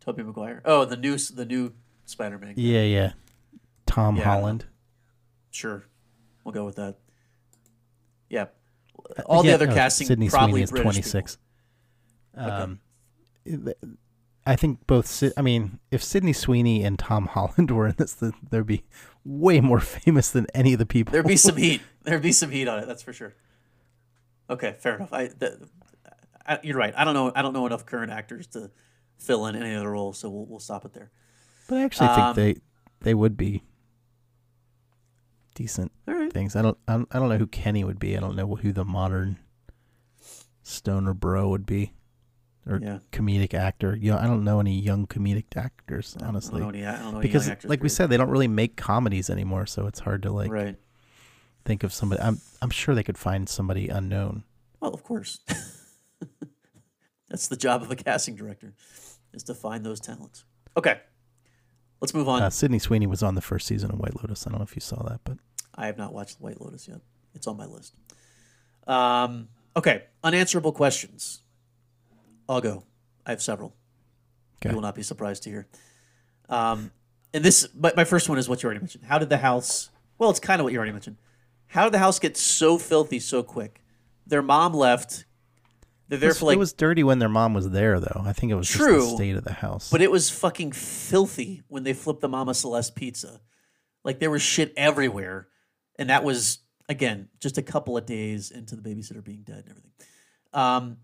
[0.00, 0.62] Tobey Maguire.
[0.64, 1.74] Oh, the new the new
[2.06, 2.54] Spider-Man.
[2.56, 3.12] Yeah, yeah.
[3.86, 4.40] Tom Yeah, I don't know.
[4.40, 4.64] Holland.
[5.50, 5.84] Sure,
[6.44, 6.96] we'll go with that.
[8.30, 8.46] Yeah.
[9.26, 11.38] All Yeah, the other no, casting Sydney probably Sweeney is British 26.
[12.34, 12.80] Um,
[13.44, 13.76] th-
[14.48, 15.06] I think both.
[15.06, 18.84] Sid- I mean, if Sydney Sweeney and Tom Holland were in this, then they'd be
[19.24, 21.12] way more famous than any of the people.
[21.12, 21.82] There'd be some heat.
[22.04, 22.86] There'd be some heat on it.
[22.86, 23.34] That's for sure.
[24.50, 25.12] Okay, fair enough.
[25.12, 25.68] I, the,
[26.46, 26.94] I you're right.
[26.96, 27.30] I don't know.
[27.36, 28.70] I don't know enough current actors to
[29.18, 31.10] fill in any other role, so we'll we'll stop it there.
[31.68, 32.60] but I actually Um, think they
[33.10, 33.62] they would be
[35.54, 36.32] decent right.
[36.32, 36.56] things.
[36.56, 38.16] I don't I don't know who Kenny would be.
[38.16, 39.38] I don't know who the modern
[40.62, 41.92] stoner bro would be,
[42.68, 42.98] or Yeah.
[43.12, 43.96] comedic actor.
[43.96, 46.60] You know, I don't know any young comedic actors honestly.
[46.60, 48.48] I don't know any, I don't know any because like we said they don't really
[48.48, 50.76] make comedies anymore so it's hard to like right.
[51.64, 54.44] think of somebody i'm i'm sure they could find somebody unknown
[54.80, 55.40] Well, of course.
[57.28, 58.72] That's the job of a casting director,
[59.34, 60.44] is to find those talents.
[60.76, 60.98] Okay,
[62.00, 62.42] let's move on.
[62.42, 64.74] uh, sydney sweeney was on the first season of white lotus i don't know if
[64.76, 65.36] you saw that but
[65.74, 67.00] I have not watched White Lotus yet.
[67.36, 67.94] It's on my list.
[68.88, 69.46] Um,
[69.76, 71.42] okay, unanswerable questions.
[72.48, 72.84] I'll go.
[73.26, 73.74] I have several.
[74.56, 74.70] Okay.
[74.70, 75.68] You will not be surprised to hear.
[76.48, 76.90] Um,
[77.34, 79.04] and this, my, my first one is what you already mentioned.
[79.04, 79.90] How did the house?
[80.18, 81.16] Well, it's kind of what you already mentioned.
[81.66, 83.82] How did the house get so filthy so quick?
[84.26, 85.26] Their mom left.
[86.08, 88.22] They're there it was, for like it was dirty when their mom was there though
[88.24, 90.72] i think it was just True, the state of the house But it was fucking
[90.72, 93.42] filthy when they flipped the Mama Celeste pizza.
[94.04, 95.48] Like there was shit everywhere.
[95.98, 99.68] And that was, again, just a couple of days into the babysitter being dead and
[99.68, 99.90] everything.
[100.54, 100.96] Um,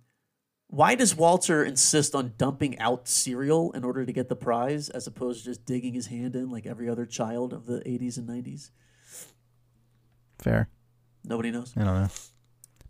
[0.75, 5.07] Why does Walter insist on dumping out cereal in order to get the prize as
[5.07, 8.29] opposed to just digging his hand in like every other child of the 80s and
[8.29, 8.71] 90s?
[10.41, 10.69] Fair.
[11.23, 11.75] Nobody knows.
[11.77, 12.09] I don't know.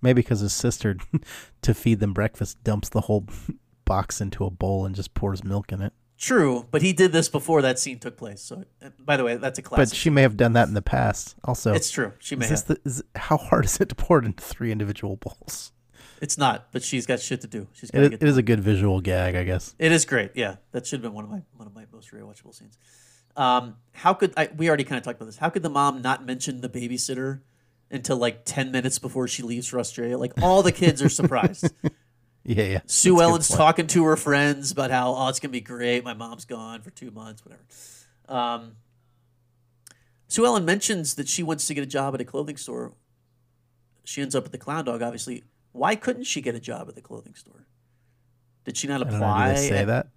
[0.01, 0.97] Maybe because his sister,
[1.61, 3.27] to feed them breakfast, dumps the whole
[3.85, 5.93] box into a bowl and just pours milk in it.
[6.17, 8.41] True, but he did this before that scene took place.
[8.41, 9.91] So, uh, by the way, that's a classic.
[9.91, 11.35] But she may have done that in the past.
[11.45, 12.15] Also, it's true.
[12.19, 12.65] She may have.
[12.65, 15.73] the, is, how hard is it to pour it into three individual bowls?
[16.25, 17.69] It's not, but she's got shit to do.
[17.75, 18.23] She's got It, to get.
[18.23, 19.75] it is a good visual gag, I guess.
[19.79, 20.31] It is great.
[20.35, 22.79] Yeah, that should have been one of my one of my most rewatchable scenes.
[23.37, 24.49] Um, how could I?
[24.57, 25.37] We already kind of talked about this.
[25.37, 27.41] How could the mom not mention the babysitter
[27.91, 30.17] until like ten minutes before she leaves for Australia?
[30.17, 31.71] Like all the kids are surprised.
[32.47, 32.81] Yeah, yeah.
[32.85, 36.05] Sue That's Ellen's talking to her friends about how oh it's gonna be great.
[36.05, 37.63] My mom's gone for two months, whatever.
[38.29, 38.73] Um,
[40.29, 42.93] Sue Ellen mentions that she wants to get a job at a clothing store.
[44.05, 45.43] She ends up at the Clown Dog, obviously.
[45.75, 47.67] Why couldn't she get a job at the clothing store?
[48.65, 49.17] Did she not don't know.
[49.17, 49.57] apply?
[49.57, 50.09] Say at- that?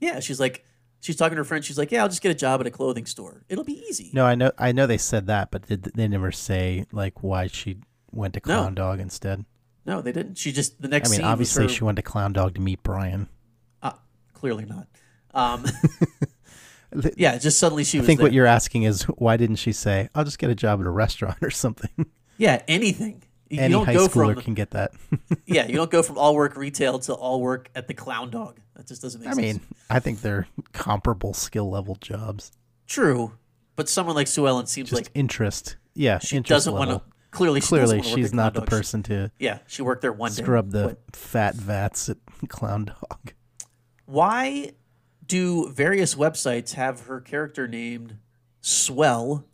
[0.00, 0.64] Yeah, she's like,
[1.00, 1.62] she's talking to her friend.
[1.64, 3.44] She's like, yeah, I'll just get a job at a clothing store.
[3.48, 4.10] It'll be easy.
[4.14, 4.50] No, I know.
[4.58, 7.76] I know they said that, but did they never say like why she
[8.10, 8.56] went to No.
[8.62, 9.44] Clown Dog instead?
[9.84, 10.38] No, they didn't.
[10.38, 11.10] She just the next.
[11.12, 13.28] I mean, obviously her- she went to Clown Dog to meet Brian.
[13.82, 13.92] uh,
[14.32, 14.88] clearly not.
[15.34, 15.64] Um,
[17.16, 20.24] yeah, just suddenly she I think what you're asking is why didn't she say, "I'll
[20.24, 22.06] just get a job at a restaurant or something"?
[22.38, 23.22] Yeah, anything.
[23.52, 24.92] You Any don't high go schooler from can get that.
[25.46, 28.58] yeah, you don't go from all work retail to all work at the Clown Dog.
[28.76, 29.44] That just doesn't make I sense.
[29.44, 29.60] I mean,
[29.90, 32.52] I think they're comparable skill level jobs.
[32.86, 33.32] true,
[33.76, 35.76] but someone like Sue Ellen seems Just like interest.
[35.92, 37.02] Yeah, she interest doesn't want to.
[37.30, 40.42] Clearly, she Clearly, she's not the person to yeah, she worked there one day.
[40.42, 42.16] scrub the fat vats at
[42.48, 43.34] Clown Dog.
[44.06, 44.70] why
[45.26, 48.16] do various websites have her character named
[48.62, 49.44] Swell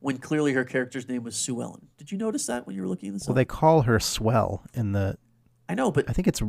[0.00, 1.88] when clearly her character's name was Sue Ellen?
[1.96, 3.36] Did you notice that when you were looking this Well, up?
[3.36, 5.16] Well, they call her Swell in the.
[5.68, 6.40] I know, but I think it's,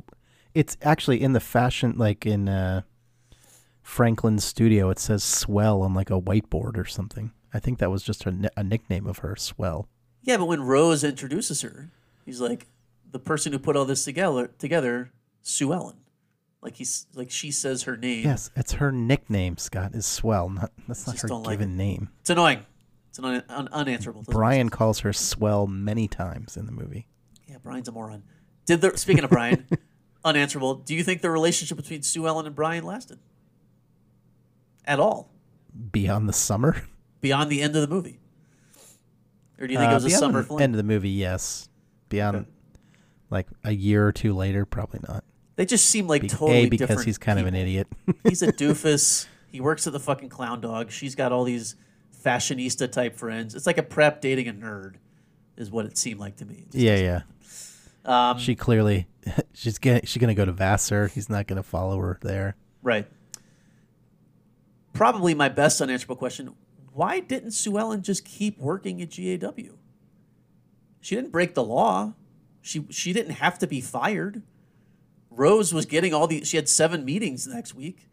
[0.53, 2.81] it's actually in the fashion like in uh,
[3.81, 4.89] Franklin's studio.
[4.89, 7.31] It says Swell on like a whiteboard or something.
[7.53, 9.87] I think that was just a, a nickname of her, Swell.
[10.21, 11.89] yeah, but when Rose introduces her,
[12.25, 12.67] he's like
[13.11, 14.47] the person who put all this together.
[14.59, 15.11] Together,
[15.41, 15.95] Sue Ellen.
[16.61, 18.25] Like he's like she says her name.
[18.25, 19.57] Yes, it's her nickname.
[19.57, 20.49] Scott is Swell.
[20.49, 22.09] Not that's not her don't like given name.
[22.19, 22.65] It's annoying.
[23.19, 24.23] It's an un- un- unanswerable.
[24.27, 27.07] Brian calls her Swell many times in the movie.
[27.47, 28.23] Yeah, Brian's a moron.
[28.65, 29.67] Did the speaking of Brian,
[30.23, 30.75] unanswerable?
[30.75, 33.19] Do you think the relationship between Sue Ellen and Brian lasted
[34.85, 35.31] at all
[35.91, 36.83] Beyond the summer.
[37.21, 38.19] beyond the end of the movie,
[39.59, 41.69] or do you think it Uh, was a summer the end of the movie, yes.
[42.09, 42.47] Beyond, Okay.
[43.29, 45.23] like a year or two later, probably not.
[45.57, 47.87] They just seem like Be- totally a because he's kind of an idiot.
[48.23, 49.27] he's a doofus.
[49.51, 50.89] He works at the fucking Clown Dog.
[50.91, 51.75] She's got all these
[52.23, 53.55] fashionista type friends.
[53.55, 54.95] It's like a prep dating a nerd,
[55.57, 56.65] is what it seemed like to me.
[56.71, 57.21] Yeah, yeah.
[58.05, 59.07] Um, She clearly,
[59.53, 61.07] she's gonna she's gonna go to Vassar.
[61.07, 62.55] He's not gonna follow her there.
[62.81, 63.07] Right.
[64.93, 66.55] Probably my best unanswerable question:
[66.93, 69.75] Why didn't Sue Ellen just keep working at GAW?
[71.01, 72.13] She didn't break the law.
[72.61, 74.41] She she didn't have to be fired.
[75.29, 76.43] Rose was getting all the.
[76.43, 78.07] She had seven meetings next week.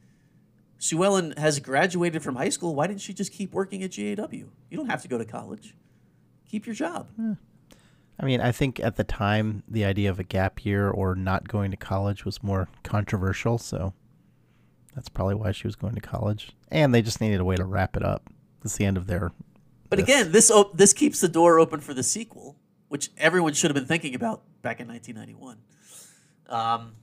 [0.79, 2.75] Sue Ellen has graduated from high school.
[2.75, 4.29] Why didn't she just keep working at GAW?
[4.31, 5.75] You don't have to go to college.
[6.49, 7.09] Keep your job.
[8.19, 11.49] I mean, I think at the time the idea of a gap year or not
[11.49, 13.95] going to college was more controversial, so
[14.95, 16.53] that's probably why she was going to college.
[16.71, 18.31] And they just needed a way to wrap it up.
[18.63, 19.33] That's the end of their.
[19.91, 22.57] But again, this op- this keeps the door open for the sequel,
[22.89, 25.59] which everyone should have been thinking about back in 1991.
[26.49, 26.95] Um,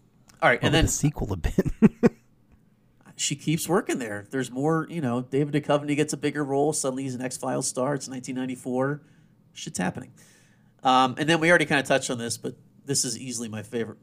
[0.41, 1.71] all right, What and would then the sequel have been?
[3.15, 4.25] she keeps working there.
[4.31, 5.21] There's more, you know.
[5.21, 6.73] David Duchovny gets a bigger role.
[6.73, 7.93] Suddenly, he's an X Files star.
[7.93, 9.01] It's 1994.
[9.53, 10.11] Shit's happening.
[10.83, 13.63] Um, and then we already kind of touched on this, but this is easily my
[13.63, 13.99] favorite.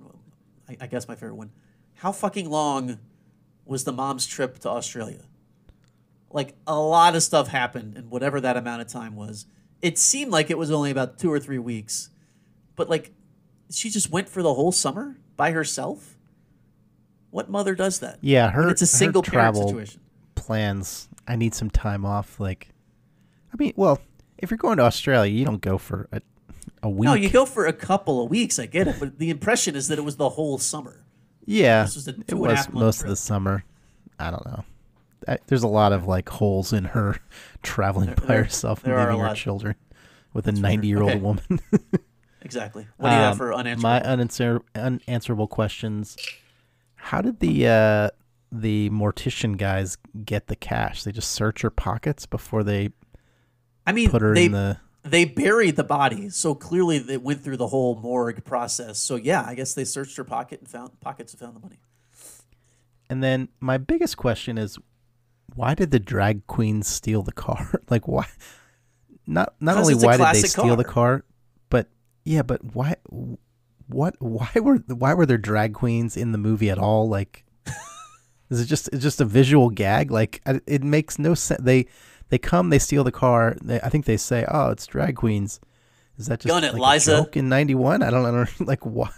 [0.69, 1.51] I, I guess my favorite one.
[1.95, 2.99] How fucking long
[3.67, 5.25] was the mom's trip to Australia?
[6.31, 9.47] Like a lot of stuff happened in whatever that amount of time was.
[9.83, 12.11] It seemed like it was only about two or three weeks,
[12.77, 13.13] but like
[13.71, 16.10] she just went for the whole summer by herself.
[17.31, 18.19] What mother does that?
[18.21, 20.01] yeah, When her it's a single travel situation.
[20.35, 21.09] plans.
[21.29, 22.41] I need some time off.
[22.41, 22.71] Like,
[23.53, 24.01] I mean, well,
[24.39, 26.21] if you're going to Australia, you don't go for a,
[26.83, 27.05] a week.
[27.07, 28.59] No, you go for a couple of weeks.
[28.59, 31.05] I get it, but the impression is that it was the whole summer.
[31.45, 33.65] Yeah, This was it two and a was most of the summer.
[34.19, 34.65] I don't know.
[35.29, 37.19] I, there's a lot of like holes in her
[37.63, 39.75] traveling by there- herself and there leaving her children
[40.33, 41.21] with a 90 year old Okay.
[41.21, 41.61] woman.
[42.43, 42.87] Exactly.
[42.97, 43.83] What do you have Um, for unanswerable?
[43.83, 46.17] My unanswer- unanswerable questions.
[47.01, 48.11] How did the uh,
[48.53, 51.03] the mortician guys get the cash?
[51.03, 52.91] They just search her pockets before they
[53.87, 54.79] I mean, put her they in the.
[55.03, 58.99] they buried the body, so clearly they went through the whole morgue process.
[58.99, 61.81] So yeah, I guess they searched her pocket and found pockets and found the money.
[63.09, 64.79] And then my biggest question is,
[65.55, 67.81] why did the drag queens steal the car?
[67.91, 68.27] like why?
[69.27, 70.93] Not not only why did they steal the car.
[70.93, 71.25] car,
[71.71, 71.89] but
[72.25, 72.97] yeah, but why?
[73.93, 74.15] What?
[74.19, 77.09] Why were why were there drag queens in the movie at all?
[77.09, 77.45] Like,
[78.51, 80.11] is it just it's just a visual gag?
[80.11, 81.61] Like it makes no sense.
[81.63, 81.87] They
[82.29, 83.57] they come, they steal the car.
[83.63, 85.61] They, I think they say, "Oh, it's drag queens."
[86.19, 87.15] Is that just Gun it, like Liza.
[87.15, 88.03] a joke in '91?
[88.03, 88.45] I don't know.
[88.67, 89.11] Like what?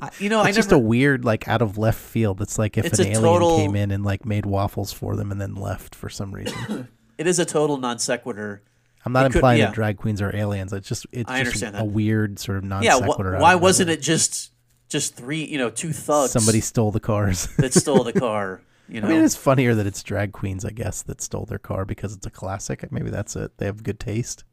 [0.00, 0.80] I, you know, I it's just never.
[0.80, 2.40] a weird, like out of left field.
[2.40, 5.32] It's like if It's an alien total- came in and like made waffles for them
[5.32, 6.86] and then left for some reason.
[7.18, 8.62] it is a total non sequitur.
[9.06, 9.66] I'm not could- implying yeah.
[9.66, 10.72] that drag queens are aliens.
[10.72, 11.86] It's just it's I just a that.
[11.86, 13.36] weird sort of non Yeah, sequitur.
[13.36, 14.52] wh- why wasn't it just
[14.88, 15.44] just three?
[15.44, 16.32] You know, two thugs.
[16.32, 17.46] somebody stole the cars?
[17.58, 18.60] that stole the car.
[18.88, 21.58] You know, I mean, it's funnier that it's drag queens, I guess, that stole their
[21.58, 22.90] car because it's a classic.
[22.92, 23.58] Maybe that's it.
[23.58, 24.44] They have good taste.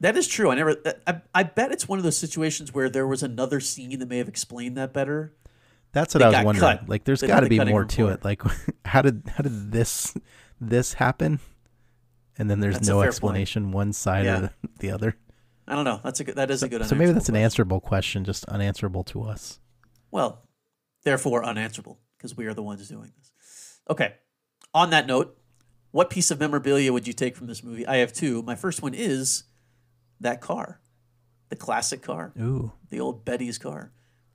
[0.00, 0.50] that is true.
[0.50, 0.76] I never.
[0.84, 4.08] Uh, I, I bet it's one of those situations where there was another scene that
[4.08, 5.32] may have explained that better.
[5.92, 6.78] That's what They I was wondering.
[6.78, 6.88] cut.
[6.88, 8.22] Like, there's got to be more to it.
[8.24, 8.42] Like,
[8.84, 10.14] how did how did this
[10.60, 11.40] this happen?
[12.38, 13.08] And then there's That's no fair point.
[13.08, 14.36] explanation, one side Yeah.
[14.38, 15.16] or the, the other.
[15.66, 16.00] I don't know.
[16.02, 16.36] That's a good.
[16.36, 16.84] That is a good.
[16.86, 17.44] So maybe that's an question.
[17.44, 19.58] answerable question, just unanswerable to us.
[20.10, 20.42] Well,
[21.04, 23.80] therefore unanswerable because we are the ones doing this.
[23.90, 24.14] Okay.
[24.74, 25.36] On that note,
[25.90, 27.86] what piece of memorabilia would you take from this movie?
[27.86, 28.42] I have two.
[28.42, 29.44] My first one is
[30.20, 30.80] that car,
[31.48, 32.72] the classic car, Ooh.
[32.90, 33.92] the old Betty's car.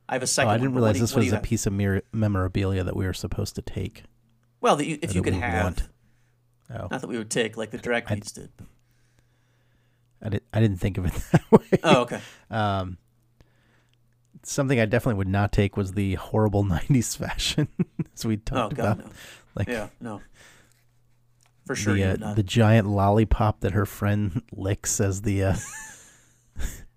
[0.09, 0.51] I have a Oh, second.
[0.51, 1.43] I didn't realize you- this was a have?
[1.43, 1.73] piece of
[2.11, 4.03] memorabilia that we were supposed to take.
[4.61, 5.89] Well, you, if you could we have, want.
[6.71, 8.49] Oh, not that we would take like the drag queens did.
[10.21, 11.79] I, did, I didn't think of it that way.
[11.83, 12.19] Oh, okay.
[12.49, 12.97] Um,
[14.43, 17.67] something I definitely would not take was the horrible '90s fashion,
[18.15, 19.05] as we talked Oh God, about.
[19.05, 19.11] no.
[19.55, 20.21] Like Yeah, no.
[21.65, 25.43] For sure, the uh, the giant lollipop that her friend licks as the.
[25.43, 25.55] Uh,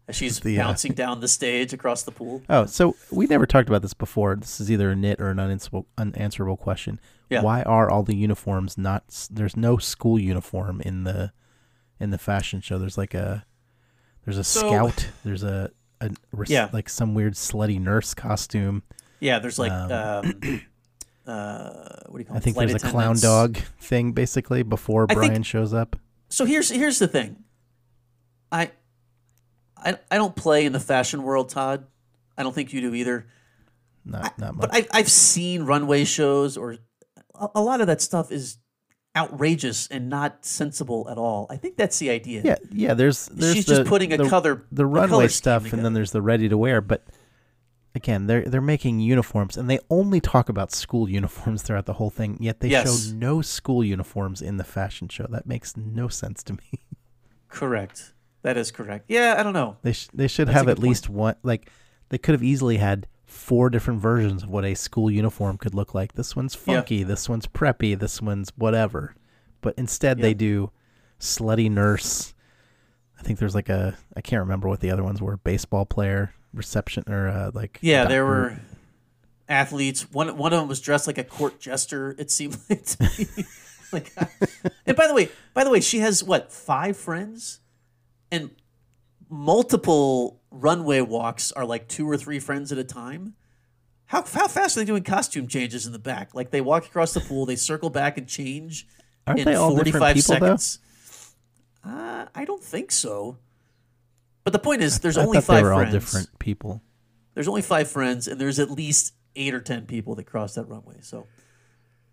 [0.08, 2.40] As She's the, uh, bouncing down the stage across the pool.
[2.48, 4.36] oh, so we never talked about this before.
[4.36, 7.00] This is either a nit or an unanswerable, unanswerable question.
[7.28, 7.42] Yeah.
[7.42, 9.28] Why are all the uniforms not?
[9.30, 11.32] There's no school uniform in the
[11.98, 12.78] in the fashion show.
[12.78, 13.44] There's like a
[14.24, 15.08] there's a So- scout.
[15.24, 15.70] There's a,
[16.00, 16.68] a res- Yeah.
[16.72, 18.82] like some weird slutty nurse costume.
[19.18, 20.40] Yeah, there's like Um, um,
[21.26, 21.72] uh,
[22.06, 22.36] what do you call?
[22.36, 25.96] I think there's a clown dog thing basically before I think- Brian shows up.
[26.28, 27.44] So here's here's the thing.
[28.52, 28.70] I,
[29.76, 31.86] I I don't play in the fashion world, Todd.
[32.38, 33.26] I don't think you do either.
[34.04, 34.70] Not not much.
[34.70, 36.76] But I, I've seen runway shows, or
[37.54, 38.58] a, lot of that stuff is
[39.16, 41.46] outrageous and not sensible at all.
[41.50, 42.42] I think that's the idea.
[42.44, 42.94] yeah, yeah.
[42.94, 45.94] There's there's She's the, just putting a color the a runway color stuff, and then
[45.94, 46.80] there's the ready to wear.
[46.80, 47.04] But
[47.94, 52.10] again, they're they're making uniforms, and they only talk about school uniforms throughout the whole
[52.10, 52.36] thing.
[52.40, 53.08] Yet they Yes.
[53.08, 55.26] show no school uniforms in the fashion show.
[55.30, 56.80] That makes no sense to me.
[57.48, 58.12] correct.
[58.42, 59.06] That is correct.
[59.08, 59.76] Yeah, I don't know.
[59.82, 61.36] They sh- they should That's have at least one.
[61.42, 61.70] Like
[62.10, 65.94] they could have easily had four different versions of what a school uniform could look
[65.94, 66.12] like.
[66.14, 66.76] This one's Yeah.
[66.76, 67.02] funky.
[67.02, 67.98] This one's preppy.
[67.98, 69.14] This one's whatever.
[69.60, 70.22] But instead, Yeah.
[70.22, 70.70] they do
[71.20, 72.32] slutty nurse.
[73.18, 75.36] I think there's like a I can't remember what the other ones were.
[75.38, 78.58] Baseball player, reception, or uh, like Yeah, there were
[79.48, 80.02] athletes.
[80.12, 82.14] One one of them was dressed like a court jester.
[82.18, 83.44] It seemed like to me.
[83.92, 84.12] like,
[84.86, 87.60] and by the way, by the way, she has what five friends,
[88.30, 88.50] and
[89.28, 93.34] multiple runway walks are like two or three friends at a time.
[94.06, 96.34] How how fast are they doing costume changes in the back?
[96.34, 98.86] Like they walk across the pool, they circle back and change
[99.26, 100.56] Aren't in they all forty different five people though?
[100.56, 100.78] seconds.
[101.84, 103.38] Uh, I don't think so.
[104.44, 106.82] But the point is, there's I only thought they five were all different people.
[107.34, 110.64] there's only five friends and there's at least eight or ten people that cross that
[110.68, 111.26] runway so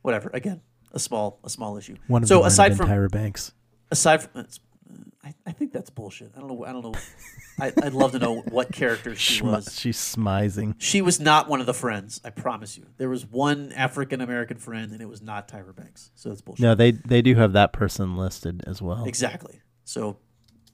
[0.02, 0.60] whatever again
[0.92, 3.54] a small a small issue One of so aside from Tyra Banks.
[3.92, 4.46] aside from
[5.24, 6.94] I, I think that's bullshit i don't know i don't know
[7.60, 10.76] I, i'd love to know what character she Schmi- was she's smizing.
[10.80, 14.58] she was not one of the friends i promise you there was one african american
[14.58, 17.54] friend and it was not tyra banks so that's bullshit No, they they do have
[17.54, 19.06] that person listed as well.
[19.06, 19.62] Exactly.
[19.84, 20.18] So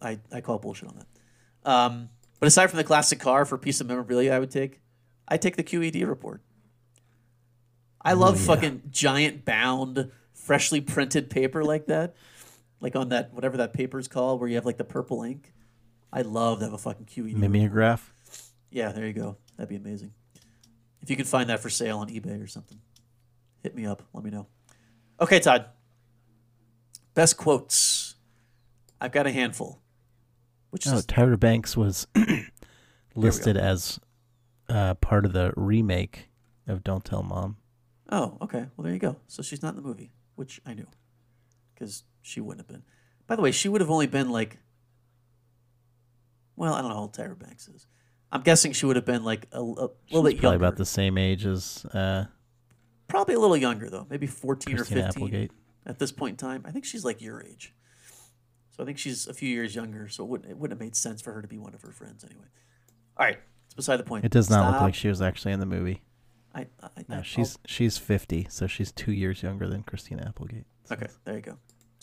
[0.01, 1.69] I, I call bullshit on that.
[1.71, 2.09] Um,
[2.39, 4.81] but aside from the classic car for piece of memorabilia I would take,
[5.27, 6.41] I take the QED report.
[8.01, 8.45] I love yeah.
[8.45, 12.15] fucking giant bound, freshly printed paper like that.
[12.81, 15.53] Like on that whatever that paper is called where you have like the purple ink.
[16.11, 17.35] I love to have a fucking QED.
[17.35, 18.13] Mimeograph.
[18.71, 19.37] Yeah, there you go.
[19.57, 20.13] That'd be amazing.
[21.01, 22.79] If you could find that for sale on eBay or something,
[23.61, 24.03] hit me up.
[24.13, 24.47] Let me know.
[25.21, 25.65] Okay, Todd.
[27.13, 28.15] Best quotes.
[29.01, 29.81] I've got a handful.
[30.71, 32.07] Which Oh, is Tyra Banks was
[33.15, 33.99] listed as
[34.67, 36.29] uh, part of the remake
[36.67, 37.57] of Don't Tell Mom.
[38.11, 38.67] oh, okay.
[38.77, 39.17] Well, there you go.
[39.27, 40.87] So she's not in the movie, which I knew,
[41.73, 42.83] because she wouldn't have been.
[43.27, 44.59] By the way, she would have only been like
[46.55, 47.87] Well, I don't know how old Tyra Banks is.
[48.31, 50.55] I'm guessing she would have been like a, a little She's bit probably younger.
[50.55, 52.25] about the same age as uh,
[53.07, 55.51] Probably a little younger though, maybe 14 Christina or 15 Applegate.
[55.85, 56.63] at this point in time.
[56.65, 57.73] I think she's like your age.
[58.71, 60.07] So I think she's a few years younger.
[60.07, 61.91] So it wouldn't it wouldn't have made sense for her to be one of her
[61.91, 62.45] friends anyway.
[63.17, 64.23] All right, it's beside the point.
[64.25, 66.03] It does not look like she was actually in the movie.
[66.53, 70.23] I, I, I, No, I'll- she's she's 50, so she's two years younger than Christina
[70.27, 70.65] Applegate.
[70.91, 71.57] Okay, there you go.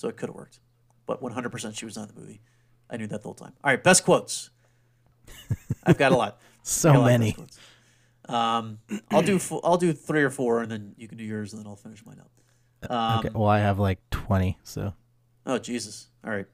[0.06, 0.60] So it could have worked,
[1.04, 2.40] but 100% she was not in the movie.
[2.88, 3.54] I knew that the whole time.
[3.64, 4.50] All right, best quotes.
[5.84, 6.38] I've got a lot.
[6.62, 7.36] So a lot many.
[8.28, 8.78] Um,
[9.10, 11.66] I'll do I'll do three or four, and then you can do yours, and then
[11.66, 12.88] I'll finish mine up.
[12.88, 14.94] Um, okay, well I have like 20, so
[15.44, 16.06] Oh Jesus!
[16.24, 16.46] All right.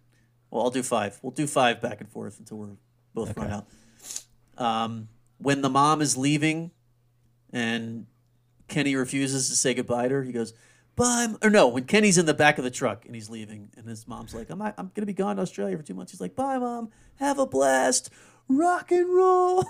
[0.51, 1.19] Well, I'll do five.
[1.21, 2.77] We'll do five back and forth until we're
[3.13, 3.67] both run out.
[4.57, 6.71] Um, when the mom is leaving,
[7.53, 8.07] and
[8.69, 10.55] Kenny refuses to say goodbye to her, he goes,
[10.97, 13.71] "Bye." m-" Or no, when Kenny's in the back of the truck and he's leaving,
[13.77, 16.21] and his mom's like, "I'm I'm gonna be gone to Australia for two months." He's
[16.21, 16.91] like, "Bye, mom.
[17.17, 18.11] Have a blast.
[18.49, 19.65] Rock and roll."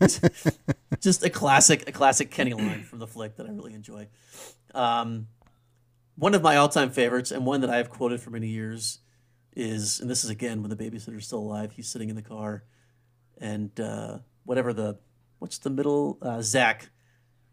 [1.00, 4.08] Just a classic, a classic Kenny line from the flick that I really enjoy.
[4.74, 5.28] Um,
[6.16, 8.98] one of my all-time favorites and one that I have quoted for many years
[9.54, 11.72] is, and this is again when the babysitter's still alive.
[11.72, 12.64] He's sitting in the car,
[13.38, 14.98] and uh, whatever the
[15.38, 16.90] what's the middle uh, Zach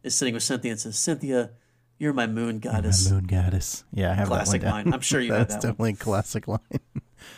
[0.04, 1.52] is sitting with Cynthia and says, "Cynthia,
[2.00, 3.84] you're my moon goddess." My moon goddess.
[3.94, 4.94] Yeah, I have Classic that one line.
[4.94, 5.90] I'm sure you have That's that one.
[5.90, 6.60] definitely a classic line.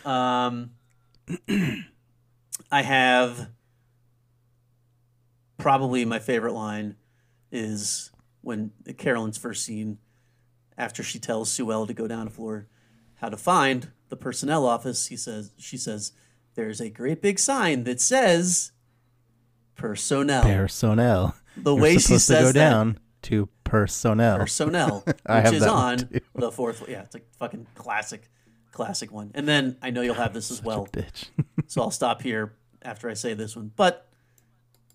[0.06, 0.72] Um,
[2.72, 3.50] I have
[5.58, 6.96] probably my favorite line
[7.52, 8.12] is
[8.42, 9.98] when Carolyn's first scene
[10.78, 12.68] after she tells Sue Ellen to go down to floor
[13.16, 15.08] how to find the personnel office.
[15.08, 16.14] He says she says
[16.56, 18.72] there's a great big sign that says
[19.76, 20.44] personnel.
[20.44, 21.36] Personnel.
[21.58, 24.38] the You're way she says to go that, down to personnel.
[24.40, 26.84] personnel, which is on the fourth.
[26.88, 28.30] Yeah, it's a fucking classic,
[28.72, 29.32] classic one.
[29.34, 30.88] And then I know you'll have this as well.
[30.92, 31.26] Bitch.
[31.68, 33.72] So I'll stop here after I say this one.
[33.76, 34.08] But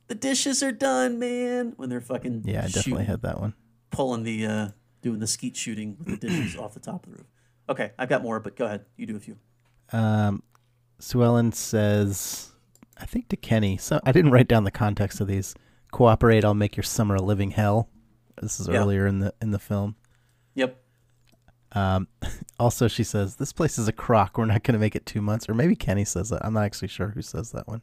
[0.09, 1.75] the dishes are done, man.
[1.77, 3.55] When they're fucking yeah, I definitely shooting- had that one.
[3.91, 4.69] pulling the uh,
[5.03, 7.27] doing the skeet shooting with the dishes off the top of the roof.
[7.69, 8.85] Okay, I've got more, but go ahead.
[8.97, 9.37] You do a few.
[9.93, 10.43] Um,
[11.01, 12.53] Sue Ellen says,
[12.97, 13.77] I think to Kenny.
[13.77, 15.55] So I didn't write down the context of these.
[15.93, 17.89] Cooperate, I'll make your summer a living hell.
[18.41, 18.79] This is Yeah.
[18.79, 19.97] earlier in the in the film.
[20.55, 20.83] Yep.
[21.73, 22.09] Um,
[22.59, 24.39] also, she says this place is a crock.
[24.39, 26.45] We're not going to make it two months, or maybe Kenny says that.
[26.45, 27.83] I'm not actually sure who says that one.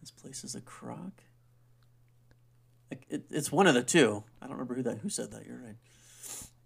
[0.00, 1.22] This place is a crock.
[2.90, 4.24] Like, It, it's one of the two.
[4.40, 5.46] I don't remember who that who said that.
[5.46, 5.76] You're right.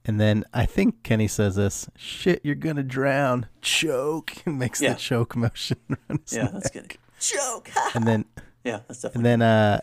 [0.04, 1.88] And then I think Kenny says this.
[1.96, 3.46] Shit, you're gonna drown.
[3.60, 4.94] Choke and makes Yeah.
[4.94, 5.78] the choke motion.
[6.30, 6.52] Yeah, neck.
[6.52, 6.96] that's good.
[7.20, 7.70] Choke.
[7.94, 8.24] And then
[8.64, 9.32] yeah, that's definitely.
[9.32, 9.80] and then uh,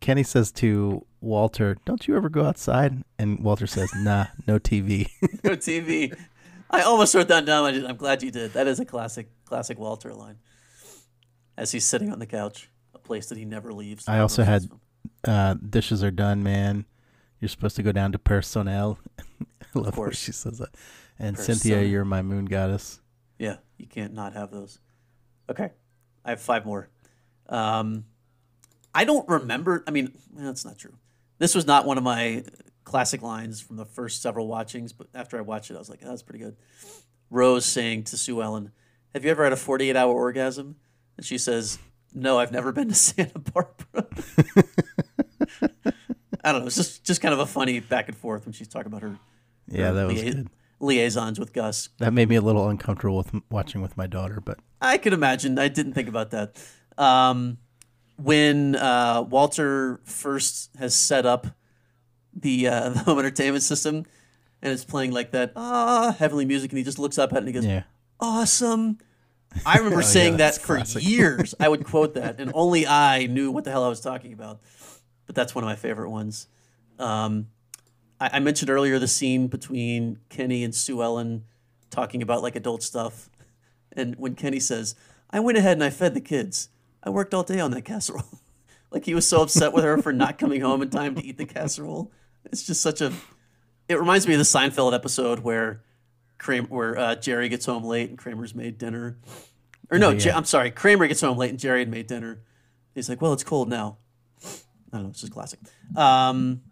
[0.00, 5.08] Kenny says to Walter, "Don't you ever go outside?" And Walter says, "Nah, no TV."
[5.44, 6.16] no TV.
[6.70, 7.64] I almost wrote that down.
[7.64, 8.52] I I'm glad you did.
[8.52, 10.38] That is a classic, classic Walter line.
[11.56, 14.08] As he's sitting on the couch, a place that he never leaves.
[14.08, 14.68] I also had
[15.26, 16.84] uh, dishes are done, man.
[17.40, 18.98] You're supposed to go down to personnel.
[19.20, 20.18] I love course.
[20.18, 20.70] she says that.
[21.18, 23.00] And Cynthia, you're my moon goddess.
[23.38, 24.78] Yeah, you can't not have those.
[25.48, 25.70] Okay,
[26.24, 26.88] I have five more.
[27.48, 28.06] Um,
[28.94, 29.84] I don't remember.
[29.86, 30.94] I mean, that's not true.
[31.38, 32.44] This was not one of my
[32.84, 36.00] classic lines from the first several watchings, but after I watched it, I was like,
[36.04, 36.56] oh, "That's pretty good."
[37.30, 38.70] Rose saying to Sue Ellen,
[39.14, 40.76] "Have you ever had a 48-hour orgasm?"
[41.16, 41.78] And she says,
[42.12, 44.06] "No, I've never been to Santa Barbara."
[46.44, 46.66] I don't know.
[46.66, 49.18] It's just just kind of a funny back and forth when she's talking about her.
[49.66, 50.50] Yeah, her that was lia- good.
[50.80, 51.88] Liaisons with Gus.
[51.98, 55.58] That made me a little uncomfortable with watching with my daughter, but I could imagine.
[55.58, 56.62] I didn't think about that.
[56.98, 57.58] Um,
[58.16, 61.46] when uh, Walter first has set up
[62.34, 64.04] the uh, the home entertainment system,
[64.62, 67.38] and it's playing like that ah heavenly music, and he just looks up at it
[67.40, 67.82] and he goes, yeah.
[68.20, 68.98] "Awesome."
[69.66, 71.04] I remember yeah, saying that for classic.
[71.06, 71.54] years.
[71.60, 74.60] I would quote that, and only I knew what the hell I was talking about.
[75.26, 76.48] But that's one of my favorite ones.
[76.98, 77.48] Um,
[78.20, 81.44] I, I mentioned earlier the scene between Kenny and Sue Ellen
[81.90, 83.30] talking about like adult stuff,
[83.92, 84.94] and when Kenny says,
[85.30, 86.68] "I went ahead and I fed the kids.
[87.04, 88.24] I worked all day on that casserole."
[88.90, 91.36] like he was so upset with her for not coming home in time to eat
[91.38, 92.10] the casserole.
[92.44, 93.12] It's just such a.
[93.88, 95.82] It reminds me of the Seinfeld episode where
[96.38, 99.18] Kramer, where uh, Jerry gets home late and Kramer's made dinner.
[99.90, 100.36] Or no, Oh, yeah.
[100.36, 102.40] I'm sorry, Kramer gets home late and Jerry had made dinner.
[102.94, 103.98] He's like, "Well, it's cold now."
[104.42, 105.08] I don't know.
[105.10, 105.58] It's just classic.
[105.96, 106.62] Um,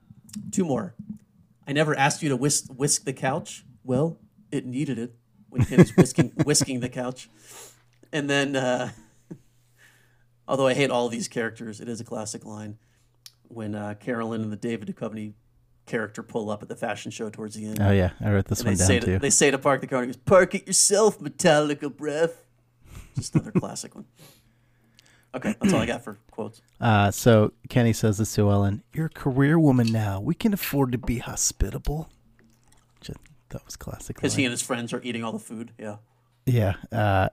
[0.53, 0.95] two more.
[1.67, 3.65] I never asked you to whisk, whisk the couch.
[3.85, 4.19] Well,
[4.53, 5.15] it needed it
[5.49, 7.29] when Kenny's whisking whisking the couch.
[8.13, 8.91] And then, uh,
[10.47, 12.79] although I hate all these characters, it is a classic line
[13.49, 15.35] when uh, Carolyn and the David Duchovny
[15.87, 17.81] character pull up at the fashion show towards the end.
[17.81, 19.13] Oh yeah, I wrote this And one down say too.
[19.15, 22.45] to, they say to park the car, and he goes, "Park it yourself, Metallica breath."
[23.17, 24.07] Just another classic one.
[25.35, 26.61] Okay, that's all I got for quotes.
[26.83, 30.21] Uh, so Kenny says this to Sue Ellen, "You're a career woman now.
[30.21, 32.09] We can afford to be hospitable."
[33.55, 34.17] I was classic.
[34.17, 35.73] Because he and his friends are eating all the food.
[35.79, 35.97] Yeah.
[36.47, 36.75] Yeah.
[36.91, 37.29] Uh,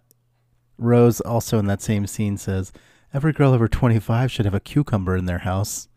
[0.78, 2.72] Rose also in that same scene says,
[3.14, 5.88] "Every girl over twenty-five should have a cucumber in their house,"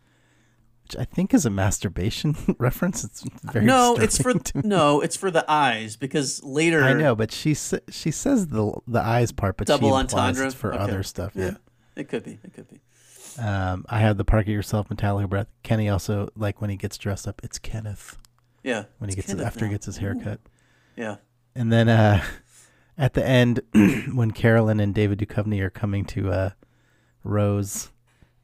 [0.85, 3.05] which I think is a masturbation reference.
[3.05, 4.63] It's very no, it's for disturbing to me.
[4.69, 9.01] no, it's for the eyes because later I know, but she she says the the
[9.01, 10.83] eyes part, but double entendre it's for Okay.
[10.83, 11.33] other stuff.
[11.35, 11.55] Yeah.
[11.97, 12.39] it could be.
[12.43, 12.81] It could be.
[13.39, 15.47] Um, I have the park it yourself Metallica breath.
[15.63, 17.41] Kenny also like when he gets dressed up.
[17.43, 18.19] It's Kenneth
[18.63, 18.85] Yeah.
[18.99, 20.39] when he gets his, Kenneth after he gets his haircut.
[20.97, 21.17] Yeah.
[21.55, 22.23] And then uh,
[22.99, 23.61] at the end,
[24.15, 26.51] when Carolyn and David Duchovny are coming to uh,
[27.25, 27.91] Rose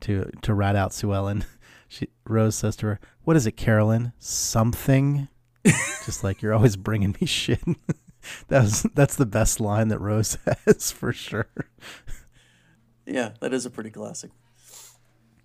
[0.00, 1.44] to to rat out Sue Ellen,
[1.88, 4.12] she Rose says to her, "What is it, Carolyn?
[4.18, 5.28] Something."
[6.06, 7.60] Just like you're always bringing me shit.
[8.48, 11.48] that was that's the best line that Rose has for sure.
[13.06, 14.30] Yeah, that is a pretty classic.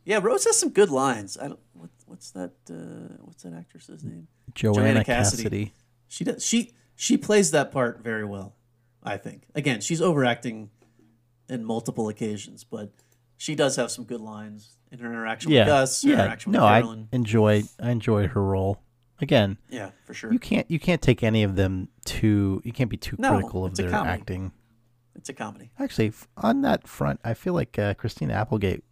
[0.05, 1.38] Yeah, Rose has some good lines.
[1.38, 1.60] I don't.
[1.73, 2.51] What, what's that?
[2.69, 4.27] Uh, what's that actress's name?
[4.53, 5.43] Joanna, Cassidy.
[5.43, 5.73] Cassidy.
[6.07, 6.45] She does.
[6.45, 8.55] She she plays that part very well.
[9.01, 9.43] I think.
[9.55, 10.69] Again, she's overacting
[11.49, 12.91] in multiple occasions, but
[13.38, 16.03] she does have some good lines in her interaction Yeah, with Gus.
[16.03, 16.14] Her yeah.
[16.23, 18.80] interaction with No, I enjoy I enjoy her role.
[19.19, 20.34] Again, yeah, for sure.
[20.34, 22.61] you can't you can't take any of them too.
[22.65, 24.51] You can't be too No, critical of their acting.
[25.15, 25.72] It's a comedy.
[25.80, 28.84] Actually, on that front, I feel like uh, Christina Applegate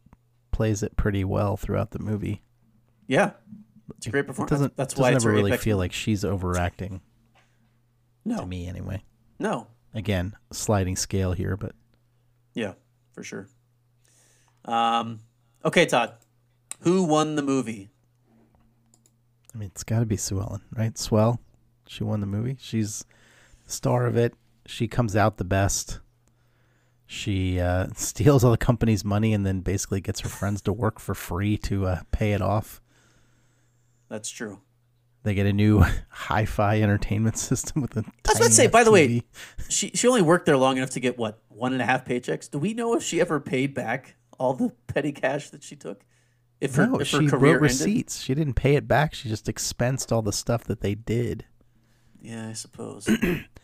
[0.52, 2.44] plays it pretty well throughout the movie.
[3.08, 3.32] Yeah,
[3.98, 4.52] it's a great It performance.
[4.52, 7.02] doesn't That's doesn't why ever very really feel like she's overacting
[8.24, 9.04] no, to me anyway.
[9.40, 11.74] no, Again, sliding scale here, but
[12.54, 12.74] yeah,
[13.12, 13.50] for sure.
[14.66, 15.20] Um,
[15.66, 16.14] okay, Todd,
[16.82, 17.90] who won the movie?
[19.54, 20.98] I mean, it's got to be Sue Ellen, right?
[20.98, 21.40] Swell,
[21.88, 22.58] she won the movie.
[22.60, 23.06] She's
[23.66, 24.34] the star of it.
[24.66, 26.00] She comes out the best.
[27.06, 31.00] She uh, steals all the company's money and then basically gets her friends to work
[31.00, 32.82] for free to uh, pay it off.
[34.10, 34.62] That's true.
[35.24, 38.00] They get a new hi-fi entertainment system with a.
[38.00, 39.24] I was about to say, by the way,
[39.70, 42.50] she she only worked there long enough to get what one and a half paychecks.
[42.50, 46.04] Do we know if she ever paid back all the petty cash that she took?
[46.60, 47.88] If her, no, if her she career wrote ended?
[47.88, 48.22] receipts.
[48.22, 49.14] She didn't pay it back.
[49.14, 51.46] She just expensed all the stuff that they did.
[52.22, 53.10] Yeah, I suppose.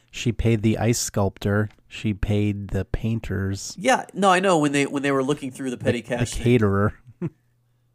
[0.10, 1.70] She paid the ice sculptor.
[1.88, 5.70] She paid the painters, yeah, no, I know when they when they were looking through
[5.70, 6.94] the petty the cash, The caterer.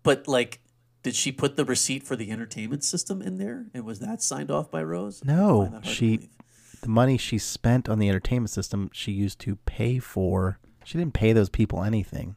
[0.03, 0.61] but like,
[1.03, 4.51] did she put the receipt for the entertainment system in there, and was that signed
[4.51, 5.23] off by Rose?
[5.25, 6.29] No, find that hard to she
[6.81, 10.59] the money she spent on the entertainment system she used to pay for.
[10.85, 12.37] She didn't pay those people anything.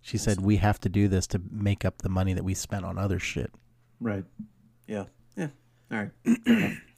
[0.00, 2.84] She said we have to do this to make up the money that we spent
[2.84, 3.52] on other shit.
[4.00, 4.24] Right.
[4.86, 5.04] Yeah.
[5.36, 5.48] Yeah.
[5.90, 6.78] All right.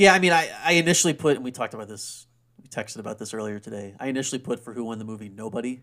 [0.00, 2.26] Yeah, I mean, I, I initially put, and we talked about this,
[2.62, 3.94] we texted about this earlier today.
[4.00, 5.82] I initially put for who won the movie nobody,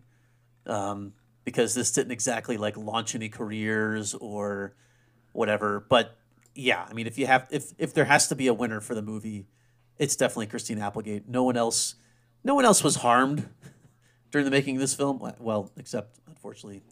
[0.66, 1.12] um,
[1.44, 4.74] because this didn't exactly like launch any careers or
[5.32, 5.86] whatever.
[5.88, 6.16] But
[6.54, 8.96] yeah, I mean, if you have, if if there has to be a winner for
[8.96, 9.46] the movie,
[9.98, 11.28] it's definitely Christina Applegate.
[11.28, 11.94] No one else,
[12.42, 13.48] no one else was harmed
[14.30, 15.20] during the making of this film.
[15.38, 16.82] Well, except unfortunately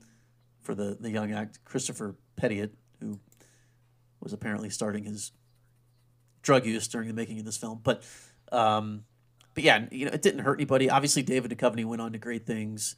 [0.62, 3.18] for the the young act Christopher Pettiet, who
[4.20, 5.32] was apparently starting his
[6.42, 7.80] drug use during the making of this film.
[7.82, 8.02] But
[8.52, 9.04] um,
[9.54, 10.90] but yeah, you know, it didn't hurt anybody.
[10.90, 12.96] Obviously, David Duchovny went on to great things,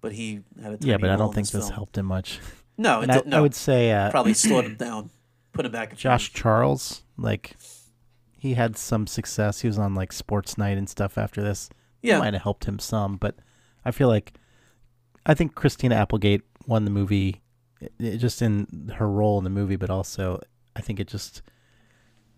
[0.00, 1.74] but he had a yeah, but I don't in think this film.
[1.74, 2.40] helped him much.
[2.78, 3.36] No, I, no.
[3.36, 5.10] I would say uh, probably slowed him down,
[5.52, 5.94] put him back.
[5.98, 6.32] Josh.
[6.32, 7.54] Charles, like
[8.38, 9.60] he had some success.
[9.60, 11.68] He was on like Sports Night and stuff after this.
[12.00, 12.18] Yeah.
[12.20, 13.36] might have helped him some, but
[13.84, 14.34] I feel like
[15.26, 17.40] I think Christina Applegate won the movie,
[17.82, 20.40] i- i- just in her role in the movie, but also
[20.76, 21.42] I think it just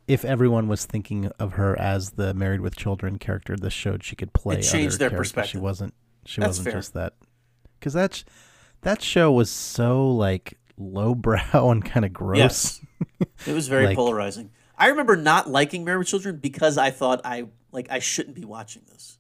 [0.08, 4.16] if everyone was thinking of her as the Married with Children character, this showed she
[4.16, 4.56] could play.
[4.56, 5.48] It changed other their characters.
[5.48, 5.94] She wasn't.
[6.26, 6.72] She That's wasn't fair.
[6.74, 7.14] just that.
[7.78, 8.24] Because that
[8.82, 11.40] that show was so like lowbrow
[11.70, 12.38] and kind of gross.
[12.38, 12.80] Yes,
[13.46, 14.50] it was very Like- polarizing.
[14.76, 18.44] I remember not liking Married with Children because I thought I like I shouldn't be
[18.44, 19.18] watching this.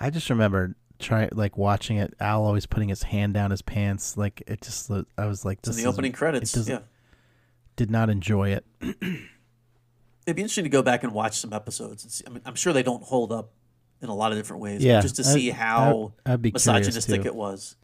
[0.00, 2.14] I just remember trying like watching it.
[2.20, 4.16] Al always putting his hand down his pants.
[4.16, 4.90] Like it just.
[4.90, 6.56] I was like, It's in the opening credits.
[6.68, 6.80] Yeah,
[7.76, 8.64] Did not enjoy it.
[8.80, 8.96] it'd
[10.36, 12.04] be interesting to go back and watch some episodes.
[12.04, 13.52] And see, I mean, I'm sure they don't hold up
[14.00, 14.84] in a lot of different ways.
[14.84, 17.76] Yeah, just to see how I'd- I'd misogynistic it was.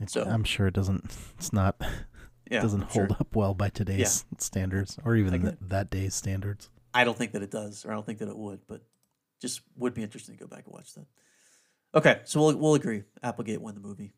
[0.00, 1.04] It- So- I'm sure it doesn't.
[1.38, 1.80] It's not.
[2.50, 3.16] Yeah, doesn't I'm hold sure.
[3.20, 6.68] up well by today's standards, or even th- that day's standards.
[6.92, 8.82] I don't think that it does, or I don't think that it would, but
[9.40, 11.06] just would be interesting to go back and watch that.
[11.94, 13.02] Okay, so we'll we'll agree.
[13.22, 14.12] Applegate won the movie.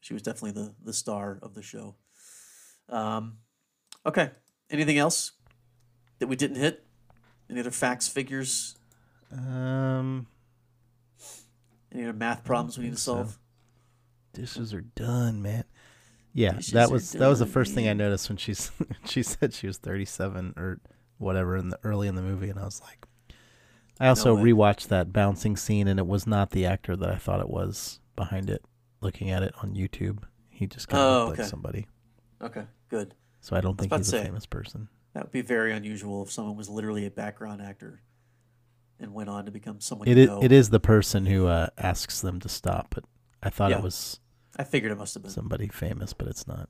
[0.00, 1.96] She was definitely the the star of the show.
[2.88, 3.38] Um,
[4.04, 4.30] okay.
[4.70, 5.32] Anything else
[6.18, 6.84] that we didn't hit?
[7.48, 8.76] Any other facts, figures,
[9.32, 10.26] Um,
[11.92, 13.14] any other math problems we need to think so.
[13.16, 13.38] solve?
[14.32, 15.64] Dishes are done, man.
[16.32, 18.70] Yeah, Dishes that was that was the done, first thing I noticed when she's
[19.06, 20.80] she said she was 37 or
[21.18, 23.06] whatever in the early in the movie, and I was like,
[24.00, 24.42] I also way.
[24.52, 28.00] rewatched that bouncing scene, and it was not the actor that I thought it was
[28.16, 28.64] behind it.
[29.00, 31.42] Looking at it on YouTube, he just kind of Oh, looked okay.
[31.42, 31.86] like somebody.
[32.42, 33.14] Okay, good.
[33.40, 34.24] So I don't think he's a say.
[34.24, 34.88] famous person.
[35.12, 38.00] That would be very unusual if someone was literally a background actor
[38.98, 40.42] and went on to become someone It you is, know.
[40.42, 43.04] it is the person who uh, asks them to stop, but
[43.42, 43.78] I thought Yeah.
[43.78, 44.18] it was
[44.56, 45.30] I figured it must have been.
[45.32, 46.68] somebody famous, but it's not.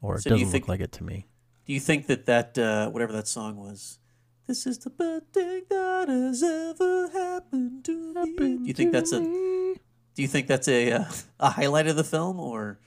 [0.00, 1.26] Or it So do you doesn't think- look like it to me.
[1.66, 3.98] Do you think that that uh, whatever that song was,
[4.48, 8.56] this is the best thing that has ever happened to me?
[8.56, 9.76] Do you think that's a Do
[10.22, 11.04] you think that's a uh,
[11.38, 12.78] a highlight of the film or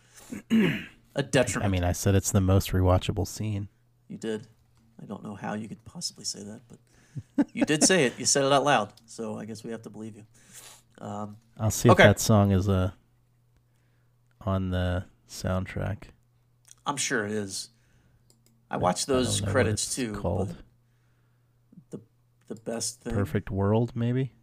[1.15, 1.65] a detriment?
[1.65, 3.69] I mean, I said it's the most rewatchable scene.
[4.09, 4.47] you did.
[5.01, 8.13] I don't know how you could possibly say that, but you did say it.
[8.19, 10.25] You said it out loud, so I guess we have to believe you.
[10.99, 12.03] Um, I'll see Okay.
[12.03, 12.91] if that song is uh,
[14.41, 16.03] on the soundtrack.
[16.85, 17.69] I'm sure it is.
[18.69, 20.13] I watched I don't those know what credits it's too.
[20.13, 20.55] Called but
[22.51, 23.13] The the best thing.
[23.13, 24.33] Perfect World, maybe.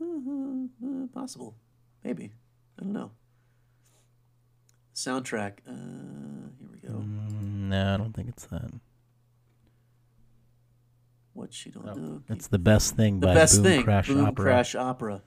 [0.00, 1.54] Uh, possible,
[2.02, 2.32] maybe.
[2.78, 3.10] I don't know.
[4.94, 5.58] Soundtrack.
[5.68, 6.94] Uh, here we go.
[6.94, 8.70] Mm, no, I don't think it's that.
[11.34, 12.22] What she don't know.
[12.30, 13.82] It's the best thing the by best Boom thing.
[13.82, 14.44] Crash Boom Opera.
[14.44, 15.22] Crash Opera.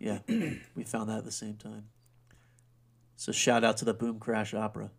[0.00, 0.18] Yeah,
[0.74, 1.84] we found that at the same time.
[3.14, 4.90] So shout out to the Boom Crash Opera.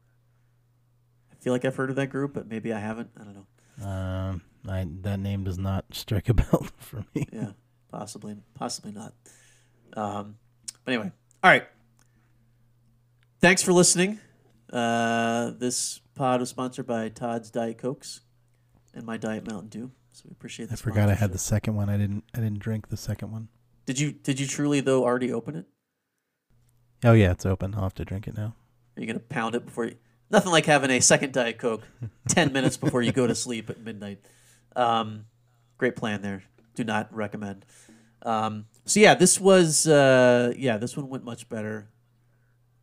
[1.33, 3.09] I feel like I've heard of that group, but maybe I haven't.
[3.19, 3.85] I don't know.
[3.85, 7.27] Um, I, that name does not strike a bell for me.
[7.31, 7.51] Yeah,
[7.91, 9.13] possibly, possibly not.
[9.93, 10.37] Um,
[10.85, 11.11] but anyway,
[11.43, 11.67] all right.
[13.39, 14.19] Thanks for listening.
[14.71, 18.21] Uh, this pod was sponsored by Todd's Diet Cokes
[18.93, 19.91] and my Diet Mountain Dew.
[20.11, 20.71] So we appreciate.
[20.71, 21.89] I forgot I had the second one.
[21.89, 22.23] I didn't.
[22.33, 23.49] I didn't drink the second one.
[23.85, 24.11] Did you?
[24.11, 25.65] Did you truly though already open it?
[27.03, 27.75] Oh yeah, it's open.
[27.75, 28.55] I'll have to drink it now.
[28.95, 29.95] Are you gonna pound it before you?
[30.31, 31.83] Nothing like having a second Diet Coke
[32.27, 34.19] ten minutes before you go to sleep at midnight.
[34.77, 35.25] Um,
[35.77, 36.43] great plan there.
[36.75, 37.65] Do not recommend.
[38.21, 41.89] Um, so yeah, this was uh, yeah, this one went much better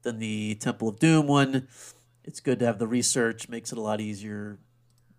[0.03, 1.69] than the Temple of Doom one.
[2.25, 3.49] It's good to have the research.
[3.49, 4.59] Makes it a lot easier.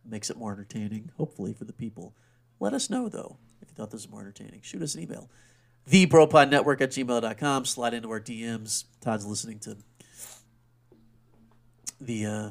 [0.04, 1.12] Makes it more entertaining.
[1.18, 2.14] Hopefully for the people.
[2.60, 4.62] Let us know though if you thought this was more entertaining.
[4.62, 5.30] Shoot us an email.
[5.90, 7.66] TheBropodNetwork at gmail.com.
[7.66, 8.86] Slide into our DMs.
[9.02, 9.78] Todd's listening to
[12.02, 12.50] the uh,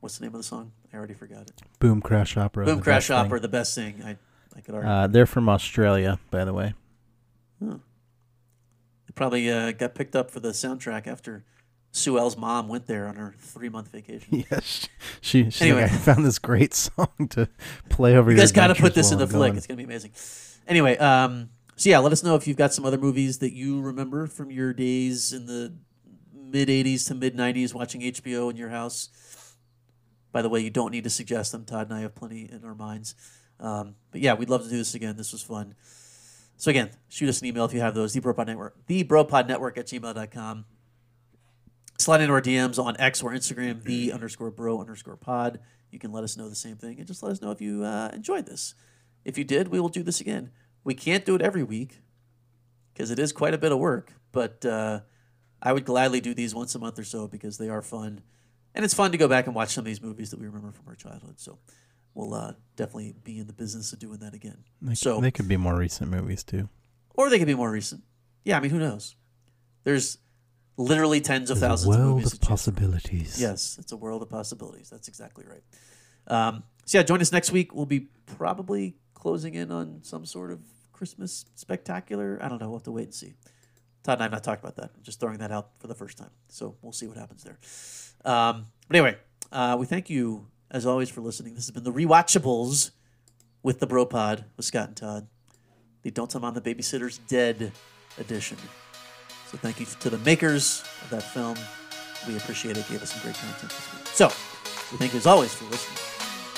[0.00, 0.72] what's the name of the song?
[0.92, 1.52] I already forgot it.
[1.78, 2.64] Boom Crash Opera.
[2.64, 3.16] Boom Crash best thing.
[3.16, 4.02] Opera, the best thing.
[4.04, 4.16] I
[4.56, 4.90] I could argue.
[4.90, 6.74] Uh, they're from Australia, by the way.
[7.62, 11.44] It probably uh, got picked up for the soundtrack after
[11.92, 14.44] Sue Ellen's mom went there on her three month vacation.
[14.50, 14.88] Yes,
[15.20, 15.44] she.
[15.44, 15.82] She's Anyway.
[15.82, 17.48] like, I found this great song to
[17.88, 19.50] play over You guys got to put this in the I'm flick.
[19.50, 19.56] gone.
[19.58, 20.12] It's gonna be amazing.
[20.66, 23.80] Anyway, um, so yeah, let us know if you've got some other movies that you
[23.80, 25.74] remember from your days in the
[26.34, 29.08] mid '80s to mid '90s watching HBO in your house.
[30.32, 31.64] By the way, you don't need to suggest them.
[31.64, 33.14] Todd and I have plenty in our minds.
[33.58, 35.16] Um, but yeah, we'd love to do this again.
[35.16, 35.74] This was fun.
[36.56, 38.12] So again, shoot us an email if you have those.
[38.12, 40.64] The Bropod Network, the Bropod Network at gmail.com.
[41.98, 45.60] Slide into our DMs on X or Instagram, the underscore bro underscore pod.
[45.90, 47.84] You can let us know the same thing and just let us know if you
[47.84, 48.74] uh, enjoyed this.
[49.24, 50.50] If you did, we will do this again.
[50.84, 52.00] We can't do it every week
[52.92, 55.00] because it is quite a bit of work, but uh,
[55.62, 58.22] I would gladly do these once a month or so because they are fun.
[58.74, 60.70] And it's fun to go back and watch some of these movies that we remember
[60.72, 61.40] from our childhood.
[61.40, 61.58] So
[62.14, 64.64] we'll uh, definitely be in the business of doing that again.
[64.80, 66.68] They, so they could be more recent movies too.
[67.14, 68.02] or they could be more recent.
[68.44, 69.16] Yeah, I mean, who knows?
[69.84, 70.18] There's
[70.76, 72.26] literally tens of There's thousands a of movies.
[72.26, 72.48] of to choose from.
[72.48, 73.40] possibilities.
[73.40, 74.88] Yes, it's a world of possibilities.
[74.88, 75.62] That's exactly right.
[76.26, 77.74] Um, so yeah, join us next week.
[77.74, 80.60] We'll be probably closing in on some sort of
[80.92, 82.38] Christmas spectacular.
[82.40, 82.68] I don't know.
[82.68, 83.34] We'll have to wait and see.
[84.02, 84.90] Todd and I have not talked about that.
[84.96, 86.30] I'm just throwing that out for the first time.
[86.48, 87.58] So we'll see what happens there.
[88.24, 89.16] Um, but anyway,
[89.52, 91.54] uh, we thank you as always for listening.
[91.54, 92.92] This has been the Rewatchables
[93.62, 95.26] with the Bro Pod with Scott and Todd.
[96.02, 97.72] The Don't Tell Mom the Babysitter's Dead
[98.18, 98.56] edition.
[99.50, 101.56] So thank you to the makers of that film.
[102.26, 102.88] We appreciate it.
[102.88, 104.06] Gave us some great content this week.
[104.06, 104.26] So
[104.92, 105.98] we thank you as always for listening.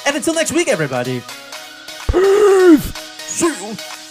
[0.06, 1.22] And until next week, everybody.
[2.10, 2.94] Peace.
[3.32, 4.01] See you.